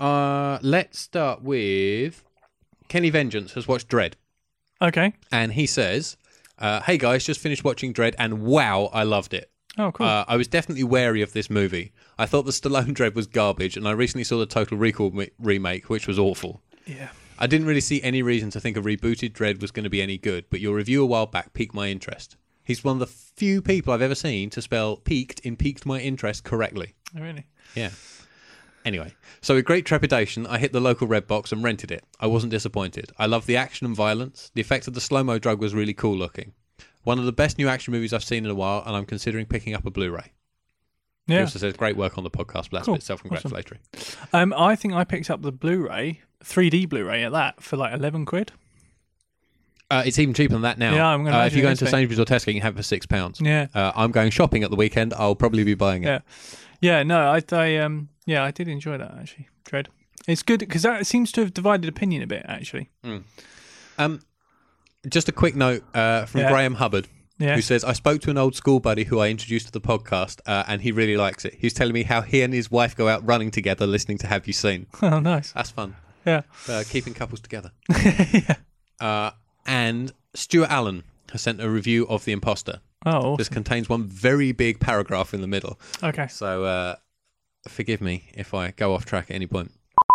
Uh, 0.00 0.58
let's 0.62 0.98
start 0.98 1.42
with 1.42 2.24
Kenny 2.88 3.10
Vengeance 3.10 3.52
has 3.52 3.68
watched 3.68 3.88
Dredd, 3.88 4.14
Okay. 4.80 5.12
and 5.30 5.52
he 5.52 5.66
says, 5.66 6.16
uh, 6.58 6.80
"Hey 6.82 6.98
guys, 6.98 7.24
just 7.24 7.40
finished 7.40 7.64
watching 7.64 7.92
Dredd, 7.92 8.14
and 8.18 8.42
wow, 8.42 8.90
I 8.92 9.02
loved 9.04 9.34
it. 9.34 9.50
Oh, 9.78 9.90
cool. 9.90 10.06
Uh, 10.06 10.24
I 10.28 10.36
was 10.36 10.48
definitely 10.48 10.84
wary 10.84 11.22
of 11.22 11.32
this 11.32 11.48
movie. 11.48 11.92
I 12.18 12.26
thought 12.26 12.42
the 12.44 12.52
Stallone 12.52 12.92
Dredd 12.94 13.14
was 13.14 13.26
garbage, 13.26 13.76
and 13.76 13.88
I 13.88 13.92
recently 13.92 14.24
saw 14.24 14.38
the 14.38 14.46
Total 14.46 14.76
Recall 14.76 15.10
me- 15.12 15.30
remake, 15.38 15.88
which 15.90 16.06
was 16.06 16.18
awful." 16.18 16.62
yeah. 16.86 17.08
I 17.38 17.48
didn't 17.48 17.66
really 17.66 17.80
see 17.80 18.00
any 18.02 18.22
reason 18.22 18.50
to 18.50 18.60
think 18.60 18.76
a 18.76 18.80
rebooted 18.80 19.32
Dredd 19.32 19.60
was 19.60 19.72
going 19.72 19.82
to 19.82 19.90
be 19.90 20.00
any 20.00 20.16
good, 20.16 20.44
but 20.48 20.60
your 20.60 20.76
review 20.76 21.02
a 21.02 21.06
while 21.06 21.26
back 21.26 21.52
piqued 21.54 21.74
my 21.74 21.88
interest. 21.88 22.36
He's 22.62 22.84
one 22.84 22.96
of 22.96 23.00
the 23.00 23.06
few 23.08 23.60
people 23.60 23.92
I've 23.92 24.02
ever 24.02 24.14
seen 24.14 24.48
to 24.50 24.62
spell 24.62 24.96
peaked 24.98 25.40
in 25.40 25.56
piqued 25.56 25.84
my 25.84 25.98
interest 25.98 26.44
correctly. 26.44 26.94
Oh, 27.16 27.20
Really. 27.20 27.46
Yeah. 27.74 27.90
Anyway, 28.84 29.14
so 29.40 29.54
with 29.54 29.64
great 29.64 29.86
trepidation, 29.86 30.46
I 30.46 30.58
hit 30.58 30.72
the 30.72 30.80
local 30.80 31.06
red 31.06 31.26
box 31.26 31.52
and 31.52 31.62
rented 31.62 31.90
it. 31.92 32.04
I 32.18 32.26
wasn't 32.26 32.50
disappointed. 32.50 33.12
I 33.18 33.26
loved 33.26 33.46
the 33.46 33.56
action 33.56 33.86
and 33.86 33.94
violence. 33.94 34.50
The 34.54 34.60
effect 34.60 34.88
of 34.88 34.94
the 34.94 35.00
slow 35.00 35.22
mo 35.22 35.38
drug 35.38 35.60
was 35.60 35.74
really 35.74 35.94
cool 35.94 36.16
looking. 36.16 36.52
One 37.04 37.18
of 37.18 37.24
the 37.24 37.32
best 37.32 37.58
new 37.58 37.68
action 37.68 37.92
movies 37.92 38.12
I've 38.12 38.24
seen 38.24 38.44
in 38.44 38.50
a 38.50 38.54
while, 38.54 38.82
and 38.86 38.96
I'm 38.96 39.06
considering 39.06 39.46
picking 39.46 39.74
up 39.74 39.84
a 39.86 39.90
Blu 39.90 40.10
ray. 40.10 40.32
He 41.28 41.34
Yeah. 41.34 41.42
also 41.42 41.58
says, 41.60 41.74
great 41.74 41.96
work 41.96 42.18
on 42.18 42.24
the 42.24 42.30
podcast, 42.30 42.70
but 42.70 42.78
that's 42.78 42.86
Cool. 42.86 42.94
a 42.94 42.98
bit 42.98 43.04
self 43.04 43.20
congratulatory. 43.22 43.78
Um, 44.32 44.52
I 44.56 44.74
think 44.74 44.94
I 44.94 45.04
picked 45.04 45.30
up 45.30 45.42
the 45.42 45.52
Blu-ray, 45.52 46.20
3D 46.44 46.86
Blu-ray 46.88 47.22
at 47.22 47.30
that 47.32 47.62
for 47.62 47.76
like 47.76 47.94
11 47.94 48.24
quid. 48.26 48.50
Uh, 49.90 50.02
it's 50.06 50.18
even 50.18 50.32
cheaper 50.34 50.54
than 50.54 50.62
that 50.62 50.78
now. 50.78 50.94
Yeah, 50.94 51.06
I'm 51.06 51.22
gonna 51.22 51.36
uh, 51.38 51.46
if 51.46 51.54
you 51.54 51.60
go 51.62 51.68
into. 51.68 51.86
Sainsbury's 51.86 52.18
or 52.18 52.24
Tesco, 52.24 52.46
you 52.48 52.54
can 52.54 52.62
have 52.62 52.74
it 52.74 52.78
for 52.78 52.82
six 52.82 53.04
pounds. 53.04 53.40
Yeah. 53.42 53.66
Uh, 53.74 53.92
I'm 53.94 54.10
going 54.10 54.30
shopping 54.30 54.64
at 54.64 54.70
the 54.70 54.76
weekend. 54.76 55.12
I'll 55.14 55.34
probably 55.34 55.64
be 55.64 55.74
buying 55.74 56.02
it. 56.04 56.06
Yeah. 56.06 56.18
Yeah, 56.82 57.02
no, 57.04 57.30
I, 57.30 57.42
I 57.52 57.76
um 57.78 58.10
yeah, 58.26 58.44
I 58.44 58.50
did 58.50 58.68
enjoy 58.68 58.98
that 58.98 59.14
actually. 59.18 59.48
Dredd. 59.64 59.86
It's 60.28 60.42
good 60.42 60.60
because 60.60 60.82
that 60.82 61.06
seems 61.06 61.32
to 61.32 61.40
have 61.40 61.54
divided 61.54 61.88
opinion 61.88 62.22
a 62.22 62.26
bit 62.26 62.44
actually. 62.46 62.90
Um, 63.98 64.20
just 65.08 65.28
a 65.28 65.32
quick 65.32 65.56
note 65.56 65.82
uh, 65.94 66.26
from 66.26 66.42
Yeah. 66.42 66.50
Graham 66.50 66.74
Hubbard, 66.74 67.08
Yeah. 67.38 67.54
who 67.56 67.62
says, 67.62 67.82
I 67.84 67.92
spoke 67.92 68.20
to 68.22 68.30
an 68.30 68.38
old 68.38 68.54
school 68.54 68.78
buddy 68.80 69.04
who 69.04 69.18
I 69.18 69.28
introduced 69.28 69.66
to 69.66 69.72
the 69.72 69.80
podcast, 69.80 70.40
uh, 70.46 70.62
and 70.68 70.80
he 70.82 70.92
really 70.92 71.16
likes 71.16 71.44
it. 71.44 71.54
He's 71.58 71.72
telling 71.72 71.92
me 71.92 72.04
how 72.04 72.20
he 72.22 72.42
and 72.42 72.54
his 72.54 72.70
wife 72.70 72.94
go 72.96 73.08
out 73.08 73.26
running 73.26 73.50
together 73.50 73.86
listening 73.86 74.18
to 74.18 74.26
Have 74.28 74.46
You 74.46 74.52
Seen. 74.52 74.86
oh, 75.02 75.18
nice. 75.18 75.50
That's 75.52 75.70
fun. 75.70 75.96
Yeah. 76.24 76.42
Uh, 76.68 76.84
keeping 76.88 77.14
couples 77.14 77.40
together. 77.40 77.72
uh, 79.00 79.32
and 79.66 80.12
Stuart 80.34 80.70
Allen 80.70 81.02
has 81.32 81.42
sent 81.42 81.60
a 81.60 81.68
review 81.68 82.06
of 82.06 82.24
The 82.24 82.32
Imposter. 82.32 82.80
Oh, 83.04 83.36
This 83.36 83.46
awesome. 83.48 83.54
contains 83.54 83.88
one 83.88 84.04
very 84.04 84.52
big 84.52 84.80
paragraph 84.80 85.34
in 85.34 85.40
the 85.40 85.46
middle. 85.46 85.78
okay. 86.02 86.26
So 86.28 86.64
uh, 86.64 86.94
forgive 87.68 88.00
me 88.00 88.24
if 88.34 88.54
I 88.54 88.70
go 88.72 88.94
off 88.94 89.04
track 89.04 89.30
at 89.30 89.34
any 89.34 89.46
point. 89.46 89.72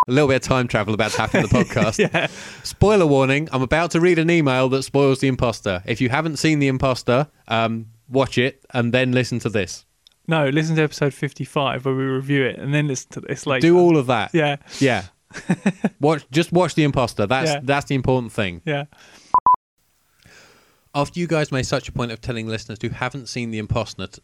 A 0.07 0.11
little 0.11 0.27
bit 0.29 0.35
of 0.37 0.41
time 0.43 0.67
travel 0.67 0.93
about 0.93 1.11
to 1.11 1.17
happen 1.21 1.41
in 1.41 1.49
the 1.49 1.49
podcast. 1.63 1.99
Yeah. 1.99 2.27
Spoiler 2.63 3.05
warning, 3.05 3.49
I'm 3.51 3.61
about 3.61 3.91
to 3.91 3.99
read 3.99 4.19
an 4.19 4.29
email 4.29 4.69
that 4.69 4.83
spoils 4.83 5.19
The 5.19 5.27
Imposter. 5.27 5.83
If 5.85 5.99
you 5.99 6.09
haven't 6.09 6.37
seen 6.37 6.59
The 6.59 6.67
Imposter, 6.69 7.27
um, 7.49 7.87
watch 8.09 8.37
it 8.37 8.65
and 8.73 8.93
then 8.93 9.11
listen 9.11 9.39
to 9.39 9.49
this. 9.49 9.85
No, 10.29 10.47
listen 10.49 10.75
to 10.77 10.83
episode 10.83 11.13
55 11.13 11.85
where 11.85 11.93
we 11.95 12.03
review 12.03 12.45
it 12.45 12.57
and 12.57 12.73
then 12.73 12.87
listen 12.87 13.09
to 13.11 13.21
this 13.21 13.45
later. 13.45 13.67
Do 13.67 13.77
all 13.77 13.97
of 13.97 14.07
that. 14.07 14.33
Yeah. 14.33 14.57
Yeah. 14.79 15.03
watch 15.99 16.25
just 16.31 16.51
watch 16.51 16.75
The 16.75 16.83
Imposter. 16.83 17.25
That's 17.27 17.51
Yeah. 17.51 17.59
that's 17.63 17.85
the 17.87 17.95
important 17.95 18.31
thing. 18.31 18.61
Yeah. 18.65 18.85
After 20.97 21.19
you 21.19 21.27
guys 21.27 21.51
made 21.51 21.67
such 21.67 21.87
a 21.87 21.91
point 21.91 22.11
of 22.11 22.21
telling 22.21 22.47
listeners 22.47 22.79
who 22.81 22.89
haven't 22.89 23.29
seen 23.29 23.51
The 23.51 23.59
Imposter 23.59 24.07
t- 24.07 24.19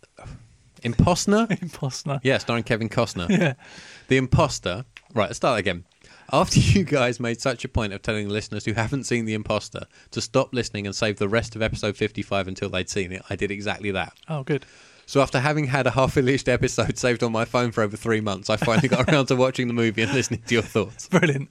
Imposter? 0.82 1.46
Imposter. 1.62 2.20
yeah, 2.24 2.40
starring 2.40 2.64
Kevin 2.64 2.90
Costner. 2.90 3.30
Yeah. 3.30 3.54
The 4.08 4.18
Imposter. 4.18 4.84
Right, 5.14 5.28
let's 5.28 5.38
start 5.38 5.60
again. 5.60 5.86
After 6.32 6.60
you 6.60 6.84
guys 6.84 7.20
made 7.20 7.40
such 7.40 7.64
a 7.64 7.68
point 7.68 7.94
of 7.94 8.02
telling 8.02 8.28
listeners 8.28 8.66
who 8.66 8.74
haven't 8.74 9.04
seen 9.04 9.26
The 9.26 9.36
Imposter 9.36 9.86
to 10.10 10.20
stop 10.20 10.52
listening 10.52 10.88
and 10.88 10.96
save 10.96 11.20
the 11.20 11.30
rest 11.30 11.56
of 11.56 11.62
episode 11.62 11.96
55 11.96 12.48
until 12.48 12.70
they'd 12.70 12.90
seen 12.90 13.12
it, 13.12 13.22
I 13.30 13.36
did 13.36 13.52
exactly 13.52 13.92
that. 13.92 14.14
Oh, 14.28 14.42
good. 14.42 14.66
So 15.06 15.22
after 15.22 15.40
having 15.42 15.66
had 15.66 15.86
a 15.86 15.92
half-finished 15.92 16.50
episode 16.50 16.98
saved 16.98 17.22
on 17.22 17.32
my 17.32 17.46
phone 17.46 17.72
for 17.72 17.84
over 17.84 17.96
three 17.96 18.20
months, 18.22 18.50
I 18.50 18.58
finally 18.58 18.88
got 18.88 19.08
around 19.14 19.28
to 19.28 19.36
watching 19.36 19.68
the 19.68 19.76
movie 19.76 20.02
and 20.02 20.12
listening 20.12 20.42
to 20.48 20.56
your 20.56 20.64
thoughts. 20.64 21.08
Brilliant. 21.08 21.50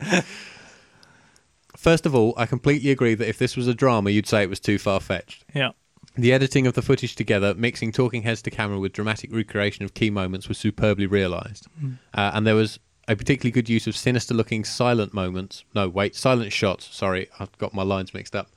First 1.82 2.06
of 2.06 2.14
all, 2.14 2.32
I 2.36 2.46
completely 2.46 2.92
agree 2.92 3.16
that 3.16 3.28
if 3.28 3.38
this 3.38 3.56
was 3.56 3.66
a 3.66 3.74
drama, 3.74 4.10
you'd 4.10 4.28
say 4.28 4.44
it 4.44 4.48
was 4.48 4.60
too 4.60 4.78
far-fetched. 4.78 5.44
Yeah. 5.52 5.72
The 6.14 6.32
editing 6.32 6.64
of 6.68 6.74
the 6.74 6.80
footage 6.80 7.16
together, 7.16 7.54
mixing 7.54 7.90
talking 7.90 8.22
heads 8.22 8.40
to 8.42 8.52
camera 8.52 8.78
with 8.78 8.92
dramatic 8.92 9.34
recreation 9.34 9.84
of 9.84 9.92
key 9.92 10.08
moments, 10.08 10.48
was 10.48 10.58
superbly 10.58 11.06
realised. 11.06 11.66
Uh, 12.14 12.30
and 12.34 12.46
there 12.46 12.54
was 12.54 12.78
a 13.08 13.16
particularly 13.16 13.50
good 13.50 13.68
use 13.68 13.88
of 13.88 13.96
sinister 13.96 14.32
looking 14.32 14.62
silent 14.62 15.12
moments. 15.12 15.64
No, 15.74 15.88
wait, 15.88 16.14
silent 16.14 16.52
shots. 16.52 16.88
Sorry, 16.94 17.28
I've 17.40 17.58
got 17.58 17.74
my 17.74 17.82
lines 17.82 18.14
mixed 18.14 18.36
up. 18.36 18.48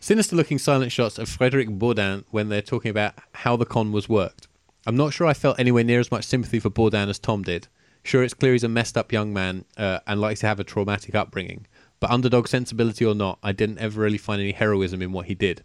Sinister 0.00 0.34
looking 0.34 0.58
silent 0.58 0.90
shots 0.90 1.20
of 1.20 1.28
Frederic 1.28 1.68
Bourdin 1.68 2.24
when 2.32 2.48
they're 2.48 2.62
talking 2.62 2.90
about 2.90 3.14
how 3.30 3.54
the 3.54 3.64
con 3.64 3.92
was 3.92 4.08
worked. 4.08 4.48
I'm 4.88 4.96
not 4.96 5.12
sure 5.12 5.28
I 5.28 5.34
felt 5.34 5.60
anywhere 5.60 5.84
near 5.84 6.00
as 6.00 6.10
much 6.10 6.24
sympathy 6.24 6.58
for 6.58 6.70
Bourdin 6.70 7.08
as 7.08 7.20
Tom 7.20 7.44
did. 7.44 7.68
Sure, 8.02 8.24
it's 8.24 8.34
clear 8.34 8.54
he's 8.54 8.64
a 8.64 8.68
messed 8.68 8.98
up 8.98 9.12
young 9.12 9.32
man 9.32 9.64
uh, 9.76 10.00
and 10.04 10.20
likes 10.20 10.40
to 10.40 10.48
have 10.48 10.58
a 10.58 10.64
traumatic 10.64 11.14
upbringing. 11.14 11.68
But 12.06 12.12
underdog 12.12 12.46
sensibility 12.46 13.04
or 13.04 13.16
not, 13.16 13.40
I 13.42 13.50
didn't 13.50 13.78
ever 13.80 14.00
really 14.00 14.16
find 14.16 14.40
any 14.40 14.52
heroism 14.52 15.02
in 15.02 15.10
what 15.10 15.26
he 15.26 15.34
did. 15.34 15.64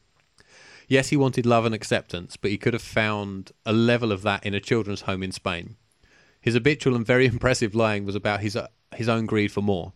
Yes, 0.87 1.09
he 1.09 1.15
wanted 1.15 1.45
love 1.45 1.65
and 1.65 1.75
acceptance, 1.75 2.35
but 2.35 2.49
he 2.49 2.57
could 2.57 2.73
have 2.73 2.81
found 2.81 3.51
a 3.63 3.71
level 3.71 4.11
of 4.11 4.23
that 4.23 4.43
in 4.43 4.55
a 4.55 4.59
children's 4.59 5.01
home 5.01 5.21
in 5.21 5.31
Spain. 5.31 5.75
His 6.41 6.55
habitual 6.55 6.95
and 6.95 7.05
very 7.05 7.25
impressive 7.35 7.75
lying 7.75 8.05
was 8.05 8.15
about 8.15 8.39
his 8.39 8.55
uh, 8.55 8.69
his 8.95 9.07
own 9.07 9.27
greed 9.27 9.51
for 9.51 9.61
more. 9.61 9.93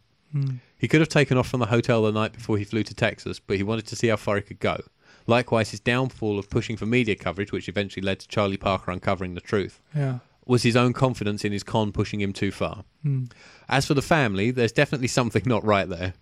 He 0.77 0.88
could 0.88 0.99
have 0.99 1.10
taken 1.10 1.36
off 1.36 1.47
from 1.47 1.62
the 1.62 1.65
hotel 1.65 2.03
the 2.03 2.12
night 2.12 2.34
before 2.34 2.60
he 2.60 2.63
flew 2.63 2.84
to 2.84 2.93
Texas, 2.93 3.39
but 3.39 3.58
he 3.58 3.63
wanted 3.63 3.88
to 3.88 3.95
see 3.95 4.10
how 4.10 4.15
far 4.17 4.36
he 4.36 4.41
could 4.43 4.60
go. 4.60 4.81
Likewise, 5.25 5.71
his 5.71 5.79
downfall 5.79 6.38
of 6.38 6.51
pushing 6.51 6.77
for 6.77 6.86
media 6.86 7.15
coverage, 7.15 7.51
which 7.51 7.67
eventually 7.69 8.05
led 8.05 8.19
to 8.19 8.27
Charlie 8.27 8.58
Parker 8.58 8.91
uncovering 8.91 9.34
the 9.34 9.41
truth, 9.41 9.81
Yeah. 9.95 10.19
was 10.45 10.62
his 10.62 10.75
own 10.75 10.93
confidence 10.93 11.43
in 11.43 11.51
his 11.53 11.63
con 11.63 11.91
pushing 11.91 12.21
him 12.21 12.34
too 12.34 12.51
far. 12.51 12.84
As 13.67 13.88
for 13.88 13.95
the 13.95 14.01
family, 14.03 14.51
there's 14.51 14.71
definitely 14.73 15.08
something 15.08 15.41
not 15.47 15.63
right 15.65 15.89
there. 15.89 16.13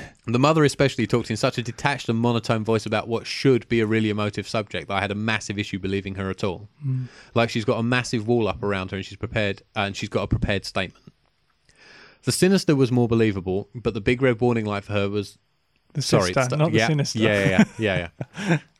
the 0.26 0.38
mother, 0.38 0.64
especially, 0.64 1.06
talked 1.06 1.30
in 1.30 1.36
such 1.36 1.58
a 1.58 1.62
detached 1.62 2.08
and 2.08 2.18
monotone 2.18 2.64
voice 2.64 2.86
about 2.86 3.08
what 3.08 3.26
should 3.26 3.68
be 3.68 3.80
a 3.80 3.86
really 3.86 4.10
emotive 4.10 4.48
subject 4.48 4.88
that 4.88 4.94
I 4.94 5.00
had 5.00 5.10
a 5.10 5.14
massive 5.14 5.58
issue 5.58 5.78
believing 5.78 6.14
her 6.16 6.30
at 6.30 6.44
all. 6.44 6.68
Mm. 6.86 7.08
Like 7.34 7.50
she's 7.50 7.64
got 7.64 7.78
a 7.78 7.82
massive 7.82 8.26
wall 8.26 8.48
up 8.48 8.62
around 8.62 8.90
her 8.90 8.96
and 8.96 9.06
she's 9.06 9.18
prepared, 9.18 9.62
and 9.74 9.96
she's 9.96 10.08
got 10.08 10.22
a 10.22 10.26
prepared 10.26 10.64
statement. 10.64 11.04
The 12.24 12.32
sinister 12.32 12.74
was 12.76 12.92
more 12.92 13.08
believable, 13.08 13.68
but 13.74 13.94
the 13.94 14.00
big 14.00 14.20
red 14.22 14.40
warning 14.40 14.64
light 14.64 14.84
for 14.84 14.92
her 14.92 15.08
was 15.08 15.38
The 15.94 16.02
Sorry, 16.02 16.26
sister, 16.26 16.42
sta- 16.42 16.56
not 16.56 16.72
the 16.72 16.80
sinister. 16.80 17.18
Yeah, 17.18 17.48
yeah, 17.48 17.64
yeah, 17.78 17.96
yeah. 17.96 18.08
yeah. 18.48 18.58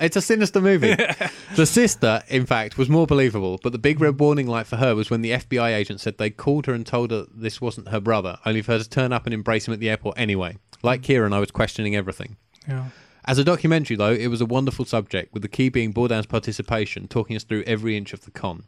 it's 0.00 0.16
a 0.16 0.22
sinister 0.22 0.60
movie. 0.60 0.96
the 1.56 1.66
sister, 1.66 2.22
in 2.28 2.46
fact, 2.46 2.78
was 2.78 2.88
more 2.88 3.06
believable, 3.06 3.58
but 3.62 3.72
the 3.72 3.78
big 3.78 4.00
red 4.00 4.18
warning 4.18 4.46
light 4.46 4.66
for 4.66 4.76
her 4.76 4.94
was 4.94 5.10
when 5.10 5.22
the 5.22 5.32
FBI 5.32 5.74
agent 5.74 6.00
said 6.00 6.18
they 6.18 6.30
called 6.30 6.66
her 6.66 6.72
and 6.72 6.86
told 6.86 7.10
her 7.10 7.26
this 7.32 7.60
wasn't 7.60 7.88
her 7.88 8.00
brother, 8.00 8.38
only 8.46 8.62
for 8.62 8.72
her 8.72 8.78
to 8.78 8.88
turn 8.88 9.12
up 9.12 9.26
and 9.26 9.34
embrace 9.34 9.68
him 9.68 9.74
at 9.74 9.80
the 9.80 9.90
airport 9.90 10.18
anyway. 10.18 10.56
Like 10.82 11.02
Kieran, 11.02 11.32
I 11.32 11.40
was 11.40 11.50
questioning 11.50 11.94
everything. 11.94 12.36
Yeah. 12.66 12.86
As 13.24 13.38
a 13.38 13.44
documentary, 13.44 13.96
though, 13.96 14.12
it 14.12 14.28
was 14.28 14.40
a 14.40 14.46
wonderful 14.46 14.84
subject, 14.84 15.32
with 15.32 15.42
the 15.42 15.48
key 15.48 15.68
being 15.68 15.92
Bourdin's 15.92 16.26
participation, 16.26 17.06
talking 17.06 17.36
us 17.36 17.44
through 17.44 17.64
every 17.66 17.96
inch 17.96 18.12
of 18.12 18.24
the 18.24 18.30
con. 18.30 18.64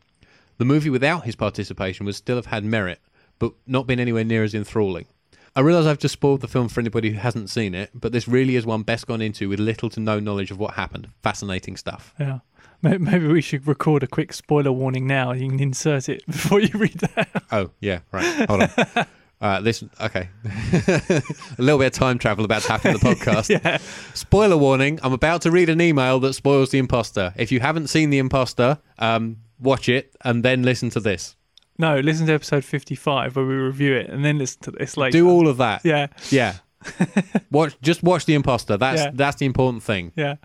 The 0.59 0.65
movie 0.65 0.91
without 0.91 1.25
his 1.25 1.35
participation 1.35 2.07
would 2.07 2.15
still 2.15 2.37
have 2.37 2.47
had 2.47 2.65
merit, 2.65 3.01
but 3.39 3.55
not 3.67 3.87
been 3.87 3.99
anywhere 3.99 4.25
near 4.25 4.45
as 4.45 4.55
enthralling. 4.55 5.07
I 5.55 5.61
realise 5.61 5.87
I've 5.87 5.99
just 5.99 6.15
spoiled 6.15 6.41
the 6.41 6.49
film 6.49 6.69
for 6.69 6.81
anybody 6.81 7.11
who 7.11 7.19
hasn't 7.19 7.51
seen 7.51 7.75
it, 7.75 7.91
but 7.95 8.13
this 8.13 8.27
really 8.27 8.57
is 8.57 8.65
one 8.65 8.83
best 8.83 9.07
gone 9.07 9.21
into 9.21 9.51
with 9.51 9.61
little 9.61 9.91
to 9.91 10.01
no 10.01 10.19
knowledge 10.19 10.51
of 10.51 10.59
what 10.59 10.75
happened. 10.75 11.09
Fascinating 11.23 11.77
stuff. 11.77 12.15
Yeah. 12.19 12.39
Maybe 12.81 13.29
we 13.29 13.43
should 13.43 13.67
record 13.69 14.03
a 14.03 14.07
quick 14.07 14.33
spoiler 14.33 14.73
warning 14.73 15.07
now. 15.07 15.33
You 15.33 15.49
can 15.51 15.61
insert 15.61 16.09
it 16.09 16.27
before 16.27 16.61
you 16.61 16.71
read 16.77 16.99
that. 17.15 17.45
Oh, 17.53 17.71
yeah, 17.81 18.01
right. 18.11 18.49
Hold 18.49 18.63
on. 18.63 19.07
Uh, 19.43 19.61
this 19.61 19.83
okay. 20.01 20.29
a 20.47 21.23
little 21.59 21.77
bit 21.77 21.87
of 21.87 21.93
time 21.93 22.17
travel 22.17 22.45
about 22.45 22.63
to 22.63 22.69
happen 22.71 22.93
in 22.93 22.97
the 22.97 23.01
podcast. 23.01 23.49
yeah. 23.49 23.79
Spoiler 24.15 24.57
warning: 24.57 25.01
I'm 25.03 25.13
about 25.13 25.43
to 25.43 25.51
read 25.51 25.69
an 25.69 25.81
email 25.81 26.21
that 26.21 26.35
spoils 26.35 26.71
the 26.71 26.79
imposter. 26.79 27.35
If 27.37 27.51
you 27.51 27.59
haven't 27.59 27.89
seen 27.89 28.11
the 28.11 28.19
imposter, 28.19 28.79
um, 29.01 29.39
watch 29.59 29.89
it 29.89 30.15
and 30.21 30.45
then 30.45 30.63
listen 30.63 30.91
to 30.91 31.01
this. 31.01 31.35
No, 31.79 31.99
listen 32.01 32.27
to 32.27 32.33
episode 32.35 32.65
55 32.65 33.37
where 33.37 33.45
we 33.45 33.55
review 33.55 33.95
it 33.95 34.11
and 34.11 34.25
then 34.25 34.39
listen 34.39 34.61
to 34.63 34.71
this 34.73 34.97
later. 34.97 35.19
Do 35.19 35.29
all 35.29 35.49
of 35.49 35.57
that. 35.59 35.83
Yeah. 35.85 36.09
Yeah. 36.31 36.57
watch. 37.51 37.77
Just 37.83 38.03
watch 38.03 38.27
the 38.27 38.35
imposter. 38.35 38.77
That's 38.77 39.01
Yeah. 39.03 39.11
that's 39.15 39.37
the 39.37 39.47
important 39.47 39.83
thing. 39.83 40.13
Yeah. 40.17 40.37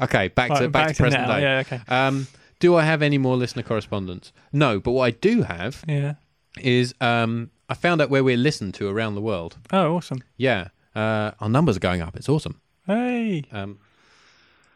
Okay, 0.00 0.28
back 0.28 0.48
to 0.48 0.54
Right, 0.62 0.72
back, 0.72 0.96
to 0.96 1.02
present 1.02 1.26
now. 1.28 1.36
day. 1.36 1.42
Yeah, 1.42 1.58
okay. 1.60 1.80
Um, 1.88 2.26
do 2.58 2.74
I 2.76 2.84
have 2.84 3.02
any 3.02 3.18
more 3.18 3.36
listener 3.36 3.62
correspondence? 3.62 4.32
No, 4.52 4.80
but 4.80 4.92
what 4.92 5.04
I 5.04 5.10
do 5.10 5.42
have 5.42 5.84
Yeah. 5.86 6.14
is 6.58 6.94
um, 7.00 7.50
I 7.68 7.74
found 7.74 8.00
out 8.00 8.08
where 8.10 8.24
we're 8.24 8.36
listened 8.38 8.74
to 8.74 8.88
around 8.88 9.14
the 9.14 9.20
world. 9.20 9.58
Oh, 9.72 9.96
awesome. 9.96 10.22
Yeah, 10.38 10.68
uh, 10.96 11.32
our 11.40 11.48
numbers 11.50 11.76
are 11.76 11.80
going 11.80 12.00
up. 12.00 12.16
It's 12.16 12.28
awesome. 12.28 12.60
Hey. 12.86 13.44
Um, 13.52 13.78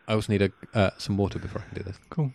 I 0.07 0.13
also 0.13 0.31
need 0.33 0.43
a, 0.43 0.53
uh, 0.79 0.91
some 0.99 1.17
water 1.17 1.39
before 1.39 1.63
I 1.63 1.65
can 1.75 1.79
do 1.79 1.83
this. 1.85 1.99
Cool. 2.11 2.33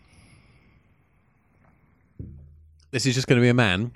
This 2.92 3.06
is 3.06 3.16
just 3.16 3.28
going 3.28 3.40
to 3.40 3.44
be 3.44 3.50
a 3.50 3.54
man 3.54 3.92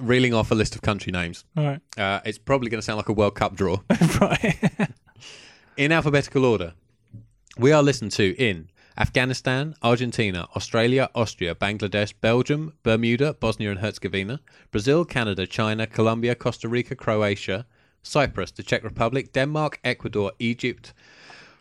reeling 0.00 0.34
off 0.34 0.50
a 0.50 0.54
list 0.54 0.74
of 0.74 0.82
country 0.82 1.12
names. 1.12 1.44
All 1.56 1.64
right. 1.64 1.80
Uh, 1.96 2.20
it's 2.24 2.38
probably 2.38 2.70
going 2.70 2.80
to 2.80 2.84
sound 2.84 2.96
like 2.96 3.08
a 3.08 3.12
World 3.12 3.36
Cup 3.36 3.54
draw. 3.54 3.78
right. 4.20 4.56
in 5.76 5.92
alphabetical 5.92 6.44
order, 6.44 6.74
we 7.56 7.70
are 7.70 7.82
listened 7.82 8.10
to 8.12 8.34
in 8.36 8.68
Afghanistan, 8.98 9.74
Argentina, 9.82 10.48
Australia, 10.56 11.08
Austria, 11.14 11.54
Bangladesh, 11.54 12.14
Belgium, 12.20 12.72
Bermuda, 12.82 13.34
Bosnia 13.34 13.70
and 13.70 13.80
Herzegovina, 13.80 14.40
Brazil, 14.70 15.04
Canada, 15.04 15.46
China, 15.46 15.86
Colombia, 15.86 16.34
Costa 16.34 16.68
Rica, 16.68 16.96
Croatia, 16.96 17.66
Cyprus, 18.02 18.50
the 18.50 18.62
Czech 18.62 18.84
Republic, 18.84 19.32
Denmark, 19.32 19.80
Ecuador, 19.84 20.32
Egypt, 20.38 20.92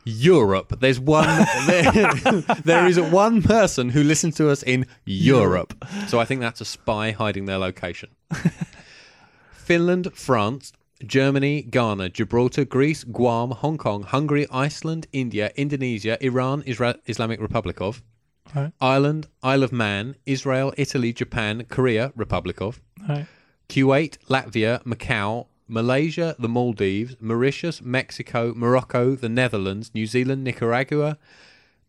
Europe. 0.06 0.80
There's 0.80 1.00
one. 1.00 1.28
there, 1.68 1.92
there 2.64 2.88
is 2.88 3.00
one 3.00 3.42
person 3.42 3.90
who 3.90 4.04
listens 4.04 4.36
to 4.36 4.50
us 4.50 4.64
in 4.64 4.86
Europe. 5.06 5.74
So 6.08 6.20
I 6.20 6.26
think 6.26 6.42
that's 6.42 6.62
a 6.62 6.66
spy 6.66 7.12
hiding 7.12 7.46
their 7.46 7.58
location. 7.58 8.10
Finland, 9.52 10.14
France, 10.14 10.74
Germany, 11.06 11.62
Ghana, 11.64 12.10
Gibraltar, 12.10 12.66
Greece, 12.66 13.04
Guam, 13.04 13.52
Hong 13.52 13.78
Kong, 13.78 14.04
Hungary, 14.04 14.48
Iceland, 14.52 15.08
India, 15.12 15.52
Indonesia, 15.56 16.18
Iran, 16.22 16.64
Isra- 16.64 17.00
Islamic 17.06 17.40
Republic 17.42 17.82
of, 17.82 18.02
Right. 18.54 18.72
Ireland, 18.80 19.28
Isle 19.42 19.64
of 19.64 19.72
Man, 19.72 20.16
Israel, 20.26 20.74
Italy, 20.78 21.12
Japan, 21.14 21.66
Korea, 21.70 22.12
Republic 22.16 22.62
of, 22.62 22.82
right. 23.10 23.26
Kuwait, 23.70 24.18
Latvia, 24.30 24.84
Macau, 24.84 25.48
Malaysia, 25.68 26.36
the 26.38 26.50
Maldives, 26.50 27.16
Mauritius, 27.20 27.82
Mexico, 27.82 28.54
Morocco, 28.56 29.16
the 29.16 29.30
Netherlands, 29.30 29.92
New 29.94 30.06
Zealand, 30.06 30.44
Nicaragua, 30.44 31.18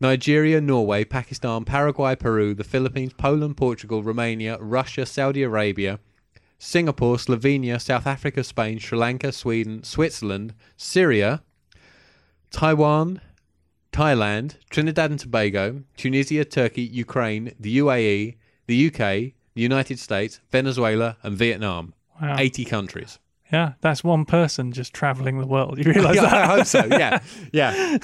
Nigeria, 0.00 0.60
Norway, 0.60 1.04
Pakistan, 1.04 1.64
Paraguay, 1.64 2.14
Peru, 2.14 2.54
the 2.54 2.64
Philippines, 2.64 3.12
Poland, 3.12 3.56
Portugal, 3.56 4.02
Romania, 4.02 4.58
Russia, 4.60 5.06
Saudi 5.06 5.42
Arabia, 5.42 5.98
Singapore, 6.58 7.16
Slovenia, 7.16 7.80
South 7.80 8.06
Africa, 8.06 8.42
Spain, 8.44 8.78
Sri 8.78 8.98
Lanka, 8.98 9.32
Sweden, 9.32 9.82
Switzerland, 9.82 10.54
Syria, 10.76 11.42
Taiwan, 12.50 13.20
Thailand, 13.92 14.56
Trinidad 14.70 15.10
and 15.10 15.20
Tobago, 15.20 15.82
Tunisia, 15.96 16.44
Turkey, 16.44 16.82
Ukraine, 16.82 17.54
the 17.60 17.78
UAE, 17.78 18.36
the 18.66 18.86
UK, 18.88 18.98
the 19.54 19.62
United 19.62 19.98
States, 19.98 20.40
Venezuela, 20.50 21.16
and 21.22 21.36
Vietnam. 21.36 21.94
Wow. 22.20 22.36
80 22.38 22.64
countries. 22.64 23.18
Yeah, 23.54 23.72
that's 23.80 24.02
one 24.02 24.24
person 24.24 24.72
just 24.72 24.92
traveling 24.92 25.38
the 25.38 25.46
world. 25.46 25.78
You 25.84 25.92
realise 25.92 26.20
that? 26.20 26.32
I 26.34 26.46
hope 26.46 26.66
so. 26.66 26.84
Yeah, 26.86 27.20
yeah. 27.52 27.98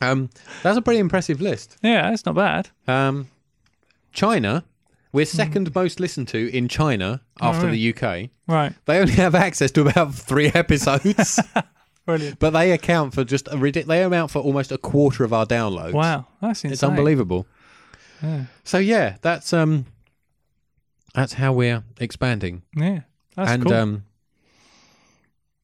Um, 0.00 0.30
that's 0.62 0.78
a 0.78 0.82
pretty 0.82 1.00
impressive 1.00 1.40
list. 1.40 1.76
Yeah, 1.82 2.12
it's 2.12 2.24
not 2.24 2.34
bad. 2.36 2.68
Um, 2.86 3.28
China, 4.12 4.64
we're 5.12 5.26
second 5.26 5.74
most 5.74 5.98
listened 6.00 6.28
to 6.28 6.56
in 6.56 6.68
China 6.68 7.20
after 7.40 7.70
the 7.70 7.94
UK. 7.94 8.30
Right. 8.46 8.72
They 8.84 8.98
only 9.00 9.14
have 9.14 9.34
access 9.34 9.70
to 9.72 9.80
about 9.88 10.14
three 10.14 10.50
episodes, 10.54 11.40
Brilliant. 12.06 12.38
but 12.38 12.50
they 12.50 12.70
account 12.72 13.14
for 13.14 13.24
just 13.24 13.48
a 13.48 13.56
ridic- 13.56 13.86
They 13.86 14.02
amount 14.02 14.30
for 14.30 14.38
almost 14.40 14.70
a 14.72 14.78
quarter 14.78 15.24
of 15.24 15.32
our 15.32 15.46
downloads. 15.46 15.92
Wow, 15.92 16.26
that's 16.40 16.60
insane. 16.64 16.72
it's 16.72 16.82
unbelievable. 16.84 17.46
Yeah. 18.22 18.44
So 18.64 18.78
yeah, 18.78 19.16
that's 19.22 19.52
um, 19.52 19.86
that's 21.14 21.32
how 21.34 21.52
we're 21.52 21.82
expanding, 22.00 22.62
Yeah, 22.76 23.00
that's 23.34 23.50
and 23.50 23.64
cool. 23.64 23.72
um, 23.74 24.04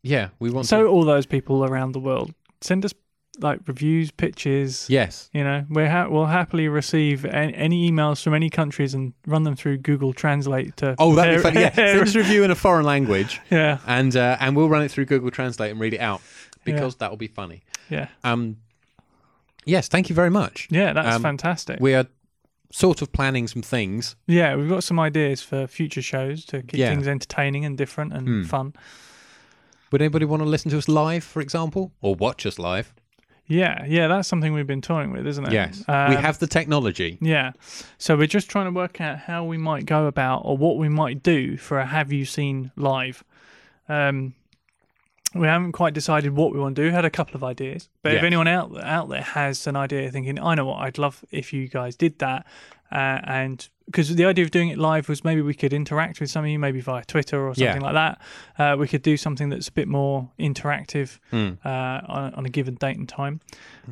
yeah, 0.05 0.29
we 0.39 0.51
want 0.51 0.67
so 0.67 0.83
to. 0.85 0.89
all 0.89 1.05
those 1.05 1.27
people 1.27 1.65
around 1.65 1.93
the 1.93 1.99
world 2.01 2.33
send 2.61 2.85
us 2.85 2.95
like 3.41 3.59
reviews, 3.67 4.13
pictures. 4.13 4.87
Yes, 4.89 5.29
You 5.33 5.43
know, 5.43 5.67
we're 5.69 5.91
ha- 5.91 6.07
we'll 6.09 6.27
happily 6.27 6.69
receive 6.69 7.25
any, 7.25 7.53
any 7.55 7.91
emails 7.91 8.23
from 8.23 8.33
any 8.33 8.49
countries 8.49 8.95
and 8.95 9.13
run 9.27 9.43
them 9.43 9.57
through 9.57 9.79
Google 9.79 10.13
Translate 10.13 10.77
to. 10.77 10.95
Oh, 11.01 11.17
that'd 11.17 11.39
be 11.39 11.43
funny. 11.43 11.61
Yeah, 11.63 11.75
send 11.75 12.01
us 12.03 12.15
a 12.15 12.19
review 12.19 12.45
in 12.45 12.53
a 12.53 12.55
foreign 12.55 12.87
language, 12.87 13.41
yeah, 13.51 13.79
and 13.89 14.15
uh, 14.15 14.37
and 14.39 14.55
we'll 14.55 14.69
run 14.69 14.83
it 14.83 14.91
through 14.93 15.07
Google 15.07 15.33
Translate 15.33 15.73
and 15.73 15.81
read 15.81 15.95
it 15.95 16.01
out 16.01 16.21
because 16.65 16.95
that 16.97 17.11
will 17.11 17.17
be 17.19 17.27
funny. 17.27 17.65
yeah, 17.91 18.07
Um, 18.23 18.59
yes, 19.65 19.89
thank 19.89 20.09
you 20.09 20.15
very 20.15 20.31
much. 20.31 20.69
yeah. 20.71 20.93
That's 20.93 21.17
Um, 21.17 21.23
fantastic. 21.23 21.81
We 21.81 21.95
are 21.95 22.07
sort 22.73 23.03
of 23.03 23.13
planning 23.13 23.47
some 23.49 23.63
things. 23.63 24.17
yeah, 24.27 24.55
we've 24.57 24.69
got 24.69 24.83
some 24.85 24.99
ideas 25.01 25.43
for 25.43 25.67
future 25.67 26.03
shows 26.03 26.45
to 26.47 26.63
keep 26.63 26.79
Yeah. 26.79 26.91
things 26.91 27.07
entertaining 27.09 27.65
and 27.65 27.77
different 27.77 28.13
and 28.13 28.27
Hmm. 28.29 28.43
fun. 28.45 28.75
Would 29.95 30.03
anybody 30.03 30.25
want 30.25 30.43
to 30.43 30.49
listen 30.49 30.73
to 30.73 30.79
us 30.79 30.89
live, 30.89 31.23
for 31.23 31.41
example, 31.41 31.93
or 32.01 32.17
watch 32.17 32.47
us 32.47 32.59
live? 32.59 32.93
Yeah, 33.47 33.85
yeah, 33.87 34.09
that's 34.09 34.27
something 34.27 34.53
we've 34.53 34.67
been 34.67 34.83
toying 34.83 35.13
with, 35.13 35.25
isn't 35.25 35.45
it? 35.47 35.53
Yes, 35.53 35.85
Um, 35.87 36.11
we 36.11 36.17
have 36.17 36.41
the 36.41 36.49
technology. 36.49 37.17
Yeah. 37.21 37.53
So 37.97 38.17
we're 38.17 38.27
just 38.27 38.51
trying 38.51 38.65
to 38.65 38.73
work 38.73 39.01
out 39.01 39.21
how 39.21 39.45
we 39.45 39.57
might 39.57 39.87
go 39.87 40.07
about 40.07 40.39
or 40.45 40.57
what 40.57 40.79
we 40.79 40.89
might 40.89 41.23
do 41.23 41.57
for 41.57 41.79
a 41.79 41.87
have 41.87 42.13
you 42.13 42.25
seen 42.25 42.73
live. 42.75 43.23
Um 43.89 44.35
we 45.33 45.47
haven't 45.47 45.71
quite 45.73 45.95
decided 45.95 46.35
what 46.35 46.53
we 46.53 46.59
want 46.59 46.75
to 46.75 46.83
do. 46.83 46.89
We 46.89 46.93
Had 46.93 47.05
a 47.05 47.11
couple 47.11 47.37
of 47.37 47.45
ideas, 47.45 47.89
but 48.03 48.15
if 48.15 48.25
anyone 48.25 48.49
out 48.49 48.77
out 48.83 49.09
there 49.11 49.23
has 49.23 49.65
an 49.69 49.77
idea, 49.77 50.11
thinking, 50.11 50.41
I 50.41 50.57
know 50.57 50.65
what 50.65 50.81
I'd 50.81 50.99
love 50.99 51.25
if 51.31 51.53
you 51.53 51.69
guys 51.69 51.95
did 51.95 52.19
that, 52.19 52.45
uh, 52.91 53.21
and 53.23 53.69
because 53.87 54.15
the 54.15 54.25
idea 54.25 54.45
of 54.45 54.51
doing 54.51 54.69
it 54.71 54.79
live 54.79 55.09
was 55.09 55.25
maybe 55.25 55.43
we 55.43 55.55
could 55.55 55.73
interact 55.73 56.19
with 56.21 56.31
some 56.31 56.45
of 56.45 56.51
you, 56.51 56.59
maybe 56.59 56.81
via 56.81 57.05
Twitter 57.05 57.39
or 57.47 57.53
Yeah. 57.57 57.73
something 57.73 57.83
like 57.83 57.95
that. 57.95 58.21
Uh, 58.59 58.77
we 58.79 58.89
could 58.89 59.03
do 59.03 59.17
something 59.17 59.51
that's 59.51 59.69
a 59.69 59.73
bit 59.73 59.89
more 59.89 60.31
interactive 60.39 61.19
Hmm. 61.31 61.53
uh, 61.65 61.69
on, 61.69 62.35
on 62.35 62.47
a 62.47 62.49
given 62.49 62.75
date 62.77 62.97
and 62.97 63.09
time. 63.09 63.41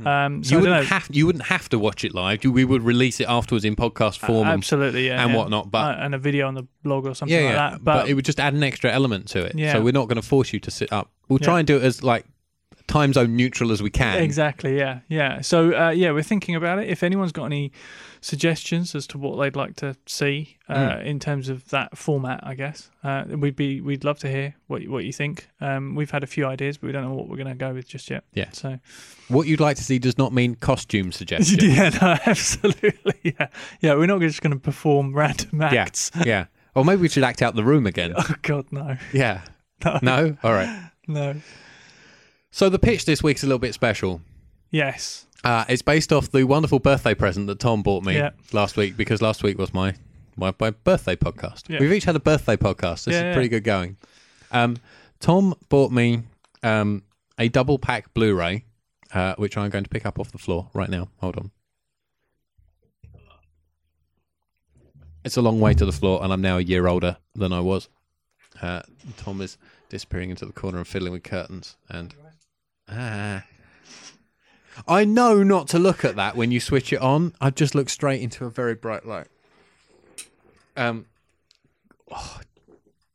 Um, 0.07 0.43
so 0.43 0.55
you 0.57 0.61
wouldn't 0.63 0.87
have 0.87 1.09
you 1.11 1.27
wouldn't 1.27 1.45
have 1.47 1.69
to 1.69 1.79
watch 1.79 2.05
it 2.05 2.15
live. 2.15 2.43
We 2.45 2.65
would 2.65 2.83
release 2.83 3.21
it 3.21 3.27
afterwards 3.29 3.65
in 3.65 3.77
podcast 3.77 4.19
form 4.19 4.47
and, 4.49 4.59
Absolutely, 4.59 5.07
yeah, 5.09 5.23
and 5.23 5.33
yeah. 5.33 5.37
whatnot. 5.37 5.71
But 5.71 5.99
Uh, 5.99 6.05
and 6.05 6.15
a 6.15 6.19
video 6.19 6.49
on 6.49 6.55
the 6.55 6.67
blog 6.83 7.07
or 7.07 7.15
something 7.15 7.37
yeah, 7.37 7.45
like 7.45 7.55
yeah. 7.55 7.71
that. 7.71 7.85
But, 7.85 7.95
But, 8.03 8.09
it 8.09 8.15
would 8.15 8.25
just 8.25 8.41
add 8.41 8.55
an 8.55 8.63
extra 8.63 8.91
element 8.91 9.29
to 9.29 9.45
it. 9.45 9.55
Yeah. 9.55 9.73
So 9.75 9.83
we're 9.83 9.93
not 9.93 10.09
going 10.09 10.17
to 10.21 10.27
force 10.27 10.53
you 10.53 10.61
to 10.61 10.71
sit 10.71 10.91
up. 10.93 11.11
We'll 11.29 11.39
Yeah. 11.41 11.47
try 11.47 11.59
and 11.61 11.67
do 11.67 11.77
it 11.77 11.83
as 11.83 12.03
like 12.03 12.25
time 12.93 13.13
zone 13.13 13.35
neutral 13.37 13.73
as 13.73 13.83
we 13.83 13.91
can. 13.91 14.21
exactly, 14.23 14.77
yeah, 14.77 15.01
yeah. 15.09 15.41
So 15.41 15.73
uh, 15.75 15.91
yeah, 15.91 16.13
we're 16.13 16.23
thinking 16.23 16.55
about 16.55 16.79
it. 16.79 16.89
If 16.89 17.03
anyone's 17.03 17.33
got 17.33 17.47
any 17.47 17.73
suggestions 18.21 18.95
as 18.95 19.07
to 19.09 19.19
what 19.19 19.37
they'd 19.41 19.57
like 19.57 19.77
to 19.77 19.97
see 20.07 20.57
uh, 20.69 20.97
Hmm. 20.97 21.07
in 21.07 21.19
terms 21.21 21.49
of 21.49 21.69
that 21.71 21.97
format, 21.99 22.41
I 22.43 22.55
guess 22.55 22.91
uh, 23.05 23.25
we'd 23.29 23.57
be 23.57 23.81
we'd 23.81 24.05
love 24.05 24.19
to 24.21 24.29
hear 24.29 24.55
what 24.69 24.87
what 24.89 25.05
you 25.05 25.13
think. 25.13 25.49
Um, 25.61 25.95
we've 25.95 26.11
had 26.11 26.23
a 26.23 26.27
few 26.27 26.47
ideas, 26.47 26.79
but 26.79 26.87
we 26.87 26.93
don't 26.93 27.05
know 27.05 27.15
what 27.15 27.29
we're 27.29 27.37
going 27.37 27.49
to 27.49 27.55
go 27.55 27.73
with 27.75 27.89
just 27.89 28.11
yet. 28.11 28.25
Yeah. 28.35 28.51
So 28.53 28.79
What 29.29 29.47
you'd 29.47 29.61
like 29.61 29.77
to 29.79 29.85
see 29.85 29.99
does 29.99 30.19
not 30.19 30.33
mean 30.33 30.55
costume 30.55 31.13
suggestions. 31.21 31.63
yeah, 31.63 31.91
no, 32.01 32.17
absolutely, 32.27 33.15
yeah, 33.23 33.49
yeah. 33.81 33.95
We're 33.95 34.07
not 34.07 34.21
just 34.21 34.41
going 34.43 34.53
to 34.55 34.59
perform 34.61 35.15
random 35.17 35.61
yeah, 35.61 35.83
acts. 35.83 36.11
yeah. 36.25 36.47
Or 36.75 36.85
maybe 36.85 37.03
we 37.03 37.09
should 37.09 37.25
act 37.25 37.43
out 37.43 37.55
the 37.55 37.65
room 37.65 37.87
again. 37.87 38.15
Oh 38.17 38.35
God, 38.43 38.67
no, 38.71 38.97
Yeah. 39.13 39.43
no, 39.85 39.99
No. 40.03 40.37
All 40.43 40.53
right. 40.53 40.91
no. 41.07 41.35
So 42.53 42.69
the 42.69 42.79
pitch 42.79 43.07
this 43.07 43.23
week 43.23 43.39
is 43.39 43.43
a 43.43 43.47
little 43.47 43.59
bit 43.59 43.73
special. 43.75 44.21
Yes. 44.71 45.27
Uh, 45.43 45.65
it's 45.69 45.83
based 45.83 46.13
off 46.13 46.31
the 46.31 46.45
wonderful 46.45 46.79
birthday 46.79 47.15
present 47.15 47.47
that 47.49 47.59
Tom 47.59 47.83
bought 47.83 48.05
me 48.05 48.15
Yeah. 48.17 48.31
last 48.53 48.77
week 48.77 48.97
because 48.97 49.21
last 49.23 49.43
week 49.43 49.59
was 49.59 49.75
my 49.75 49.95
my, 50.37 50.55
my 50.61 50.71
birthday 50.71 51.17
podcast. 51.17 51.69
Yeah. 51.69 51.79
We've 51.81 51.93
each 51.93 52.05
had 52.05 52.15
a 52.17 52.21
birthday 52.21 52.57
podcast. 52.57 53.05
This 53.05 53.13
Yeah, 53.15 53.19
is 53.19 53.23
yeah. 53.25 53.33
pretty 53.35 53.49
good 53.49 53.65
going. 53.65 53.97
Um, 54.51 54.77
Tom 55.21 55.55
bought 55.69 55.93
me 55.93 56.23
um, 56.63 57.03
a 57.39 57.49
double 57.49 57.79
pack 57.79 58.13
Blu-ray, 58.15 58.65
uh, 59.13 59.35
which 59.37 59.57
I'm 59.59 59.69
going 59.71 59.85
to 59.85 59.91
pick 59.91 60.07
up 60.07 60.19
off 60.19 60.31
the 60.33 60.39
floor 60.39 60.69
right 60.73 60.89
now. 60.89 61.09
Hold 61.21 61.37
on. 61.37 61.51
It's 65.25 65.37
a 65.37 65.43
long 65.43 65.61
way 65.61 65.75
to 65.75 65.85
the 65.85 65.93
floor, 65.93 66.23
and 66.25 66.33
I'm 66.33 66.41
now 66.41 66.57
a 66.59 66.63
year 66.63 66.87
older 66.87 67.17
than 67.35 67.53
I 67.53 67.61
was. 67.61 67.89
Uh, 68.61 68.83
Tom 69.19 69.41
is 69.43 69.57
disappearing 69.91 70.31
into 70.31 70.47
the 70.47 70.53
corner 70.53 70.79
and 70.79 70.87
fiddling 70.87 71.13
with 71.13 71.23
curtains, 71.25 71.77
and 71.91 72.15
ah. 72.89 73.45
I 74.89 75.05
know 75.05 75.43
not 75.43 75.69
to 75.69 75.79
look 75.79 76.05
at 76.05 76.17
that 76.17 76.37
when 76.37 76.51
you 76.51 76.61
switch 76.61 76.93
it 76.93 77.01
on. 77.01 77.35
I 77.41 77.51
just 77.51 77.75
look 77.75 77.89
straight 77.89 78.23
into 78.23 78.45
a 78.45 78.51
very 78.51 78.75
bright 78.75 79.07
light. 79.07 79.29
Um, 80.77 81.07
oh, 82.11 82.41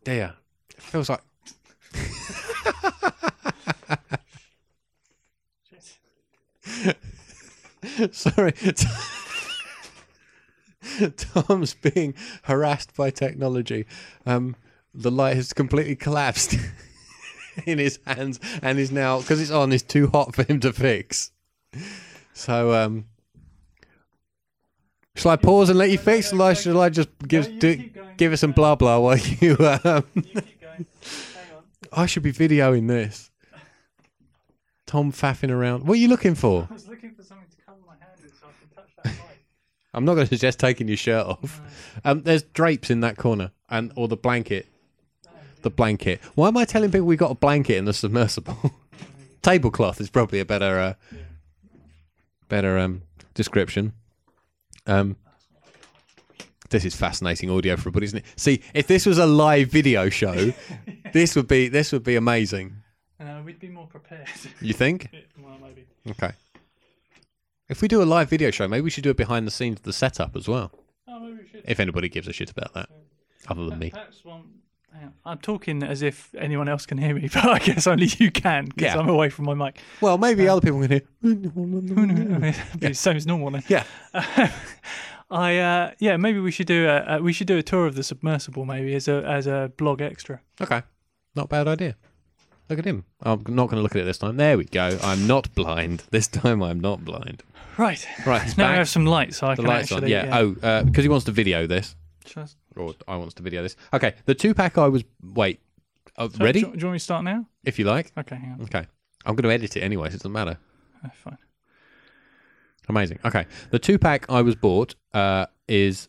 dear, 0.03 0.35
it 0.69 0.81
feels 0.81 1.09
like. 1.09 1.21
Sorry, 8.11 8.53
Tom's 11.17 11.73
being 11.73 12.13
harassed 12.43 12.95
by 12.95 13.09
technology. 13.09 13.85
Um, 14.25 14.55
the 14.93 15.11
light 15.11 15.35
has 15.35 15.53
completely 15.53 15.95
collapsed 15.95 16.55
in 17.65 17.79
his 17.79 17.99
hands 18.05 18.39
and 18.61 18.79
is 18.79 18.91
now 18.91 19.19
because 19.19 19.41
it's 19.41 19.51
on. 19.51 19.71
Is 19.71 19.83
too 19.83 20.07
hot 20.07 20.35
for 20.35 20.43
him 20.43 20.59
to 20.61 20.73
fix. 20.73 21.31
So, 22.33 22.73
um, 22.73 23.05
shall 25.15 25.31
I 25.31 25.35
pause 25.35 25.69
and 25.69 25.77
let 25.77 25.89
you 25.89 25.97
fix? 25.97 26.31
Or 26.31 26.55
shall 26.55 26.81
I 26.81 26.89
just 26.89 27.09
give 27.27 27.49
you 27.51 27.59
do, 27.59 27.89
give 28.17 28.33
it 28.33 28.37
some 28.37 28.51
blah 28.51 28.75
blah 28.75 28.99
while 28.99 29.17
you? 29.17 29.57
Um, 29.59 30.03
You 30.15 30.21
keep 30.23 30.61
going. 30.61 30.85
Hang 31.33 31.55
on. 31.55 31.63
I 31.91 32.05
should 32.05 32.23
be 32.23 32.33
videoing 32.33 32.87
this. 32.87 33.31
Tom 34.85 35.11
faffing 35.11 35.51
around. 35.51 35.85
What 35.85 35.95
are 35.95 36.01
you 36.01 36.07
looking 36.07 36.35
for? 36.35 36.67
I 36.69 36.73
was 36.73 36.87
looking 36.87 37.13
for 37.13 37.21
something 37.23 37.47
to 37.49 37.57
cover 37.65 37.79
my 37.85 37.93
hand 37.99 38.31
so 38.39 38.47
I 38.47 38.51
can 38.59 38.69
touch 38.73 38.89
that 39.03 39.05
light. 39.27 39.37
I'm 39.93 40.05
not 40.05 40.13
going 40.13 40.25
to 40.27 40.33
suggest 40.33 40.59
taking 40.59 40.87
your 40.87 40.95
shirt 40.95 41.25
off. 41.25 41.61
Um, 42.05 42.23
there's 42.23 42.43
drapes 42.43 42.89
in 42.89 43.01
that 43.01 43.17
corner, 43.17 43.51
and 43.69 43.91
or 43.97 44.07
the 44.07 44.15
blanket. 44.15 44.67
The 45.61 45.69
blanket. 45.69 46.21
Why 46.35 46.47
am 46.47 46.57
I 46.57 46.65
telling 46.65 46.91
people 46.91 47.07
we 47.07 47.17
got 47.17 47.31
a 47.31 47.35
blanket 47.35 47.77
in 47.77 47.85
the 47.85 47.93
submersible? 47.93 48.73
Tablecloth 49.41 49.99
is 49.99 50.09
probably 50.09 50.39
a 50.39 50.45
better, 50.45 50.79
uh, 50.79 50.93
better 52.47 52.77
um, 52.77 53.03
description. 53.33 53.93
Um, 54.85 55.15
this 56.69 56.85
is 56.85 56.95
fascinating 56.95 57.49
audio 57.49 57.75
for 57.75 57.81
everybody, 57.81 58.05
isn't 58.05 58.19
it? 58.19 58.25
See, 58.35 58.61
if 58.73 58.87
this 58.87 59.05
was 59.05 59.17
a 59.17 59.25
live 59.25 59.69
video 59.69 60.09
show, 60.09 60.53
this 61.13 61.35
would 61.35 61.47
be 61.47 61.69
this 61.69 61.91
would 61.91 62.03
be 62.03 62.15
amazing. 62.15 62.75
Uh, 63.19 63.41
we'd 63.43 63.59
be 63.59 63.69
more 63.69 63.87
prepared. 63.87 64.27
You 64.61 64.73
think? 64.73 65.09
well, 65.39 65.57
maybe. 65.61 65.85
Okay. 66.09 66.31
If 67.69 67.81
we 67.81 67.87
do 67.87 68.01
a 68.01 68.05
live 68.05 68.29
video 68.29 68.51
show, 68.51 68.67
maybe 68.67 68.81
we 68.81 68.89
should 68.89 69.03
do 69.03 69.09
it 69.09 69.17
behind 69.17 69.47
the 69.47 69.51
scenes 69.51 69.79
of 69.79 69.83
the 69.83 69.93
setup 69.93 70.35
as 70.35 70.47
well. 70.47 70.71
Oh, 71.07 71.19
maybe 71.19 71.41
we 71.43 71.47
should. 71.47 71.63
If 71.65 71.79
anybody 71.79 72.09
gives 72.09 72.27
a 72.27 72.33
shit 72.33 72.51
about 72.51 72.73
that, 72.73 72.89
other 73.47 73.65
than 73.65 73.79
me. 73.79 73.89
Perhaps 73.89 74.23
one. 74.23 74.43
I'm 75.25 75.37
talking 75.39 75.83
as 75.83 76.01
if 76.01 76.33
anyone 76.37 76.67
else 76.69 76.85
can 76.85 76.97
hear 76.97 77.13
me, 77.13 77.27
but 77.33 77.45
I 77.45 77.59
guess 77.59 77.87
only 77.87 78.09
you 78.17 78.31
can 78.31 78.65
because 78.65 78.93
Yeah. 78.93 78.99
I'm 78.99 79.09
away 79.09 79.29
from 79.29 79.45
my 79.45 79.53
mic. 79.53 79.79
Well, 80.01 80.17
maybe 80.17 80.47
other 80.47 80.61
people 80.61 80.81
can 80.81 80.89
hear. 80.91 81.01
It'd 82.81 82.97
same 82.97 83.17
as 83.17 83.27
normal 83.27 83.51
then. 83.51 83.63
Yeah. 83.67 83.83
I 85.29 85.57
uh, 85.57 85.91
yeah, 85.99 86.15
maybe 86.17 86.39
we 86.39 86.51
should 86.51 86.67
do 86.67 86.87
a 86.87 87.17
uh, 87.17 87.19
we 87.19 87.33
should 87.33 87.47
do 87.47 87.57
a 87.57 87.63
tour 87.63 87.85
of 87.85 87.95
the 87.95 88.03
submersible 88.03 88.63
maybe 88.65 88.95
as 88.95 89.07
a 89.09 89.23
as 89.25 89.45
a 89.45 89.71
blog 89.77 90.01
extra. 90.01 90.39
Okay. 90.61 90.81
Not 91.35 91.45
a 91.45 91.47
bad 91.49 91.67
idea. 91.67 91.95
Look 92.69 92.79
at 92.79 92.85
him. 92.85 93.05
I'm 93.21 93.39
not 93.47 93.65
going 93.69 93.77
to 93.77 93.81
look 93.81 93.95
at 93.95 94.01
it 94.01 94.05
this 94.05 94.17
time. 94.17 94.37
There 94.37 94.57
we 94.57 94.65
go. 94.65 94.97
I'm 95.03 95.27
not 95.27 95.53
blind. 95.55 96.03
This 96.11 96.27
time 96.27 96.61
I'm 96.63 96.79
not 96.79 97.03
blind. 97.05 97.43
Right. 97.77 98.05
Right. 98.25 98.45
It's 98.45 98.57
Now 98.57 98.65
I 98.65 98.69
back. 98.71 98.77
have 98.79 98.89
some 98.89 99.05
light, 99.05 99.33
so 99.33 99.47
I 99.47 99.55
the 99.55 99.61
can 99.61 99.69
lights 99.69 99.91
actually. 99.91 100.15
on. 100.15 100.27
Yeah. 100.27 100.37
Oh, 100.39 100.83
because 100.83 101.03
he 101.05 101.09
wants 101.09 101.25
to 101.25 101.31
video 101.31 101.65
this, 101.67 101.95
Just- 102.25 102.57
or 102.79 102.93
I 103.07 103.15
wants 103.17 103.33
to 103.35 103.43
video 103.43 103.63
this. 103.63 103.75
Okay. 103.93 104.15
The 104.25 104.35
two 104.35 104.53
pack 104.53 104.77
I 104.77 104.87
was. 104.87 105.03
Wait. 105.21 105.59
Uh, 106.17 106.29
so 106.29 106.43
ready? 106.43 106.61
Do, 106.61 106.71
do 106.71 106.77
you 106.79 106.85
want 106.85 106.93
me 106.93 106.99
to 106.99 107.03
start 107.03 107.23
now? 107.23 107.45
If 107.63 107.77
you 107.77 107.85
like. 107.85 108.11
Okay, 108.17 108.35
hang 108.35 108.53
on. 108.53 108.61
Okay. 108.63 108.85
I'm 109.25 109.35
going 109.35 109.43
to 109.43 109.53
edit 109.53 109.75
it 109.75 109.81
anyway, 109.81 110.09
so 110.09 110.15
it 110.15 110.19
doesn't 110.19 110.31
matter. 110.31 110.57
Oh, 111.05 111.09
fine. 111.13 111.37
Amazing. 112.89 113.19
Okay. 113.25 113.45
The 113.71 113.79
two 113.79 113.99
pack 113.99 114.25
I 114.29 114.41
was 114.41 114.55
bought 114.55 114.95
uh, 115.13 115.47
is 115.67 116.07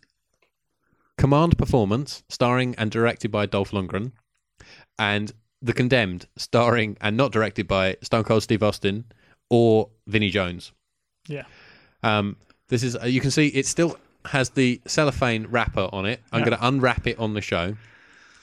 Command 1.16 1.59
Performance, 1.59 2.23
starring 2.29 2.75
and 2.77 2.91
directed 2.91 3.31
by 3.31 3.47
Dolph 3.47 3.73
Lundgren, 3.73 4.12
and 4.99 5.33
The 5.61 5.73
Condemned, 5.73 6.27
starring 6.37 6.97
and 7.01 7.16
not 7.16 7.33
directed 7.33 7.66
by 7.66 7.97
Stone 8.03 8.25
Cold 8.25 8.45
Steve 8.45 8.62
Austin 8.62 9.05
or 9.51 9.91
Vinnie 10.07 10.31
Jones. 10.31 10.73
Yeah. 11.27 11.45
Um, 12.03 12.37
this 12.69 12.83
is 12.83 12.97
uh, 12.97 13.07
you 13.07 13.21
can 13.21 13.31
see 13.31 13.49
it's 13.49 13.69
still 13.69 13.99
has 14.27 14.51
the 14.51 14.81
cellophane 14.87 15.47
wrapper 15.49 15.89
on 15.93 16.07
it. 16.07 16.21
I'm 16.33 16.41
Yeah. 16.41 16.47
going 16.47 16.59
to 16.59 16.66
unwrap 16.66 17.07
it 17.07 17.19
on 17.19 17.35
the 17.35 17.41
show, 17.41 17.77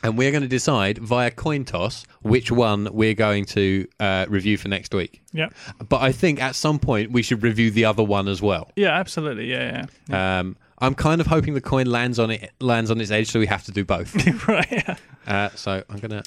and 0.03 0.17
we're 0.17 0.32
going 0.32 0.43
to 0.43 0.47
decide 0.49 0.97
via 0.97 1.32
coin 1.32 1.65
toss 1.65 2.05
which 2.21 2.51
one 2.51 2.88
we're 2.91 3.13
going 3.13 3.45
to 3.45 3.88
uh, 3.99 4.26
review 4.30 4.57
for 4.57 4.67
next 4.67 4.93
week. 4.93 5.21
Yeah. 5.32 5.49
But 5.89 6.01
I 6.01 6.11
think 6.11 6.41
at 6.41 6.55
some 6.55 6.80
point 6.80 7.11
we 7.11 7.21
should 7.21 7.43
review 7.43 7.71
the 7.71 7.86
other 7.86 8.03
one 8.03 8.28
as 8.28 8.41
well. 8.41 8.71
Yeah, 8.76 8.89
absolutely. 8.97 9.49
Yeah, 9.51 9.86
Um, 10.11 10.57
I'm 10.80 10.93
kind 10.95 11.21
of 11.21 11.28
hoping 11.28 11.53
the 11.53 11.61
coin 11.61 11.86
lands 11.88 12.19
on 12.19 12.32
it 12.32 12.51
lands 12.59 12.91
on 12.91 12.99
its 12.99 13.09
edge, 13.09 13.28
so 13.32 13.39
we 13.39 13.45
have 13.47 13.63
to 13.63 13.71
do 13.71 13.86
both. 13.86 14.13
right. 14.47 14.67
Yeah. 14.71 14.95
uh, 15.26 15.49
so 15.55 15.84
I'm 15.89 15.99
gonna 15.99 16.21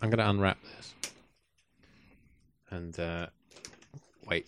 I'm 0.00 0.08
gonna 0.10 0.28
unwrap 0.30 0.58
this 0.76 0.94
and 2.70 2.98
uh, 3.00 3.26
wait. 4.26 4.46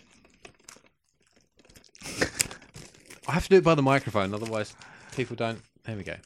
I 3.29 3.33
have 3.33 3.45
to 3.45 3.49
do 3.51 3.57
it 3.57 3.65
by 3.65 3.75
the 3.75 3.83
microphone, 3.83 4.35
otherwise 4.35 4.75
people 5.15 5.37
don't. 5.37 5.61
There 5.85 5.97
we 5.97 6.03
go. 6.03 6.17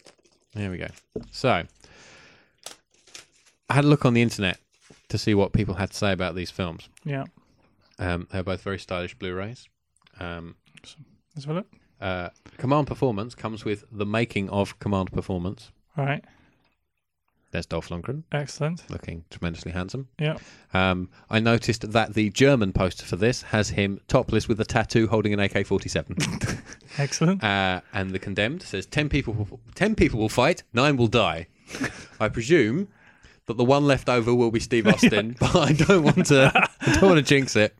There 0.54 0.70
we 0.70 0.78
go. 0.78 0.88
So 1.30 1.50
I 1.50 1.64
had 3.74 3.84
a 3.84 3.88
look 3.88 4.04
on 4.04 4.14
the 4.14 4.22
internet 4.22 4.58
to 5.08 5.18
see 5.18 5.34
what 5.34 5.52
people 5.52 5.74
had 5.74 5.90
to 5.90 5.96
say 5.96 6.12
about 6.12 6.34
these 6.34 6.50
films. 6.50 6.88
Yeah. 7.04 7.24
Um, 7.98 8.26
they're 8.30 8.42
both 8.42 8.62
very 8.62 8.78
stylish 8.78 9.14
Blu-rays. 9.18 9.68
Um, 10.20 10.56
Let's 11.34 11.46
have 11.46 11.56
a 11.56 11.58
look. 11.58 11.66
uh, 12.00 12.28
Command 12.58 12.86
Performance 12.86 13.34
comes 13.34 13.64
with 13.64 13.84
the 13.90 14.06
making 14.06 14.50
of 14.50 14.78
Command 14.78 15.12
Performance. 15.12 15.70
All 15.96 16.04
right. 16.04 16.24
There's 17.50 17.66
Dolph 17.66 17.90
Lundgren 17.90 18.22
Excellent. 18.32 18.82
looking 18.90 19.24
tremendously 19.28 19.72
handsome. 19.72 20.08
Yeah. 20.18 20.36
Um, 20.72 21.10
I 21.28 21.38
noticed 21.38 21.92
that 21.92 22.14
the 22.14 22.30
German 22.30 22.72
poster 22.72 23.04
for 23.04 23.16
this 23.16 23.42
has 23.42 23.68
him 23.70 24.00
topless 24.08 24.48
with 24.48 24.58
a 24.60 24.64
tattoo 24.64 25.06
holding 25.06 25.34
an 25.34 25.40
AK 25.40 25.66
47. 25.66 26.16
Excellent. 26.98 27.42
uh, 27.42 27.80
and 27.92 28.10
the 28.10 28.18
Condemned 28.18 28.62
says 28.62 28.86
10 28.86 29.08
people, 29.08 29.32
will, 29.34 29.60
10 29.74 29.94
people 29.94 30.20
will 30.20 30.28
fight, 30.28 30.62
9 30.72 30.96
will 30.96 31.06
die. 31.08 31.46
I 32.20 32.28
presume 32.28 32.88
that 33.46 33.56
the 33.56 33.64
one 33.64 33.84
left 33.86 34.08
over 34.08 34.34
will 34.34 34.50
be 34.50 34.60
Steve 34.60 34.86
Austin, 34.92 35.36
but 35.40 35.54
I 35.56 35.72
don't 35.72 36.02
want 36.04 36.26
to 36.26 36.52
I 36.80 36.92
don't 36.94 37.02
want 37.10 37.16
to 37.16 37.22
jinx 37.22 37.56
it. 37.56 37.74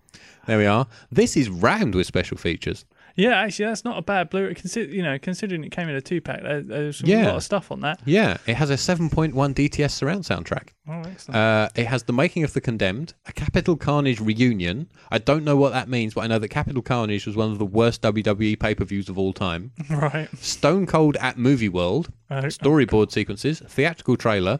There 0.46 0.58
we 0.58 0.66
are. 0.66 0.86
This 1.10 1.36
is 1.36 1.48
rammed 1.48 1.94
with 1.94 2.06
special 2.06 2.36
features. 2.36 2.84
Yeah, 3.16 3.40
actually, 3.40 3.66
that's 3.66 3.84
not 3.84 3.98
a 3.98 4.02
bad 4.02 4.30
Blu-ray. 4.30 4.54
Consider, 4.54 4.90
you 4.92 5.02
know, 5.02 5.18
considering 5.18 5.64
it 5.64 5.70
came 5.70 5.88
in 5.88 5.94
a 5.94 6.00
two-pack, 6.00 6.42
there, 6.42 6.62
there's 6.62 7.00
Yeah. 7.02 7.24
a 7.24 7.28
lot 7.28 7.36
of 7.36 7.42
stuff 7.42 7.70
on 7.70 7.80
that. 7.80 8.00
Yeah, 8.06 8.38
it 8.46 8.54
has 8.54 8.70
a 8.70 8.76
7.1 8.76 9.54
DTS 9.54 9.90
surround 9.92 10.24
soundtrack. 10.24 10.68
Oh, 10.88 11.00
excellent. 11.00 11.36
Uh, 11.36 11.68
it 11.74 11.86
has 11.86 12.04
the 12.04 12.12
making 12.12 12.42
of 12.44 12.52
the 12.54 12.60
condemned, 12.60 13.14
a 13.26 13.32
Capital 13.32 13.76
Carnage 13.76 14.20
reunion. 14.20 14.88
I 15.10 15.18
don't 15.18 15.44
know 15.44 15.56
what 15.56 15.72
that 15.72 15.88
means, 15.88 16.14
but 16.14 16.22
I 16.22 16.26
know 16.26 16.38
that 16.38 16.48
Capital 16.48 16.82
Carnage 16.82 17.26
was 17.26 17.36
one 17.36 17.52
of 17.52 17.58
the 17.58 17.66
worst 17.66 18.00
WWE 18.02 18.56
pay 18.58 18.74
per 18.74 18.84
views 18.84 19.08
of 19.08 19.18
all 19.18 19.32
time. 19.32 19.72
right. 19.90 20.28
Stone 20.38 20.86
Cold 20.86 21.16
at 21.18 21.38
Movie 21.38 21.68
World, 21.68 22.10
Uh, 22.30 22.42
storyboard 22.44 23.12
sequences, 23.12 23.60
theatrical 23.68 24.16
trailer, 24.16 24.58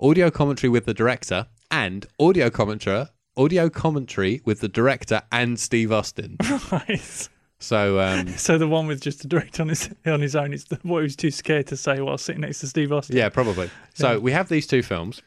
audio 0.00 0.30
commentary 0.30 0.70
with 0.70 0.86
the 0.86 0.94
director, 0.94 1.46
and 1.70 2.06
audio 2.18 2.50
commentary, 2.50 3.06
audio 3.36 3.70
commentary 3.70 4.40
with 4.44 4.60
the 4.60 4.68
director 4.68 5.22
and 5.30 5.58
Steve 5.60 5.92
Austin. 5.92 6.36
right. 6.72 7.28
So 7.62 8.00
um, 8.00 8.28
So 8.36 8.58
the 8.58 8.68
one 8.68 8.86
with 8.86 9.00
just 9.00 9.22
the 9.22 9.28
director 9.28 9.62
on 9.62 9.68
his 9.68 9.88
on 10.06 10.20
his 10.20 10.34
own 10.36 10.52
is 10.52 10.64
the, 10.64 10.78
what 10.82 10.98
he 10.98 11.02
was 11.04 11.16
too 11.16 11.30
scared 11.30 11.66
to 11.68 11.76
say 11.76 12.00
while 12.00 12.18
sitting 12.18 12.40
next 12.42 12.58
to 12.60 12.66
Steve 12.66 12.92
Austin. 12.92 13.16
Yeah, 13.16 13.28
probably. 13.28 13.70
So 13.94 14.12
Yeah. 14.12 14.18
we 14.18 14.32
have 14.32 14.48
these 14.48 14.66
two 14.66 14.82
films. 14.82 15.22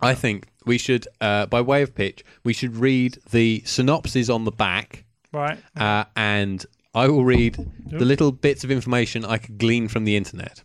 I 0.00 0.14
think 0.14 0.46
we 0.66 0.78
should, 0.78 1.06
uh, 1.20 1.46
by 1.46 1.60
way 1.60 1.82
of 1.82 1.94
pitch, 1.94 2.24
we 2.44 2.52
should 2.52 2.76
read 2.76 3.18
the 3.30 3.62
synopses 3.64 4.28
on 4.28 4.44
the 4.44 4.50
back, 4.50 5.04
Right. 5.32 5.58
uh, 5.76 6.04
and 6.16 6.64
I 6.94 7.06
will 7.08 7.24
read 7.24 7.56
the 7.86 8.04
little 8.04 8.32
bits 8.32 8.64
of 8.64 8.70
information 8.72 9.24
I 9.24 9.38
could 9.38 9.58
glean 9.58 9.86
from 9.86 10.04
the 10.04 10.16
internet. 10.16 10.64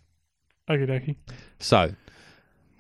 Okay, 0.70 0.86
dokie. 0.88 1.16
So, 1.60 1.94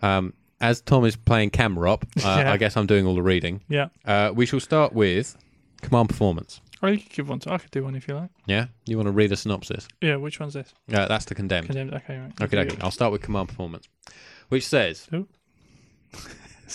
um, 0.01 0.33
as 0.61 0.81
Tom 0.81 1.05
is 1.05 1.15
playing 1.15 1.51
camera 1.51 1.91
up, 1.93 2.05
uh, 2.17 2.21
Yeah. 2.23 2.51
I 2.51 2.57
guess 2.57 2.75
I'm 2.75 2.87
doing 2.87 3.05
all 3.05 3.13
the 3.15 3.21
reading. 3.21 3.61
Yeah. 3.69 3.89
Uh, 4.03 4.31
we 4.33 4.45
shall 4.47 4.59
start 4.59 4.93
with 4.93 5.37
Command 5.83 6.09
Performance. 6.09 6.59
Or 6.81 6.89
you 6.89 6.97
could 6.99 7.09
give 7.09 7.29
one 7.29 7.39
to. 7.39 7.53
I 7.53 7.57
could 7.57 7.71
do 7.71 7.83
one 7.83 7.95
if 7.95 8.07
you 8.07 8.15
like. 8.15 8.29
Yeah, 8.45 8.65
you 8.85 8.97
want 8.97 9.07
to 9.07 9.11
read 9.11 9.31
a 9.31 9.35
synopsis? 9.35 9.87
Yeah. 10.01 10.17
Which 10.17 10.39
one's 10.39 10.53
this? 10.53 10.73
Uh, 10.91 11.07
that's 11.07 11.25
the 11.25 11.33
condemned. 11.35 11.67
Condemned. 11.67 11.93
Okay. 11.93 12.17
Right. 12.17 12.31
Okay, 12.41 12.57
okay. 12.59 12.77
I'll 12.81 12.91
start 12.91 13.11
with 13.11 13.21
Command 13.21 13.47
Performance, 13.49 13.87
which 14.49 14.67
says, 14.67 15.07
Oh. 15.13 15.25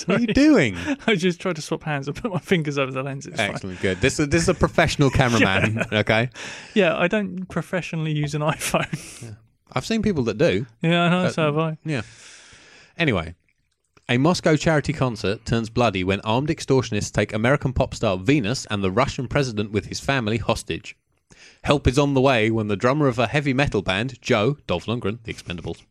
"What 0.07 0.18
are 0.18 0.20
you 0.20 0.26
doing?" 0.28 0.76
I 1.07 1.16
just 1.16 1.40
tried 1.40 1.57
to 1.57 1.62
swap 1.62 1.82
hands. 1.82 2.09
I 2.09 2.12
put 2.12 2.32
my 2.32 2.38
fingers 2.38 2.78
over 2.78 2.90
the 2.92 3.03
lens. 3.03 3.26
It's 3.26 3.36
fine. 3.36 3.51
Excellent, 3.51 3.80
good. 3.80 4.01
This 4.01 4.18
is 4.18 4.28
this 4.28 4.42
is 4.42 4.48
a 4.48 4.55
professional 4.55 5.11
cameraman. 5.20 5.84
Okay, 5.92 6.30
Yeah, 6.74 6.96
I 6.96 7.07
don't 7.09 7.46
professionally 7.48 8.12
use 8.12 8.34
an 8.34 8.42
iPhone. 8.42 9.36
I've 9.72 9.86
seen 9.86 10.03
people 10.03 10.24
that 10.24 10.38
do. 10.38 10.66
yeah, 10.80 11.03
I 11.05 11.09
know. 11.11 11.18
Uh, 11.26 11.30
so 11.30 11.42
have 11.44 11.59
I. 11.59 11.78
Yeah. 11.84 12.03
Anyway, 12.98 13.34
a 14.11 14.19
Moscow 14.19 14.57
charity 14.57 14.93
concert 14.93 15.45
turns 15.47 15.71
bloody 15.71 16.03
when 16.03 16.21
armed 16.23 16.49
extortionists 16.49 17.13
take 17.13 17.33
American 17.33 17.73
pop 17.73 17.95
star 17.95 18.19
Venus 18.19 18.67
and 18.67 18.83
the 18.83 18.91
Russian 18.91 19.29
president 19.29 19.71
with 19.71 19.87
his 19.87 20.01
family 20.01 20.39
hostage. 20.39 20.97
Help 21.63 21.87
is 21.87 21.97
on 21.97 22.15
the 22.15 22.21
way 22.21 22.51
when 22.51 22.67
the 22.67 22.75
drummer 22.75 23.07
of 23.07 23.21
a 23.21 23.29
heavy 23.29 23.55
metal 23.55 23.83
band, 23.83 24.21
Joe, 24.21 24.59
Dolph 24.67 24.87
Lundgren, 24.87 25.23
the 25.23 25.33
Expendables, 25.33 25.85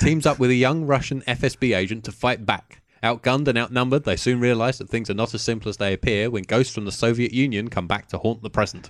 teams 0.00 0.24
up 0.24 0.38
with 0.38 0.48
a 0.48 0.54
young 0.54 0.86
Russian 0.86 1.20
FSB 1.28 1.76
agent 1.76 2.04
to 2.04 2.12
fight 2.12 2.46
back. 2.46 2.80
Outgunned 3.02 3.48
and 3.48 3.58
outnumbered, 3.58 4.04
they 4.04 4.16
soon 4.16 4.40
realise 4.40 4.78
that 4.78 4.88
things 4.88 5.10
are 5.10 5.14
not 5.14 5.34
as 5.34 5.42
simple 5.42 5.68
as 5.68 5.76
they 5.76 5.92
appear 5.92 6.30
when 6.30 6.44
ghosts 6.44 6.74
from 6.74 6.86
the 6.86 6.92
Soviet 6.92 7.32
Union 7.32 7.68
come 7.68 7.86
back 7.86 8.08
to 8.08 8.18
haunt 8.18 8.42
the 8.42 8.48
present. 8.48 8.88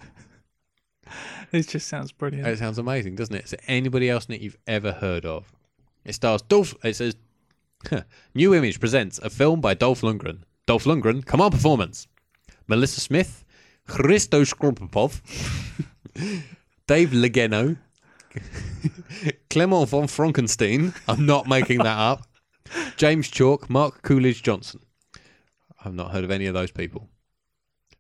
It 1.51 1.69
just 1.69 1.89
sounds 1.89 2.13
brilliant. 2.13 2.47
It 2.47 2.59
sounds 2.59 2.79
amazing, 2.79 3.17
doesn't 3.17 3.35
it? 3.35 3.45
Is 3.45 3.51
there 3.51 3.61
anybody 3.67 4.09
else 4.09 4.27
in 4.27 4.35
it 4.35 4.41
you've 4.41 4.57
ever 4.67 4.93
heard 4.93 5.27
of? 5.27 5.53
It 6.05 6.15
stars 6.15 6.43
Dolph. 6.43 6.75
It 6.85 6.95
says, 6.95 7.17
New 8.35 8.55
Image 8.55 8.81
presents 8.81 9.19
a 9.19 9.31
film 9.31 9.61
by 9.61 9.75
Dolph 9.75 10.03
Lundgren. 10.03 10.43
Dolph 10.67 10.85
Lundgren, 10.85 11.25
come 11.25 11.41
on, 11.41 11.51
performance. 11.51 12.07
Melissa 12.69 13.01
Smith, 13.01 13.45
Christo 13.87 14.43
Skropopov, 14.43 15.21
Dave 16.87 17.11
Legeno, 17.11 17.77
Clement 19.51 19.89
von 19.89 20.05
Franckenstein. 20.07 20.95
I'm 21.09 21.27
not 21.27 21.47
making 21.49 21.79
that 21.79 21.99
up. 21.99 22.27
James 22.97 23.31
Chalke, 23.31 23.69
Mark 23.69 24.03
Coolidge 24.03 24.43
Johnson. 24.43 24.81
I've 25.85 25.95
not 25.95 26.13
heard 26.13 26.25
of 26.25 26.31
any 26.31 26.47
of 26.47 26.55
those 26.55 26.71
people. 26.71 27.09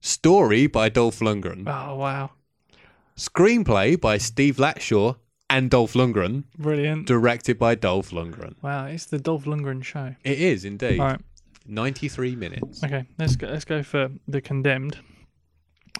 Story 0.01 0.67
by 0.67 0.89
Dolph 0.89 1.19
Lundgren. 1.21 1.65
oh 1.67 1.97
wow, 1.97 2.31
Screenplay 3.17 4.01
by 4.01 4.19
Steve 4.19 4.57
Latshaw 4.57 5.17
and 5.53 5.71
Dolph 5.71 5.93
Lundgren, 5.93 6.45
brilliant! 6.59 7.07
directed 7.07 7.59
by 7.59 7.75
Dolph 7.75 8.11
Lundgren. 8.11 8.55
Wow, 8.63 8.87
it's 8.87 9.07
the 9.07 9.19
Dolph 9.19 9.45
Lundgren 9.45 9.85
show. 9.85 10.15
It 10.25 10.41
is 10.41 10.65
indeed. 10.65 10.99
All 10.99 11.09
right, 11.09 11.21
93 11.67 12.37
minutes. 12.37 12.83
okay, 12.83 13.05
let's 13.19 13.37
go. 13.37 13.49
Let's 13.49 13.67
go 13.67 13.83
for 13.83 14.11
the 14.27 14.41
condemned. 14.41 14.99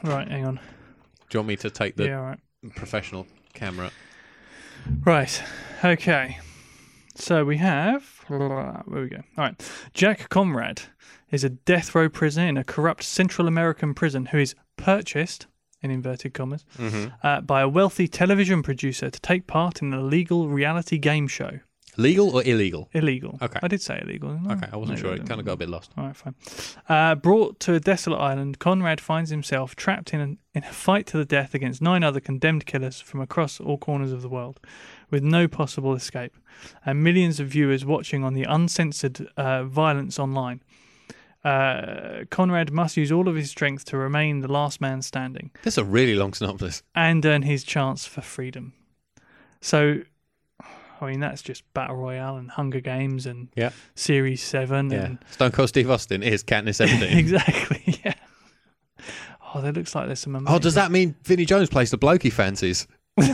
Right, 0.03 0.27
hang 0.27 0.47
on. 0.47 0.55
Do 0.57 1.39
you 1.39 1.41
want 1.41 1.49
me 1.49 1.57
to 1.57 1.71
take 1.71 1.97
the 1.97 2.07
yeah, 2.07 2.19
all 2.19 2.25
right. 2.25 2.39
professional 2.75 3.27
camera? 3.53 3.91
Right. 5.05 5.43
Okay. 5.85 6.39
So 7.15 7.45
we 7.45 7.59
have 7.59 8.25
where 8.27 8.83
we 9.03 9.09
go. 9.09 9.19
All 9.37 9.45
right. 9.45 9.71
Jack 9.93 10.29
Conrad 10.31 10.83
is 11.31 11.45
a 11.45 11.51
death 11.51 11.95
row 11.95 12.09
prisoner 12.09 12.47
in 12.47 12.57
a 12.57 12.65
corrupt 12.65 13.03
Central 13.03 13.47
American 13.47 13.95
prison 13.95 14.27
who 14.27 14.39
is 14.39 14.55
purchased 14.77 15.47
in 15.83 15.91
inverted 15.91 16.33
commas 16.35 16.65
Mm-hmm. 16.79 17.09
uh, 17.23 17.41
by 17.41 17.61
a 17.61 17.69
wealthy 17.69 18.09
television 18.09 18.63
producer 18.63 19.11
to 19.11 19.21
take 19.21 19.47
part 19.47 19.83
in 19.83 19.93
an 19.93 19.99
illegal 20.01 20.49
reality 20.49 20.99
game 20.99 21.29
show. 21.29 21.61
Legal 21.99 22.31
or 22.35 22.43
illegal? 22.45 22.89
Illegal. 22.95 23.39
Okay. 23.43 23.61
I 23.63 23.69
did 23.69 23.83
say 23.83 24.01
illegal. 24.03 24.41
I? 24.49 24.53
Okay, 24.55 24.69
I 24.73 24.77
wasn't 24.77 24.97
Maybe 24.99 25.09
sure. 25.09 25.15
It 25.15 25.29
kind 25.29 25.39
of 25.41 25.45
got 25.45 25.53
a 25.53 25.57
bit 25.59 25.69
lost. 25.69 25.91
All 25.99 26.05
right, 26.07 26.17
fine. 26.17 26.35
Uh, 26.89 27.15
brought 27.17 27.61
to 27.61 27.75
a 27.75 27.81
desolate 27.81 28.17
island, 28.17 28.59
Conrad 28.59 28.99
finds 28.99 29.29
himself 29.29 29.77
trapped 29.77 30.15
in, 30.15 30.21
an, 30.21 30.39
in 30.55 30.65
a 30.65 30.73
fight 30.73 31.07
to 31.09 31.19
the 31.19 31.27
death 31.27 31.53
against 31.55 31.83
nine 31.83 32.03
other 32.03 32.19
condemned 32.19 32.65
killers 32.65 33.03
from 33.03 33.21
across 33.21 33.61
all 33.61 33.77
corners 33.77 34.11
of 34.11 34.23
the 34.23 34.29
world, 34.31 34.59
with 35.11 35.23
no 35.23 35.47
possible 35.47 35.93
escape, 35.95 36.35
and 36.87 37.05
millions 37.05 37.39
of 37.41 37.49
viewers 37.49 37.85
watching 37.85 38.25
on 38.25 38.33
the 38.33 38.45
uncensored 38.45 39.29
uh, 39.37 39.65
violence 39.65 40.19
online. 40.19 40.63
Uh, 41.45 42.25
Conrad 42.31 42.71
must 42.73 42.97
use 42.97 43.11
all 43.11 43.27
of 43.29 43.35
his 43.35 43.51
strength 43.51 43.85
to 43.87 43.97
remain 43.97 44.41
the 44.41 44.49
last 44.53 44.81
man 44.81 45.03
standing 45.03 45.51
That's 45.65 45.77
a 45.79 45.83
really 45.85 46.15
long 46.15 46.35
synopsis. 46.35 46.83
and 46.95 47.25
earn 47.27 47.43
his 47.43 47.65
chance 47.65 48.07
for 48.07 48.21
freedom. 48.21 48.75
So, 49.61 50.03
I 51.01 51.07
mean, 51.11 51.19
that's 51.19 51.43
just 51.43 51.65
Battle 51.75 51.97
Royale 51.97 52.37
and 52.37 52.49
Hunger 52.51 52.81
Games 52.81 53.27
and 53.27 53.49
Yeah. 53.57 53.71
Series 53.97 54.41
7 54.43 54.91
Yeah. 54.91 55.05
and 55.05 55.19
Stone 55.33 55.51
Cold 55.51 55.69
Steve 55.69 55.91
Austin 55.91 56.23
is 56.23 56.45
Katniss 56.45 56.85
Everdeen. 56.85 57.17
exactly. 57.17 57.83
Yeah. 58.05 58.15
Oh, 59.55 59.61
that 59.61 59.75
looks 59.77 59.95
like 59.95 60.07
there's 60.07 60.21
some. 60.21 60.35
Amazing... 60.37 60.55
oh, 60.55 60.59
does 60.59 60.75
that 60.77 60.91
mean 60.91 61.15
Vinnie 61.25 61.45
Jones 61.45 61.69
plays 61.69 61.91
the 61.91 61.99
bloke 61.99 62.23
he 62.23 62.31
fancies? 62.31 62.87
Do 63.19 63.27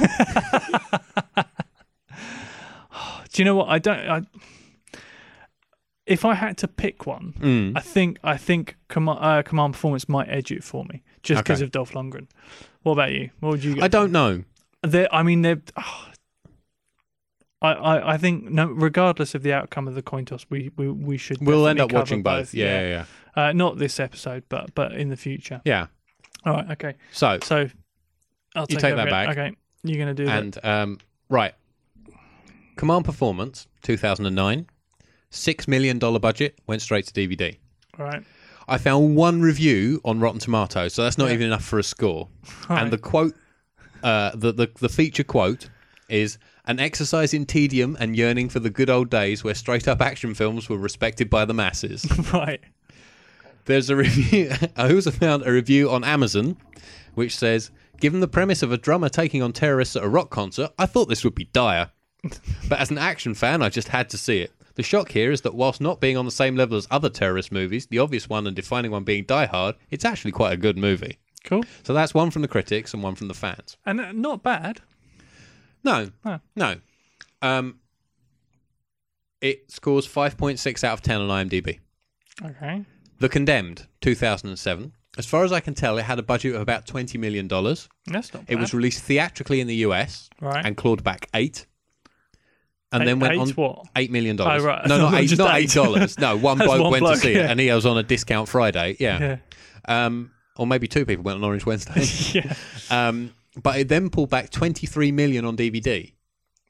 you 3.36 3.44
know 3.44 3.54
what? 3.54 3.68
I 3.68 3.78
don't. 3.78 3.98
I, 4.00 4.22
if 6.08 6.24
I 6.24 6.34
had 6.34 6.56
to 6.58 6.68
pick 6.68 7.06
one, 7.06 7.34
Mm. 7.40 7.72
I 7.76 7.80
think 7.80 8.18
I 8.24 8.36
think 8.36 8.76
command, 8.88 9.18
uh, 9.20 9.42
command 9.42 9.74
performance 9.74 10.08
might 10.08 10.28
edge 10.28 10.50
it 10.50 10.64
for 10.64 10.84
me, 10.84 11.02
just 11.22 11.42
because 11.44 11.58
Okay. 11.60 11.64
of 11.66 11.70
Dolph 11.70 11.92
Lundgren. 11.92 12.26
What 12.82 12.92
about 12.92 13.12
you? 13.12 13.30
What 13.40 13.50
would 13.50 13.64
you? 13.64 13.74
Go 13.76 13.82
I 13.82 13.88
don't 13.88 14.12
know. 14.12 14.44
They're, 14.82 15.12
I 15.14 15.22
mean, 15.22 15.42
they're. 15.42 15.60
oh, 15.76 16.04
I, 17.60 17.72
I, 17.72 18.12
I 18.14 18.16
think 18.18 18.44
no, 18.50 18.66
regardless 18.66 19.34
of 19.34 19.42
the 19.42 19.52
outcome 19.52 19.88
of 19.88 19.94
the 19.94 20.02
coin 20.02 20.24
toss, 20.24 20.46
we 20.48 20.70
we, 20.76 20.88
we 20.88 21.16
should. 21.18 21.38
We'll 21.44 21.66
end 21.66 21.80
up 21.80 21.92
watching 21.92 22.22
cover 22.22 22.40
both. 22.40 22.54
Yeah, 22.54 22.80
yeah, 22.80 22.88
yeah. 22.88 23.04
Uh, 23.48 23.52
not 23.52 23.78
this 23.78 23.98
episode, 23.98 24.44
but 24.48 24.74
but 24.74 24.92
in 24.92 25.08
the 25.08 25.16
future. 25.16 25.60
Yeah. 25.64 25.86
All 26.44 26.54
right. 26.54 26.70
Okay. 26.72 26.94
So, 27.10 27.38
So, 27.42 27.68
I'll 28.54 28.62
You 28.68 28.76
take, 28.76 28.80
take 28.80 28.96
that 28.96 29.10
back. 29.10 29.30
Okay. 29.30 29.52
You're 29.82 29.98
gonna 29.98 30.14
do 30.14 30.26
that. 30.26 30.38
and 30.42 30.64
um, 30.64 30.98
right. 31.28 31.52
Command 32.76 33.04
Performance, 33.04 33.66
2009. 33.82 34.66
$6 35.30 35.68
million 35.68 35.98
budget, 35.98 36.58
went 36.66 36.82
straight 36.82 37.06
to 37.06 37.12
DVD. 37.12 37.56
All 37.98 38.04
right. 38.06 38.22
I 38.66 38.78
found 38.78 39.16
one 39.16 39.40
review 39.40 40.00
on 40.04 40.20
Rotten 40.20 40.40
Tomatoes, 40.40 40.94
so 40.94 41.02
that's 41.02 41.16
not 41.18 41.28
Yeah. 41.28 41.34
even 41.34 41.46
enough 41.46 41.64
for 41.64 41.78
a 41.78 41.82
score. 41.82 42.28
All 42.68 42.76
and 42.76 42.90
the 42.92 42.98
quote, 42.98 43.34
uh, 44.02 44.32
the, 44.34 44.52
the 44.52 44.70
the 44.78 44.88
feature 44.90 45.24
quote 45.24 45.70
is 46.08 46.38
an 46.66 46.78
exercise 46.78 47.32
in 47.34 47.46
tedium 47.46 47.96
and 47.98 48.14
yearning 48.14 48.48
for 48.50 48.60
the 48.60 48.68
good 48.70 48.90
old 48.90 49.08
days 49.10 49.42
where 49.42 49.54
straight 49.54 49.88
up 49.88 50.00
action 50.02 50.34
films 50.34 50.68
were 50.68 50.76
respected 50.76 51.30
by 51.30 51.44
the 51.46 51.54
masses. 51.54 52.06
right. 52.32 52.60
There's 53.64 53.90
a 53.90 53.96
review. 53.96 54.50
I 54.76 54.92
also 54.94 55.10
found 55.10 55.46
a 55.46 55.52
review 55.52 55.90
on 55.90 56.04
Amazon, 56.04 56.56
which 57.14 57.36
says, 57.36 57.70
"Given 58.00 58.20
the 58.20 58.28
premise 58.28 58.62
of 58.62 58.70
a 58.70 58.76
drummer 58.78 59.08
taking 59.08 59.42
on 59.42 59.52
terrorists 59.52 59.96
at 59.96 60.02
a 60.04 60.08
rock 60.08 60.28
concert, 60.30 60.70
I 60.78 60.86
thought 60.86 61.08
this 61.08 61.24
would 61.24 61.34
be 61.34 61.46
dire, 61.52 61.90
but 62.68 62.78
as 62.78 62.90
an 62.90 62.98
action 62.98 63.34
fan, 63.34 63.62
I 63.62 63.68
just 63.70 63.88
had 63.88 64.10
to 64.10 64.18
see 64.18 64.40
it." 64.40 64.52
The 64.78 64.84
shock 64.84 65.10
here 65.10 65.32
is 65.32 65.40
that 65.40 65.56
whilst 65.56 65.80
not 65.80 66.00
being 66.00 66.16
on 66.16 66.24
the 66.24 66.30
same 66.30 66.54
level 66.54 66.76
as 66.76 66.86
other 66.88 67.08
terrorist 67.08 67.50
movies, 67.50 67.86
the 67.86 67.98
obvious 67.98 68.28
one 68.28 68.46
and 68.46 68.54
defining 68.54 68.92
one 68.92 69.02
being 69.02 69.24
Die 69.24 69.46
Hard, 69.46 69.74
it's 69.90 70.04
actually 70.04 70.30
quite 70.30 70.52
a 70.52 70.56
good 70.56 70.78
movie. 70.78 71.18
Cool. 71.42 71.64
So 71.82 71.92
that's 71.92 72.14
one 72.14 72.30
from 72.30 72.42
the 72.42 72.48
critics 72.48 72.94
and 72.94 73.02
one 73.02 73.16
from 73.16 73.26
the 73.26 73.34
fans. 73.34 73.76
And 73.84 74.00
uh, 74.00 74.12
not 74.12 74.44
bad. 74.44 74.80
No, 75.82 76.10
no. 76.54 76.76
Um, 77.42 77.80
it 79.40 79.68
scores 79.68 80.06
5.6 80.06 80.84
out 80.84 80.92
of 80.92 81.02
10 81.02 81.22
on 81.22 81.48
IMDb. 81.48 81.80
Okay. 82.44 82.84
The 83.18 83.28
Condemned, 83.28 83.88
2007. 84.00 84.92
As 85.16 85.26
far 85.26 85.42
as 85.42 85.50
I 85.50 85.58
can 85.58 85.74
tell, 85.74 85.98
it 85.98 86.04
had 86.04 86.20
a 86.20 86.22
budget 86.22 86.54
of 86.54 86.60
about 86.60 86.86
$20 86.86 87.18
million. 87.18 87.48
That's 87.48 87.88
not 88.06 88.46
bad. 88.46 88.46
It 88.46 88.60
was 88.60 88.72
released 88.72 89.02
theatrically 89.02 89.60
in 89.60 89.66
the 89.66 89.76
US 89.86 90.30
right. 90.40 90.64
and 90.64 90.76
clawed 90.76 91.02
back 91.02 91.28
eight. 91.34 91.66
And 92.90 93.02
Eight- 93.02 93.06
then 93.06 93.20
went 93.20 93.34
eight 93.34 93.38
on 93.40 93.48
what? 93.50 93.84
eight 93.96 94.10
million 94.10 94.36
dollars. 94.36 94.62
Oh, 94.62 94.66
right. 94.66 94.86
No, 94.86 94.96
not 95.10 95.14
eight, 95.14 95.36
not 95.36 95.56
eight. 95.56 95.70
dollars. 95.72 96.18
No, 96.18 96.36
one 96.38 96.56
bloke 96.58 96.80
one 96.80 96.90
went 96.92 97.02
bloke, 97.02 97.14
to 97.16 97.20
see 97.20 97.32
yeah. 97.34 97.44
it, 97.44 97.50
and 97.50 97.60
he 97.60 97.70
was 97.70 97.84
on 97.84 97.98
a 97.98 98.02
discount 98.02 98.48
Friday. 98.48 98.96
Yeah, 98.98 99.18
Yeah. 99.88 100.06
um, 100.06 100.30
or 100.56 100.66
maybe 100.66 100.88
two 100.88 101.04
people 101.04 101.22
went 101.22 101.36
on 101.36 101.44
Orange 101.44 101.66
Wednesday. 101.66 102.04
yeah. 102.40 102.54
um, 102.90 103.34
but 103.62 103.78
it 103.78 103.88
then 103.88 104.08
pulled 104.08 104.30
back 104.30 104.48
twenty 104.50 104.86
three 104.86 105.12
million 105.12 105.44
on 105.44 105.54
DVD, 105.56 106.12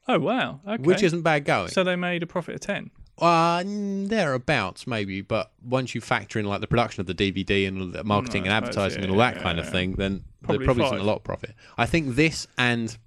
Oh 0.09 0.19
wow. 0.19 0.59
Okay. 0.67 0.83
which 0.83 1.03
isn't 1.03 1.21
bad 1.21 1.45
going. 1.45 1.69
so 1.69 1.83
they 1.85 1.95
made 1.95 2.21
a 2.21 2.27
profit 2.27 2.55
of 2.55 2.61
ten. 2.61 2.91
Uh, 3.17 3.63
thereabouts 3.65 4.87
maybe, 4.87 5.21
but 5.21 5.51
once 5.61 5.93
you 5.93 5.99
factor 6.01 6.39
in 6.39 6.45
like 6.45 6.61
the 6.61 6.67
production 6.67 7.01
of 7.01 7.07
the 7.07 7.13
DVD 7.15 7.67
and 7.67 7.93
the 7.93 8.03
marketing 8.03 8.43
Mm, 8.43 8.47
and 8.47 8.65
suppose, 8.65 8.69
advertising 8.69 8.99
yeah, 8.99 9.03
and 9.05 9.11
all 9.13 9.19
that 9.19 9.35
yeah, 9.35 9.41
kind 9.41 9.59
of 9.59 9.69
thing, 9.69 9.91
then 9.93 10.23
Probably 10.41 10.57
there 10.59 10.65
probably 10.73 10.85
isn't 10.85 10.99
a 10.99 11.03
lot 11.03 11.17
of 11.17 11.23
profit. 11.23 11.53
I 11.77 11.85
think 11.85 12.15
this 12.15 12.47
and 12.57 12.97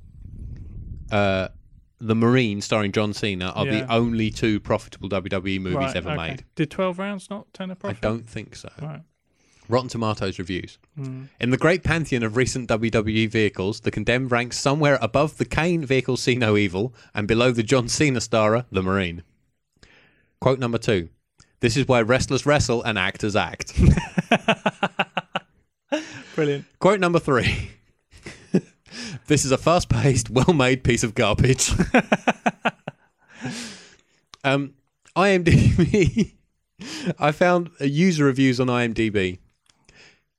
uh, 1.10 1.48
the 2.06 2.14
Marine, 2.14 2.60
starring 2.60 2.92
John 2.92 3.12
Cena, 3.12 3.50
are 3.54 3.66
Yeah. 3.66 3.80
the 3.84 3.92
only 3.92 4.30
two 4.30 4.60
profitable 4.60 5.08
WWE 5.08 5.60
movies 5.60 5.76
right, 5.76 5.96
ever 5.96 6.10
okay. 6.10 6.16
made. 6.28 6.44
Did 6.54 6.70
twelve 6.70 6.98
rounds 6.98 7.30
not 7.30 7.52
turn 7.54 7.70
a 7.70 7.74
I 7.74 7.76
profit? 7.76 7.98
I 7.98 8.00
don't 8.00 8.28
think 8.28 8.56
so. 8.56 8.70
Right. 8.80 9.02
Rotten 9.68 9.88
Tomatoes 9.88 10.38
reviews. 10.38 10.78
Mm. 10.98 11.28
In 11.40 11.50
the 11.50 11.56
great 11.56 11.84
pantheon 11.84 12.22
of 12.24 12.36
recent 12.36 12.68
WWE 12.68 13.30
vehicles, 13.30 13.80
the 13.80 13.90
Condemned 13.92 14.30
ranks 14.32 14.58
somewhere 14.58 14.98
above 15.00 15.38
the 15.38 15.44
Kane 15.44 15.86
vehicle 15.86 16.16
See 16.16 16.34
No 16.34 16.56
Evil 16.56 16.92
and 17.14 17.28
below 17.28 17.52
the 17.52 17.62
John 17.62 17.88
Cena 17.88 18.20
starer, 18.20 18.66
the 18.72 18.82
Marine. 18.82 19.22
Quote 20.40 20.58
number 20.58 20.78
two. 20.78 21.08
This 21.60 21.76
is 21.76 21.86
why 21.86 22.02
wrestlers 22.02 22.44
wrestle 22.44 22.82
and 22.82 22.98
actors 22.98 23.36
act. 23.36 23.80
Brilliant. 26.34 26.64
Quote 26.80 26.98
number 26.98 27.20
three. 27.20 27.70
This 29.26 29.44
is 29.44 29.52
a 29.52 29.58
fast 29.58 29.88
paced, 29.88 30.30
well 30.30 30.54
made 30.54 30.84
piece 30.84 31.02
of 31.02 31.14
garbage. 31.14 31.72
um, 34.44 34.74
IMDb. 35.16 36.34
I 37.18 37.32
found 37.32 37.70
uh, 37.80 37.84
user 37.84 38.24
reviews 38.24 38.60
on 38.60 38.68
IMDb. 38.68 39.38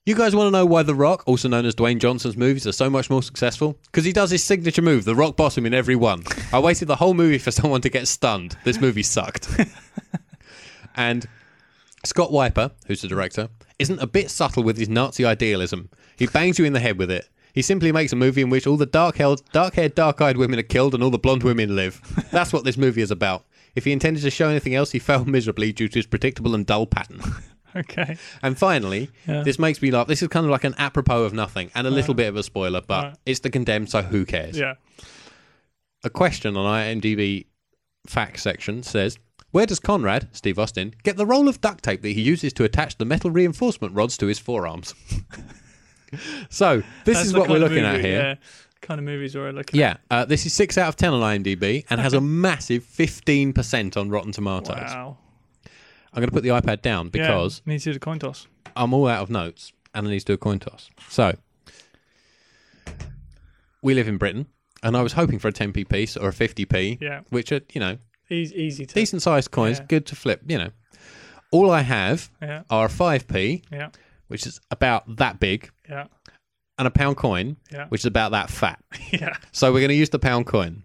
You 0.05 0.15
guys 0.15 0.36
want 0.36 0.47
to 0.47 0.51
know 0.51 0.65
why 0.65 0.84
The 0.84 0.95
Rock, 0.95 1.23
also 1.25 1.47
known 1.47 1.65
as 1.65 1.75
Dwayne 1.75 1.99
Johnson's 1.99 2.36
movies, 2.36 2.67
are 2.67 2.73
so 2.73 2.89
much 2.89 3.09
more 3.09 3.23
successful? 3.23 3.79
Because 3.86 4.03
he 4.03 4.11
does 4.11 4.31
his 4.31 4.43
signature 4.43 4.81
move, 4.81 5.05
the 5.05 5.15
rock 5.15 5.38
bottom, 5.38 5.65
in 5.65 5.73
every 5.73 5.95
one. 5.95 6.23
I 6.51 6.59
waited 6.59 6.89
the 6.89 6.97
whole 6.97 7.13
movie 7.13 7.38
for 7.38 7.51
someone 7.51 7.79
to 7.81 7.89
get 7.89 8.09
stunned. 8.09 8.57
This 8.65 8.81
movie 8.81 9.03
sucked. 9.03 9.47
and 10.95 11.25
Scott 12.03 12.34
Wiper, 12.34 12.71
who's 12.88 13.01
the 13.01 13.07
director, 13.07 13.47
isn't 13.79 14.01
a 14.01 14.07
bit 14.07 14.29
subtle 14.29 14.63
with 14.63 14.77
his 14.77 14.89
Nazi 14.89 15.23
idealism. 15.23 15.89
He 16.17 16.27
bangs 16.27 16.59
you 16.59 16.65
in 16.65 16.73
the 16.73 16.81
head 16.81 16.97
with 16.97 17.09
it. 17.09 17.29
He 17.53 17.61
simply 17.61 17.91
makes 17.91 18.11
a 18.11 18.15
movie 18.15 18.41
in 18.41 18.49
which 18.49 18.65
all 18.67 18.77
the 18.77 18.85
dark-haired, 18.85 19.41
dark-haired, 19.53 19.93
dark-eyed 19.95 20.37
women 20.37 20.59
are 20.59 20.63
killed 20.63 20.93
and 20.93 21.03
all 21.03 21.11
the 21.11 21.17
blonde 21.19 21.43
women 21.43 21.75
live. 21.75 22.01
That's 22.31 22.51
what 22.51 22.63
this 22.63 22.77
movie 22.77 23.01
is 23.01 23.11
about. 23.11 23.45
If 23.75 23.85
he 23.85 23.91
intended 23.91 24.21
to 24.23 24.31
show 24.31 24.49
anything 24.49 24.73
else, 24.75 24.91
he 24.91 24.99
failed 24.99 25.27
miserably 25.27 25.71
due 25.71 25.87
to 25.87 25.99
his 25.99 26.05
predictable 26.07 26.55
and 26.55 26.65
dull 26.65 26.85
pattern. 26.87 27.21
Okay. 27.75 28.17
And 28.43 28.55
finally, 28.55 29.09
Yeah. 29.27 29.41
this 29.41 29.57
makes 29.57 29.81
me 29.81 29.89
laugh. 29.89 30.05
This 30.05 30.21
is 30.21 30.27
kind 30.27 30.45
of 30.45 30.51
like 30.51 30.63
an 30.63 30.75
apropos 30.77 31.23
of 31.23 31.33
nothing 31.33 31.71
and 31.73 31.87
a 31.87 31.89
little 31.89 32.13
bit 32.13 32.27
of 32.27 32.35
a 32.35 32.43
spoiler, 32.43 32.81
but 32.81 33.03
Right. 33.03 33.15
it's 33.25 33.39
the 33.39 33.49
condemned, 33.49 33.89
so 33.89 34.03
who 34.03 34.25
cares? 34.25 34.55
Yeah. 34.59 34.75
A 36.03 36.09
question 36.11 36.55
on 36.55 36.67
IMDb 36.67 37.47
facts 38.05 38.43
section 38.43 38.83
says, 38.83 39.17
"Where 39.49 39.65
does 39.65 39.79
Conrad, 39.79 40.27
Steve 40.33 40.59
Austin, 40.59 40.93
get 41.01 41.17
the 41.17 41.25
roll 41.25 41.47
of 41.47 41.61
duct 41.61 41.83
tape 41.83 42.03
that 42.03 42.09
he 42.11 42.21
uses 42.21 42.53
to 42.53 42.63
attach 42.63 42.99
the 42.99 43.05
metal 43.05 43.31
reinforcement 43.31 43.95
rods 43.95 44.17
to 44.17 44.27
his 44.27 44.37
forearms?" 44.37 44.93
so 46.49 46.78
this 47.05 47.18
That's 47.18 47.28
is 47.28 47.34
what 47.34 47.49
we're 47.49 47.59
looking 47.59 47.84
at 47.86 47.99
here. 48.01 48.22
Yeah. 48.22 48.36
Kind 48.82 48.99
of 48.99 49.05
movies 49.05 49.34
we're 49.36 49.51
looking 49.51 49.80
at. 49.82 50.01
Yeah, 50.11 50.18
uh, 50.18 50.26
this 50.26 50.45
is 50.45 50.53
six 50.53 50.78
out 50.78 50.89
of 50.89 50.95
ten 50.97 51.14
on 51.14 51.22
IMDb 51.22 51.86
and 51.89 52.01
has 52.01 52.14
a 52.14 52.22
massive 52.45 52.84
fifteen 52.84 53.53
percent 53.53 53.95
on 53.97 54.09
Rotten 54.09 54.32
Tomatoes. 54.34 54.76
Wow. 54.78 55.18
I'm 56.14 56.20
going 56.20 56.28
to 56.28 56.34
put 56.34 56.43
the 56.43 56.49
iPad 56.49 56.82
down 56.82 57.09
because 57.09 57.61
yeah, 57.66 57.74
need 57.74 57.80
to 57.80 57.86
do 57.89 57.93
the 57.93 57.99
coin 57.99 58.20
toss. 58.20 58.45
I'm 58.76 58.93
all 58.93 59.07
out 59.07 59.22
of 59.24 59.30
notes 59.30 59.72
and 59.95 60.07
I 60.07 60.11
need 60.11 60.20
to 60.20 60.26
do 60.26 60.34
a 60.34 60.38
coin 60.38 60.59
toss. 60.59 60.89
So, 61.09 61.34
we 63.82 63.93
live 63.93 64.07
in 64.07 64.18
Britain, 64.18 64.47
and 64.82 64.95
I 64.95 65.01
was 65.01 65.14
hoping 65.14 65.39
for 65.39 65.47
a 65.49 65.51
10p 65.53 65.88
piece 65.89 66.16
or 66.18 66.30
a 66.30 66.34
50p, 66.34 66.99
Yeah. 67.01 67.22
which 67.30 67.51
are, 67.51 67.61
you 67.74 67.80
know, 67.80 67.97
Easy, 68.30 68.55
easy 68.55 68.86
to. 68.86 68.93
decent 68.95 69.22
sized 69.22 69.51
coins, 69.51 69.80
Yeah. 69.80 69.86
good 69.88 70.05
to 70.07 70.16
flip, 70.16 70.41
you 70.47 70.57
know. 70.57 70.70
All 71.51 71.70
I 71.70 71.82
have 71.82 72.30
Yeah. 72.41 72.64
are 72.70 72.86
a 72.86 72.89
5p, 72.89 73.64
Yeah. 73.72 73.89
which 74.28 74.47
is 74.47 74.59
about 74.72 75.18
that 75.18 75.39
big, 75.39 75.70
Yeah. 75.89 76.05
and 76.77 76.88
a 76.88 76.91
pound 76.91 77.17
coin, 77.17 77.57
Yeah. 77.71 77.88
which 77.89 78.01
is 78.01 78.05
about 78.05 78.31
that 78.31 78.49
fat. 78.49 78.79
Yeah. 79.11 79.36
So, 79.51 79.71
we're 79.71 79.79
going 79.79 79.89
to 79.89 79.95
use 79.95 80.09
the 80.09 80.19
pound 80.19 80.47
coin. 80.47 80.84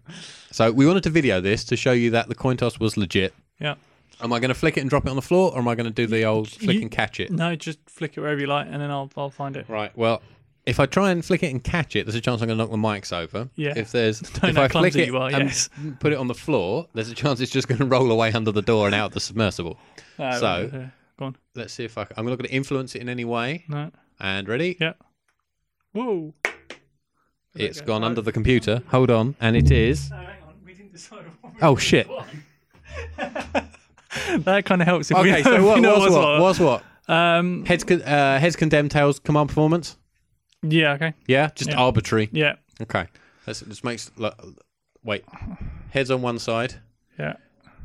So, 0.51 0.71
we 0.71 0.85
wanted 0.85 1.03
to 1.03 1.09
video 1.09 1.41
this 1.41 1.63
to 1.65 1.75
show 1.75 1.91
you 1.91 2.11
that 2.11 2.27
the 2.29 2.35
coin 2.35 2.57
toss 2.57 2.79
was 2.79 2.95
legit. 2.97 3.33
Yeah. 3.59 3.75
Am 4.21 4.33
I 4.33 4.39
going 4.39 4.49
to 4.49 4.55
flick 4.55 4.77
it 4.77 4.81
and 4.81 4.89
drop 4.89 5.05
it 5.05 5.09
on 5.09 5.15
the 5.15 5.21
floor, 5.21 5.51
or 5.53 5.59
am 5.59 5.67
I 5.67 5.75
going 5.75 5.85
to 5.85 5.91
do 5.93 6.05
the 6.05 6.25
old 6.25 6.49
flick 6.49 6.75
You- 6.75 6.81
and 6.81 6.91
catch 6.91 7.19
it? 7.19 7.31
No, 7.31 7.55
just 7.55 7.79
flick 7.87 8.17
it 8.17 8.21
wherever 8.21 8.39
you 8.39 8.47
like, 8.47 8.67
and 8.69 8.81
then 8.81 8.91
I'll 8.91 9.09
I'll 9.15 9.29
find 9.29 9.55
it. 9.55 9.67
Right. 9.69 9.95
Well, 9.97 10.21
if 10.65 10.79
I 10.79 10.85
try 10.85 11.09
and 11.11 11.23
flick 11.23 11.41
it 11.41 11.51
and 11.51 11.63
catch 11.63 11.95
it, 11.95 12.05
there's 12.05 12.15
a 12.15 12.21
chance 12.21 12.41
I'm 12.41 12.47
going 12.49 12.57
to 12.59 12.63
knock 12.65 12.69
the 12.71 12.77
mics 12.77 13.11
over. 13.13 13.49
Yeah. 13.55 13.73
If 13.77 13.91
there's 13.93 14.19
Don't 14.41 14.51
if 14.51 14.57
I 14.57 14.67
flick 14.67 14.95
it 14.97 15.09
are, 15.15 15.29
and 15.31 15.45
yes. 15.47 15.69
put 15.99 16.11
it 16.11 16.17
on 16.17 16.27
the 16.27 16.35
floor, 16.35 16.87
there's 16.93 17.09
a 17.09 17.15
chance 17.15 17.39
it's 17.39 17.51
just 17.51 17.67
going 17.69 17.79
to 17.79 17.85
roll 17.85 18.11
away 18.11 18.31
under 18.33 18.51
the 18.51 18.61
door 18.61 18.85
and 18.85 18.93
out 18.93 19.07
of 19.07 19.13
the 19.13 19.19
submersible. 19.21 19.77
No, 20.19 20.31
So- 20.39 20.69
uh, 20.71 20.87
go 21.17 21.25
on. 21.25 21.35
Let's 21.55 21.73
see 21.73 21.85
if 21.85 21.97
I. 21.97 22.01
I'm 22.17 22.25
not 22.25 22.37
going 22.37 22.49
to 22.49 22.53
influence 22.53 22.93
it 22.95 23.01
in 23.01 23.09
any 23.09 23.25
way. 23.25 23.63
No. 23.69 23.89
And 24.19 24.47
ready? 24.47 24.77
Yeah. 24.79 24.93
Whoa. 25.93 26.33
It's 27.55 27.81
gone 27.81 28.03
under 28.03 28.21
the 28.21 28.31
computer. 28.31 28.83
Hold 28.89 29.09
on, 29.09 29.35
and 29.41 29.55
it 29.55 29.71
is. 29.71 30.09
Hang 30.09 30.19
on. 30.47 30.53
We 30.65 30.73
didn't 30.73 30.91
decide. 30.93 31.25
What 31.41 31.53
we 31.53 31.59
Oh 31.61 31.75
shit! 31.75 32.07
that 33.17 34.65
kind 34.65 34.81
of 34.81 34.87
helps 34.87 35.09
if 35.11 35.17
we 35.17 35.31
Okay, 35.31 35.43
so 35.43 35.53
if 35.55 35.63
what 35.63 35.75
we 35.75 35.81
know 35.81 35.99
was 35.99 36.11
what's 36.13 36.15
what? 36.15 36.39
Was 36.39 36.59
what? 36.59 36.83
Um. 37.07 37.65
Heads 37.65 37.83
con- 37.83 38.01
uh, 38.01 38.39
heads 38.39 38.55
condemned, 38.55 38.91
tails 38.91 39.19
command 39.19 39.49
performance. 39.49 39.97
Yeah. 40.61 40.93
Okay. 40.93 41.13
Yeah, 41.27 41.49
just 41.55 41.71
Yeah. 41.71 41.77
arbitrary. 41.79 42.29
Yeah. 42.31 42.55
Okay, 42.81 43.07
let's 43.47 43.61
just 43.61 43.83
makes. 43.83 44.11
look, 44.17 44.35
Wait, 45.03 45.23
heads 45.91 46.11
on 46.11 46.21
one 46.21 46.37
side, 46.39 46.75
Yeah. 47.17 47.33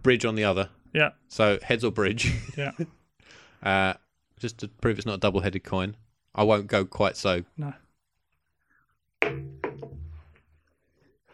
bridge 0.02 0.24
on 0.24 0.34
the 0.34 0.44
other. 0.44 0.68
Yeah. 0.92 1.10
So 1.28 1.58
heads 1.62 1.84
or 1.84 1.90
bridge. 1.92 2.32
Yeah. 2.56 2.72
Uh, 3.62 3.94
just 4.38 4.58
to 4.58 4.68
prove 4.68 4.98
it's 4.98 5.06
not 5.06 5.14
a 5.14 5.18
double-headed 5.18 5.64
coin, 5.64 5.96
I 6.34 6.42
won't 6.42 6.66
go 6.66 6.84
quite 6.84 7.16
so. 7.16 7.44
No. 7.56 7.72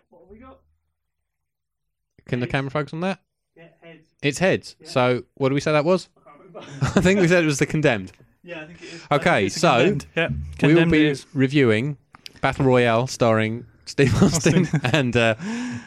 What 0.09 0.20
have 0.22 0.28
we 0.30 0.38
got? 0.38 0.61
Can 2.26 2.40
the 2.40 2.46
camera 2.46 2.70
focus 2.70 2.92
on 2.92 3.01
that? 3.01 3.20
Yeah. 3.57 3.64
Heads. 3.82 4.09
It's 4.22 4.38
heads. 4.38 4.76
So 4.84 5.24
what 5.34 5.48
do 5.48 5.55
we 5.55 5.61
say 5.61 5.72
that 5.72 5.84
was? 5.84 6.09
I 6.82 7.01
think 7.01 7.20
we 7.20 7.28
said 7.28 7.42
it 7.42 7.46
was 7.46 7.59
the 7.59 7.66
condemned. 7.66 8.12
Yeah, 8.42 8.62
I 8.62 8.66
think 8.66 8.82
it 8.82 8.84
is. 8.94 9.03
Okay, 9.11 9.30
I 9.30 9.34
think 9.40 9.46
it's 9.48 9.61
so 9.61 9.76
condemned. 9.78 10.07
yeah, 10.16 10.28
we 10.28 10.34
will 10.34 10.46
condemned 10.82 10.92
be 10.92 11.07
it 11.07 11.11
is. 11.11 11.26
reviewing 11.34 11.96
Battle 12.40 12.64
Royale 12.64 13.07
starring 13.07 13.66
Steve 13.86 14.22
Austin, 14.22 14.66
and 14.92 15.16
uh, 15.16 15.34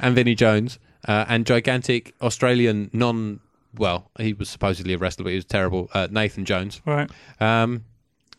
and 0.02 0.16
Vinnie 0.16 0.36
Jones 0.36 0.78
uh, 1.08 1.26
and 1.28 1.46
gigantic 1.46 2.14
Australian 2.22 2.90
non. 2.94 3.40
Well, 3.76 4.12
he 4.20 4.34
was 4.34 4.50
supposedly 4.50 4.94
a 4.94 4.98
wrestler, 5.00 5.24
but 5.24 5.30
he 5.32 5.36
was 5.36 5.46
terrible. 5.46 5.90
Uh, 5.94 6.08
Nathan 6.12 6.46
Jones, 6.46 6.80
Right. 6.86 7.10
um, 7.40 7.86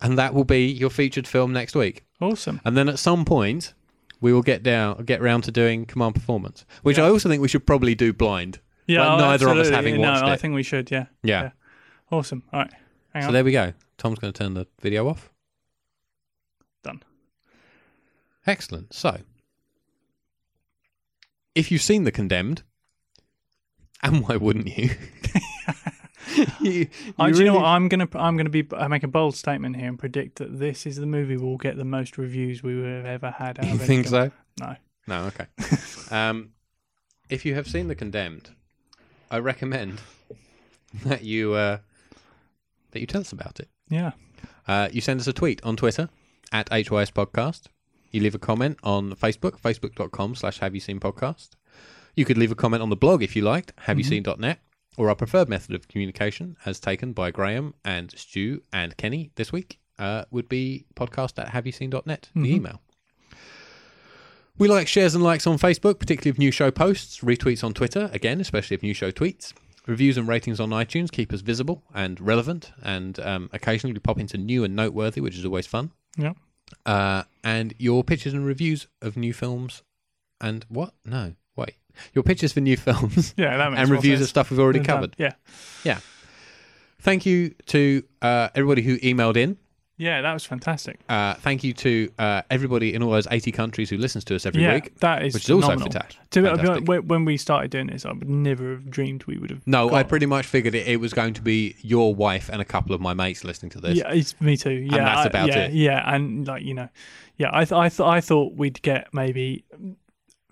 and 0.04 0.18
that 0.18 0.34
will 0.34 0.44
be 0.44 0.66
your 0.66 0.90
featured 0.90 1.26
film 1.26 1.52
next 1.52 1.74
week. 1.74 2.04
Awesome. 2.20 2.60
And 2.64 2.76
then 2.76 2.88
at 2.88 2.98
some 2.98 3.24
point, 3.24 3.74
we 4.20 4.32
will 4.32 4.42
get 4.42 4.62
down, 4.62 5.04
get 5.04 5.20
round 5.20 5.44
to 5.44 5.50
doing 5.50 5.84
command 5.86 6.14
performance, 6.14 6.64
which 6.82 6.98
Yeah. 6.98 7.06
I 7.06 7.08
also 7.10 7.28
think 7.28 7.42
we 7.42 7.48
should 7.48 7.66
probably 7.66 7.94
do 7.94 8.12
blind. 8.12 8.60
Yeah. 8.86 9.00
Like 9.06 9.10
oh, 9.10 9.16
neither 9.26 9.46
of 9.48 9.52
us 9.56 9.66
absolutely. 9.68 9.74
having 9.76 10.02
no, 10.02 10.10
watched 10.12 10.24
I 10.24 10.34
it. 10.34 10.40
think 10.40 10.54
we 10.54 10.62
should. 10.62 10.90
Yeah. 10.90 11.06
Yeah. 11.22 11.42
Yeah. 11.42 11.50
Awesome. 12.12 12.42
All 12.52 12.60
right. 12.60 12.70
Hang 13.12 13.22
So 13.22 13.28
on. 13.28 13.34
there 13.34 13.44
we 13.44 13.52
go. 13.52 13.72
Tom's 13.98 14.18
going 14.18 14.32
to 14.32 14.38
turn 14.38 14.54
the 14.54 14.66
video 14.80 15.08
off. 15.08 15.30
Done. 16.82 17.02
Excellent. 18.46 18.92
So, 18.92 19.18
if 21.54 21.70
you've 21.72 21.80
seen 21.82 22.04
The 22.04 22.12
Condemned, 22.12 22.62
and 24.02 24.28
why 24.28 24.36
wouldn't 24.36 24.76
you? 24.76 24.90
you, 26.60 26.70
you 26.70 26.88
Uh, 27.18 27.30
do 27.30 27.38
you 27.38 27.44
know 27.44 27.54
what? 27.54 27.64
I'm 27.64 27.88
gonna 27.88 28.08
I'm 28.14 28.36
gonna 28.36 28.50
be 28.50 28.66
I 28.76 28.88
make 28.88 29.02
a 29.02 29.08
bold 29.08 29.34
statement 29.34 29.76
here 29.76 29.88
and 29.88 29.98
predict 29.98 30.36
that 30.36 30.58
this 30.58 30.86
is 30.86 30.96
the 30.96 31.06
movie 31.06 31.36
we'll 31.36 31.56
get 31.56 31.76
the 31.76 31.84
most 31.84 32.18
reviews 32.18 32.62
we 32.62 32.82
have 32.82 33.06
ever 33.06 33.30
had. 33.30 33.58
Out 33.58 33.66
You 33.66 33.74
of 33.74 33.82
think 33.82 34.06
so? 34.06 34.30
No. 34.60 34.76
No. 35.06 35.24
Okay. 35.24 35.46
um, 36.10 36.50
if 37.28 37.44
you 37.44 37.54
have 37.54 37.66
seen 37.68 37.88
The 37.88 37.94
Condemned, 37.94 38.50
I 39.30 39.38
recommend 39.38 40.00
that 41.04 41.24
you 41.24 41.54
uh, 41.54 41.78
that 42.92 43.00
you 43.00 43.06
tell 43.06 43.20
us 43.20 43.32
about 43.32 43.60
it. 43.60 43.68
Yeah. 43.88 44.12
Uh, 44.66 44.88
you 44.92 45.00
send 45.00 45.20
us 45.20 45.26
a 45.26 45.32
tweet 45.32 45.62
on 45.64 45.76
Twitter 45.76 46.08
at 46.52 46.68
HYS 46.70 47.10
Podcast. 47.10 47.64
You 48.10 48.20
leave 48.20 48.34
a 48.34 48.38
comment 48.38 48.78
on 48.84 49.12
Facebook, 49.16 49.60
facebook.com 49.60 50.36
slash 50.36 50.60
have 50.60 50.74
you 50.74 50.80
seen 50.80 51.00
podcast. 51.00 51.50
You 52.14 52.24
could 52.24 52.38
leave 52.38 52.52
a 52.52 52.54
comment 52.54 52.80
on 52.82 52.88
the 52.88 52.96
blog 52.96 53.22
if 53.24 53.34
you 53.34 53.42
liked, 53.42 53.72
have 53.76 53.98
you 53.98 54.04
seen.net, 54.04 54.60
or 54.96 55.08
our 55.08 55.14
preferred 55.14 55.48
method 55.48 55.74
of 55.74 55.88
communication, 55.88 56.56
as 56.64 56.80
taken 56.80 57.12
by 57.12 57.30
Graham 57.30 57.74
and 57.84 58.10
Stu 58.16 58.62
and 58.72 58.96
Kenny 58.96 59.30
this 59.36 59.52
week, 59.52 59.78
uh, 59.98 60.24
would 60.30 60.48
be 60.48 60.86
podcast 60.94 61.38
at 61.38 61.48
have 61.48 61.66
you 61.66 61.72
seen.net, 61.72 62.28
the 62.34 62.54
email. 62.54 62.80
We 64.56 64.68
like 64.68 64.86
shares 64.86 65.14
and 65.16 65.24
likes 65.24 65.46
on 65.48 65.58
Facebook, 65.58 65.98
particularly 65.98 66.30
of 66.30 66.38
new 66.38 66.52
show 66.52 66.70
posts, 66.70 67.20
retweets 67.20 67.64
on 67.64 67.74
Twitter, 67.74 68.08
again, 68.12 68.40
especially 68.40 68.76
of 68.76 68.82
new 68.84 68.94
show 68.94 69.10
tweets. 69.10 69.52
Reviews 69.86 70.16
and 70.16 70.28
ratings 70.28 70.60
on 70.60 70.70
iTunes 70.70 71.10
keep 71.10 71.32
us 71.32 71.40
visible 71.40 71.82
and 71.92 72.20
relevant, 72.20 72.72
and 72.82 73.18
um, 73.20 73.50
occasionally 73.52 73.92
we 73.92 73.98
pop 73.98 74.18
into 74.18 74.38
new 74.38 74.64
and 74.64 74.74
noteworthy, 74.74 75.20
which 75.20 75.36
is 75.36 75.44
always 75.44 75.66
fun. 75.66 75.90
Yeah. 76.16 76.34
Uh, 76.86 77.24
and 77.42 77.74
your 77.78 78.04
pictures 78.04 78.32
and 78.32 78.46
reviews 78.46 78.86
of 79.02 79.16
new 79.16 79.32
films 79.32 79.82
and 80.40 80.64
what? 80.68 80.94
No. 81.04 81.34
Your 82.14 82.22
pictures 82.24 82.52
for 82.52 82.60
new 82.60 82.76
films 82.88 83.34
Yeah. 83.36 83.56
That 83.56 83.70
makes 83.70 83.82
and 83.82 83.90
reviews 83.90 84.20
of 84.20 84.28
stuff 84.28 84.50
we've 84.50 84.60
already 84.60 84.80
done. 84.80 84.86
covered. 84.86 85.14
Yeah. 85.18 85.32
Yeah. 85.84 85.98
Thank 87.00 87.26
you 87.26 87.50
to 87.66 88.02
uh, 88.22 88.48
everybody 88.54 88.82
who 88.82 88.98
emailed 88.98 89.36
in. 89.36 89.58
Yeah. 89.96 90.22
That 90.22 90.32
was 90.32 90.44
fantastic. 90.44 90.98
Uh, 91.08 91.34
thank 91.34 91.62
you 91.62 91.72
to 91.74 92.10
uh, 92.18 92.42
everybody 92.50 92.94
in 92.94 93.02
all 93.02 93.10
those 93.12 93.28
80 93.30 93.52
countries 93.52 93.90
who 93.90 93.96
listens 93.96 94.24
to 94.24 94.34
us 94.34 94.44
every 94.44 94.62
yeah. 94.62 94.74
week, 94.74 94.98
That 95.00 95.22
is 95.24 95.34
which 95.34 95.44
is 95.44 95.50
also 95.50 95.66
phenomenal. 95.68 95.92
fantastic. 95.92 96.30
To 96.30 96.42
be- 96.42 96.48
fantastic. 96.48 96.88
when 96.88 97.06
when 97.06 97.24
we 97.24 97.36
started 97.36 97.70
doing 97.70 97.86
this, 97.86 98.04
I 98.04 98.12
would 98.12 98.28
never 98.28 98.70
have 98.72 98.90
dreamed 98.90 99.24
we 99.24 99.38
would 99.38 99.50
have. 99.50 99.64
No, 99.66 99.92
I 99.92 100.02
pretty 100.02 100.26
much 100.26 100.46
figured 100.46 100.74
it, 100.74 100.88
it 100.88 100.96
was 100.96 101.12
going 101.12 101.34
to 101.34 101.42
be 101.42 101.76
your 101.80 102.12
wife 102.14 102.48
and 102.52 102.60
a 102.60 102.64
couple 102.64 102.92
of 102.94 103.00
my 103.00 103.14
mates 103.14 103.44
listening 103.44 103.70
to 103.70 103.80
this. 103.80 103.98
Yeah, 103.98 104.10
it's 104.10 104.40
me 104.40 104.56
too. 104.56 104.72
Yeah, 104.72 105.04
that's 105.04 105.20
I- 105.20 105.24
about 105.26 105.48
yeah, 105.48 105.58
it. 105.66 105.72
Yeah, 105.74 106.12
and 106.14 106.44
like 106.48 106.64
you 106.64 106.74
know, 106.74 106.88
yeah, 107.36 107.50
I 107.52 107.64
th- 107.64 107.72
I 107.72 107.88
th- 107.88 108.00
I 108.00 108.20
thought 108.20 108.54
we'd 108.56 108.82
get 108.82 109.14
maybe 109.14 109.64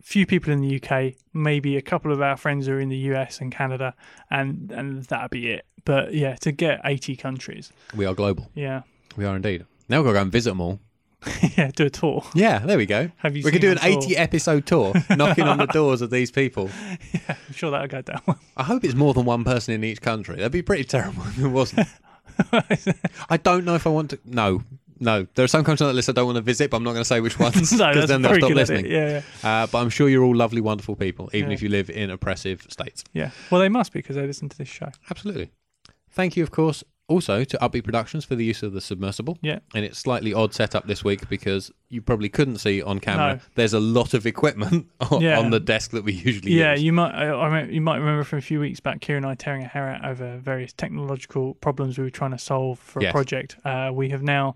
few 0.03 0.27
people 0.27 0.53
in 0.53 0.61
the 0.61 0.81
UK, 0.83 1.15
maybe 1.33 1.77
a 1.77 1.83
couple 1.83 2.13
of 2.13 2.21
our 2.21 2.37
friends 2.37 2.69
are 2.69 2.79
in 2.81 2.89
the 2.91 2.97
US 3.13 3.41
and 3.41 3.51
Canada, 3.53 3.95
and 4.31 4.71
and 4.73 5.05
that'd 5.05 5.31
be 5.31 5.49
it. 5.51 5.65
But 5.85 6.13
yeah, 6.15 6.37
to 6.37 6.53
get 6.53 6.81
80 6.85 7.17
countries, 7.17 7.73
We 7.97 8.05
are 8.07 8.15
global. 8.15 8.51
yeah, 8.55 8.83
We 9.17 9.25
are 9.25 9.35
indeed. 9.35 9.65
Now 9.89 9.99
we've 9.99 10.05
got 10.07 10.11
to 10.13 10.15
go 10.19 10.23
and 10.23 10.33
visit 10.33 10.51
them 10.51 10.61
all. 10.61 10.79
yeah, 11.57 11.71
do 11.75 11.87
a 11.87 11.91
tour. 11.91 12.25
Yeah, 12.35 12.59
there 12.61 12.77
we 12.77 12.87
go. 12.87 13.11
Have 13.19 13.37
you? 13.37 13.43
we 13.45 13.51
could 13.53 13.61
do 13.61 13.71
an 13.71 13.79
tour? 13.79 13.89
80 14.03 14.17
episode 14.17 14.67
tour, 14.67 14.93
knocking 15.17 15.45
on 15.45 15.59
the 15.59 15.67
doors 15.67 16.03
of 16.03 16.11
these 16.11 16.31
people. 16.31 16.69
Yeah, 17.15 17.37
I'm 17.49 17.55
sure 17.55 17.71
that'll 17.71 17.87
go 17.89 18.03
down. 18.03 18.21
well. 18.27 18.39
I 18.57 18.63
hope 18.65 18.83
it's 18.85 18.95
more 18.95 19.15
than 19.15 19.25
one 19.25 19.45
person 19.45 19.75
in 19.75 19.85
each 19.85 20.01
country. 20.01 20.37
That'd 20.37 20.51
be 20.53 20.63
pretty 20.63 20.85
terrible 20.85 21.23
if 21.25 21.39
it 21.39 21.47
wasn't. 21.49 21.87
I 23.29 23.37
don't 23.37 23.65
know 23.65 23.75
if 23.75 23.87
I 23.87 23.91
want 23.91 24.11
to. 24.11 24.19
No, 24.25 24.63
no. 25.03 25.27
There 25.35 25.45
are 25.45 25.49
some 25.49 25.65
countries 25.65 25.83
on 25.83 25.89
that 25.89 25.95
list 25.95 26.09
I 26.09 26.13
don't 26.13 26.27
want 26.27 26.37
to 26.37 26.43
visit, 26.43 26.71
but 26.71 26.79
I'm 26.79 26.85
not 26.85 26.93
going 26.93 27.03
to 27.03 27.05
say 27.05 27.21
which 27.21 27.39
ones 27.39 27.55
because 27.55 27.71
that's 27.79 28.07
then 28.09 28.23
they'll 28.23 28.35
stop 28.37 28.49
good 28.49 28.57
listening. 28.57 28.87
idea. 28.87 29.09
Yeah, 29.11 29.23
yeah, 29.45 29.63
Uh, 29.63 29.67
but 29.67 29.79
I'm 29.79 29.91
sure 29.91 30.09
you're 30.09 30.25
all 30.25 30.35
lovely, 30.35 30.61
wonderful 30.61 30.97
people, 30.97 31.29
even 31.35 31.51
Yeah. 31.51 31.55
if 31.55 31.63
you 31.63 31.69
live 31.69 31.91
in 31.91 32.09
oppressive 32.11 32.67
states. 32.71 33.05
yeah. 33.13 33.31
Well, 33.51 33.61
they 33.61 33.69
must 33.69 33.93
because 33.93 34.17
they 34.17 34.27
listen 34.27 34.49
to 34.49 34.57
this 34.57 34.69
show. 34.69 34.91
Absolutely. 35.11 35.51
Thank 36.11 36.37
you, 36.37 36.43
of 36.43 36.51
course, 36.51 36.85
also 37.09 37.43
to 37.45 37.59
Upbeat 37.59 37.85
Productions 37.85 38.25
for 38.25 38.37
the 38.37 38.45
use 38.45 38.63
of 38.63 38.73
the 38.75 38.81
submersible. 38.81 39.39
Yeah. 39.43 39.59
And 39.75 39.85
it's 39.85 39.99
slightly 39.99 40.33
odd 40.35 40.55
setup 40.55 40.87
this 40.87 41.03
week 41.03 41.27
because 41.29 41.71
you 41.89 42.01
probably 42.03 42.29
couldn't 42.29 42.59
see 42.59 42.83
on 42.83 43.01
camera. 43.01 43.35
No. 43.37 43.41
There's 43.55 43.73
a 43.75 43.81
lot 43.81 44.13
of 44.15 44.27
equipment 44.27 44.89
on, 45.11 45.21
Yeah. 45.23 45.39
on 45.39 45.51
the 45.51 45.61
desk 45.61 45.91
that 45.93 46.05
we 46.05 46.13
usually 46.13 46.53
Yeah, 46.53 46.73
use. 46.73 46.83
you 46.83 46.93
might. 46.93 47.13
I, 47.15 47.63
you 47.65 47.81
might 47.81 47.97
remember 47.99 48.25
from 48.25 48.39
a 48.39 48.43
few 48.43 48.61
weeks 48.61 48.81
back, 48.81 49.01
Kira 49.01 49.17
and 49.17 49.27
I 49.27 49.35
tearing 49.35 49.63
our 49.63 49.69
hair 49.69 49.89
out 49.89 50.05
over 50.05 50.37
various 50.39 50.73
technological 50.75 51.55
problems 51.55 51.99
we 51.99 52.05
were 52.05 52.11
trying 52.11 52.31
to 52.33 52.39
solve 52.39 52.79
for 52.79 53.01
Yes. 53.03 53.11
a 53.11 53.13
project. 53.13 53.57
Uh, 53.65 53.91
we 53.93 54.11
have 54.11 54.23
now 54.23 54.55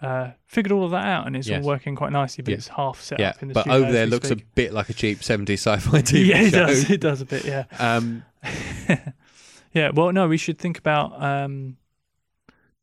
uh, 0.00 0.30
figured 0.46 0.72
all 0.72 0.84
of 0.84 0.90
that 0.90 1.04
out, 1.06 1.26
and 1.26 1.36
it's 1.36 1.48
Yes. 1.48 1.62
all 1.62 1.68
working 1.68 1.96
quite 1.96 2.12
nicely. 2.12 2.42
But 2.42 2.50
Yeah. 2.52 2.56
it's 2.58 2.68
half 2.68 3.00
set 3.00 3.18
yeah, 3.20 3.30
up 3.30 3.42
in 3.42 3.48
the 3.48 3.54
but 3.54 3.68
over 3.68 3.90
there 3.90 4.06
looks 4.06 4.28
speak. 4.28 4.42
a 4.42 4.46
bit 4.54 4.72
like 4.72 4.88
a 4.90 4.92
cheap 4.94 5.20
70s 5.20 5.54
sci-fi 5.60 6.02
TV 6.02 6.26
yeah, 6.26 6.40
it 6.42 6.50
show. 6.50 6.66
does. 6.66 6.90
It 6.90 7.00
does 7.00 7.20
a 7.20 7.24
bit. 7.26 7.44
Yeah, 7.44 7.64
Um, 7.78 8.24
yeah. 9.72 9.90
Well, 9.94 10.12
no, 10.12 10.28
we 10.28 10.36
should 10.36 10.58
think 10.58 10.78
about 10.78 11.20
um, 11.22 11.76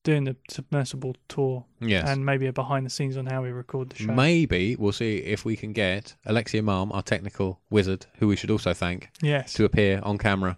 doing 0.03 0.23
the 0.23 0.35
submersible 0.49 1.15
tour 1.27 1.65
yes. 1.79 2.07
and 2.09 2.25
maybe 2.25 2.47
a 2.47 2.53
behind 2.53 2.85
the 2.85 2.89
scenes 2.89 3.17
on 3.17 3.27
how 3.27 3.43
we 3.43 3.49
record 3.51 3.91
the 3.91 3.97
show. 3.97 4.11
Maybe 4.11 4.75
we'll 4.75 4.91
see 4.91 5.17
if 5.17 5.45
we 5.45 5.55
can 5.55 5.73
get 5.73 6.15
Alexia 6.25 6.61
Malm, 6.63 6.93
our 6.93 7.03
technical 7.03 7.59
wizard, 7.69 8.07
who 8.17 8.27
we 8.27 8.35
should 8.35 8.49
also 8.51 8.73
thank, 8.73 9.09
yes, 9.21 9.53
to 9.53 9.65
appear 9.65 9.99
on 10.03 10.17
camera. 10.17 10.57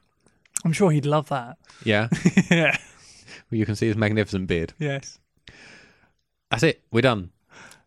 I'm 0.65 0.71
sure 0.71 0.91
he'd 0.91 1.05
love 1.05 1.27
that. 1.29 1.57
Yeah, 1.83 2.07
yeah. 2.49 2.77
you 3.51 3.65
can 3.65 3.75
see 3.75 3.87
his 3.87 3.97
magnificent 3.97 4.47
beard. 4.47 4.73
Yes. 4.79 5.19
That's 6.53 6.63
it. 6.63 6.81
We're 6.91 7.01
done. 7.01 7.31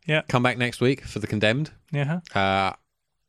Yeah. 0.06 0.22
Come 0.28 0.42
back 0.42 0.58
next 0.58 0.80
week 0.80 1.04
for 1.04 1.18
the 1.18 1.26
condemned. 1.26 1.70
Yeah. 1.90 2.20
Uh, 2.34 2.72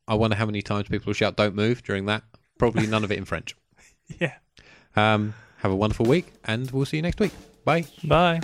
I 0.07 0.13
wonder 0.15 0.35
how 0.35 0.45
many 0.45 0.61
times 0.61 0.88
people 0.88 1.07
will 1.07 1.13
shout 1.13 1.35
"Don't 1.35 1.55
move" 1.55 1.83
during 1.83 2.05
that. 2.05 2.23
Probably 2.57 2.88
none 2.88 3.03
of 3.03 3.11
it 3.11 3.17
in 3.17 3.25
French. 3.25 3.55
Yeah. 4.21 4.35
Um, 4.95 5.33
have 5.57 5.71
a 5.71 5.75
wonderful 5.75 6.05
week, 6.05 6.31
and 6.45 6.71
we'll 6.71 6.85
see 6.85 6.95
you 6.95 7.03
next 7.03 7.19
week. 7.19 7.33
Bye. 7.65 7.85
Bye. 8.05 8.39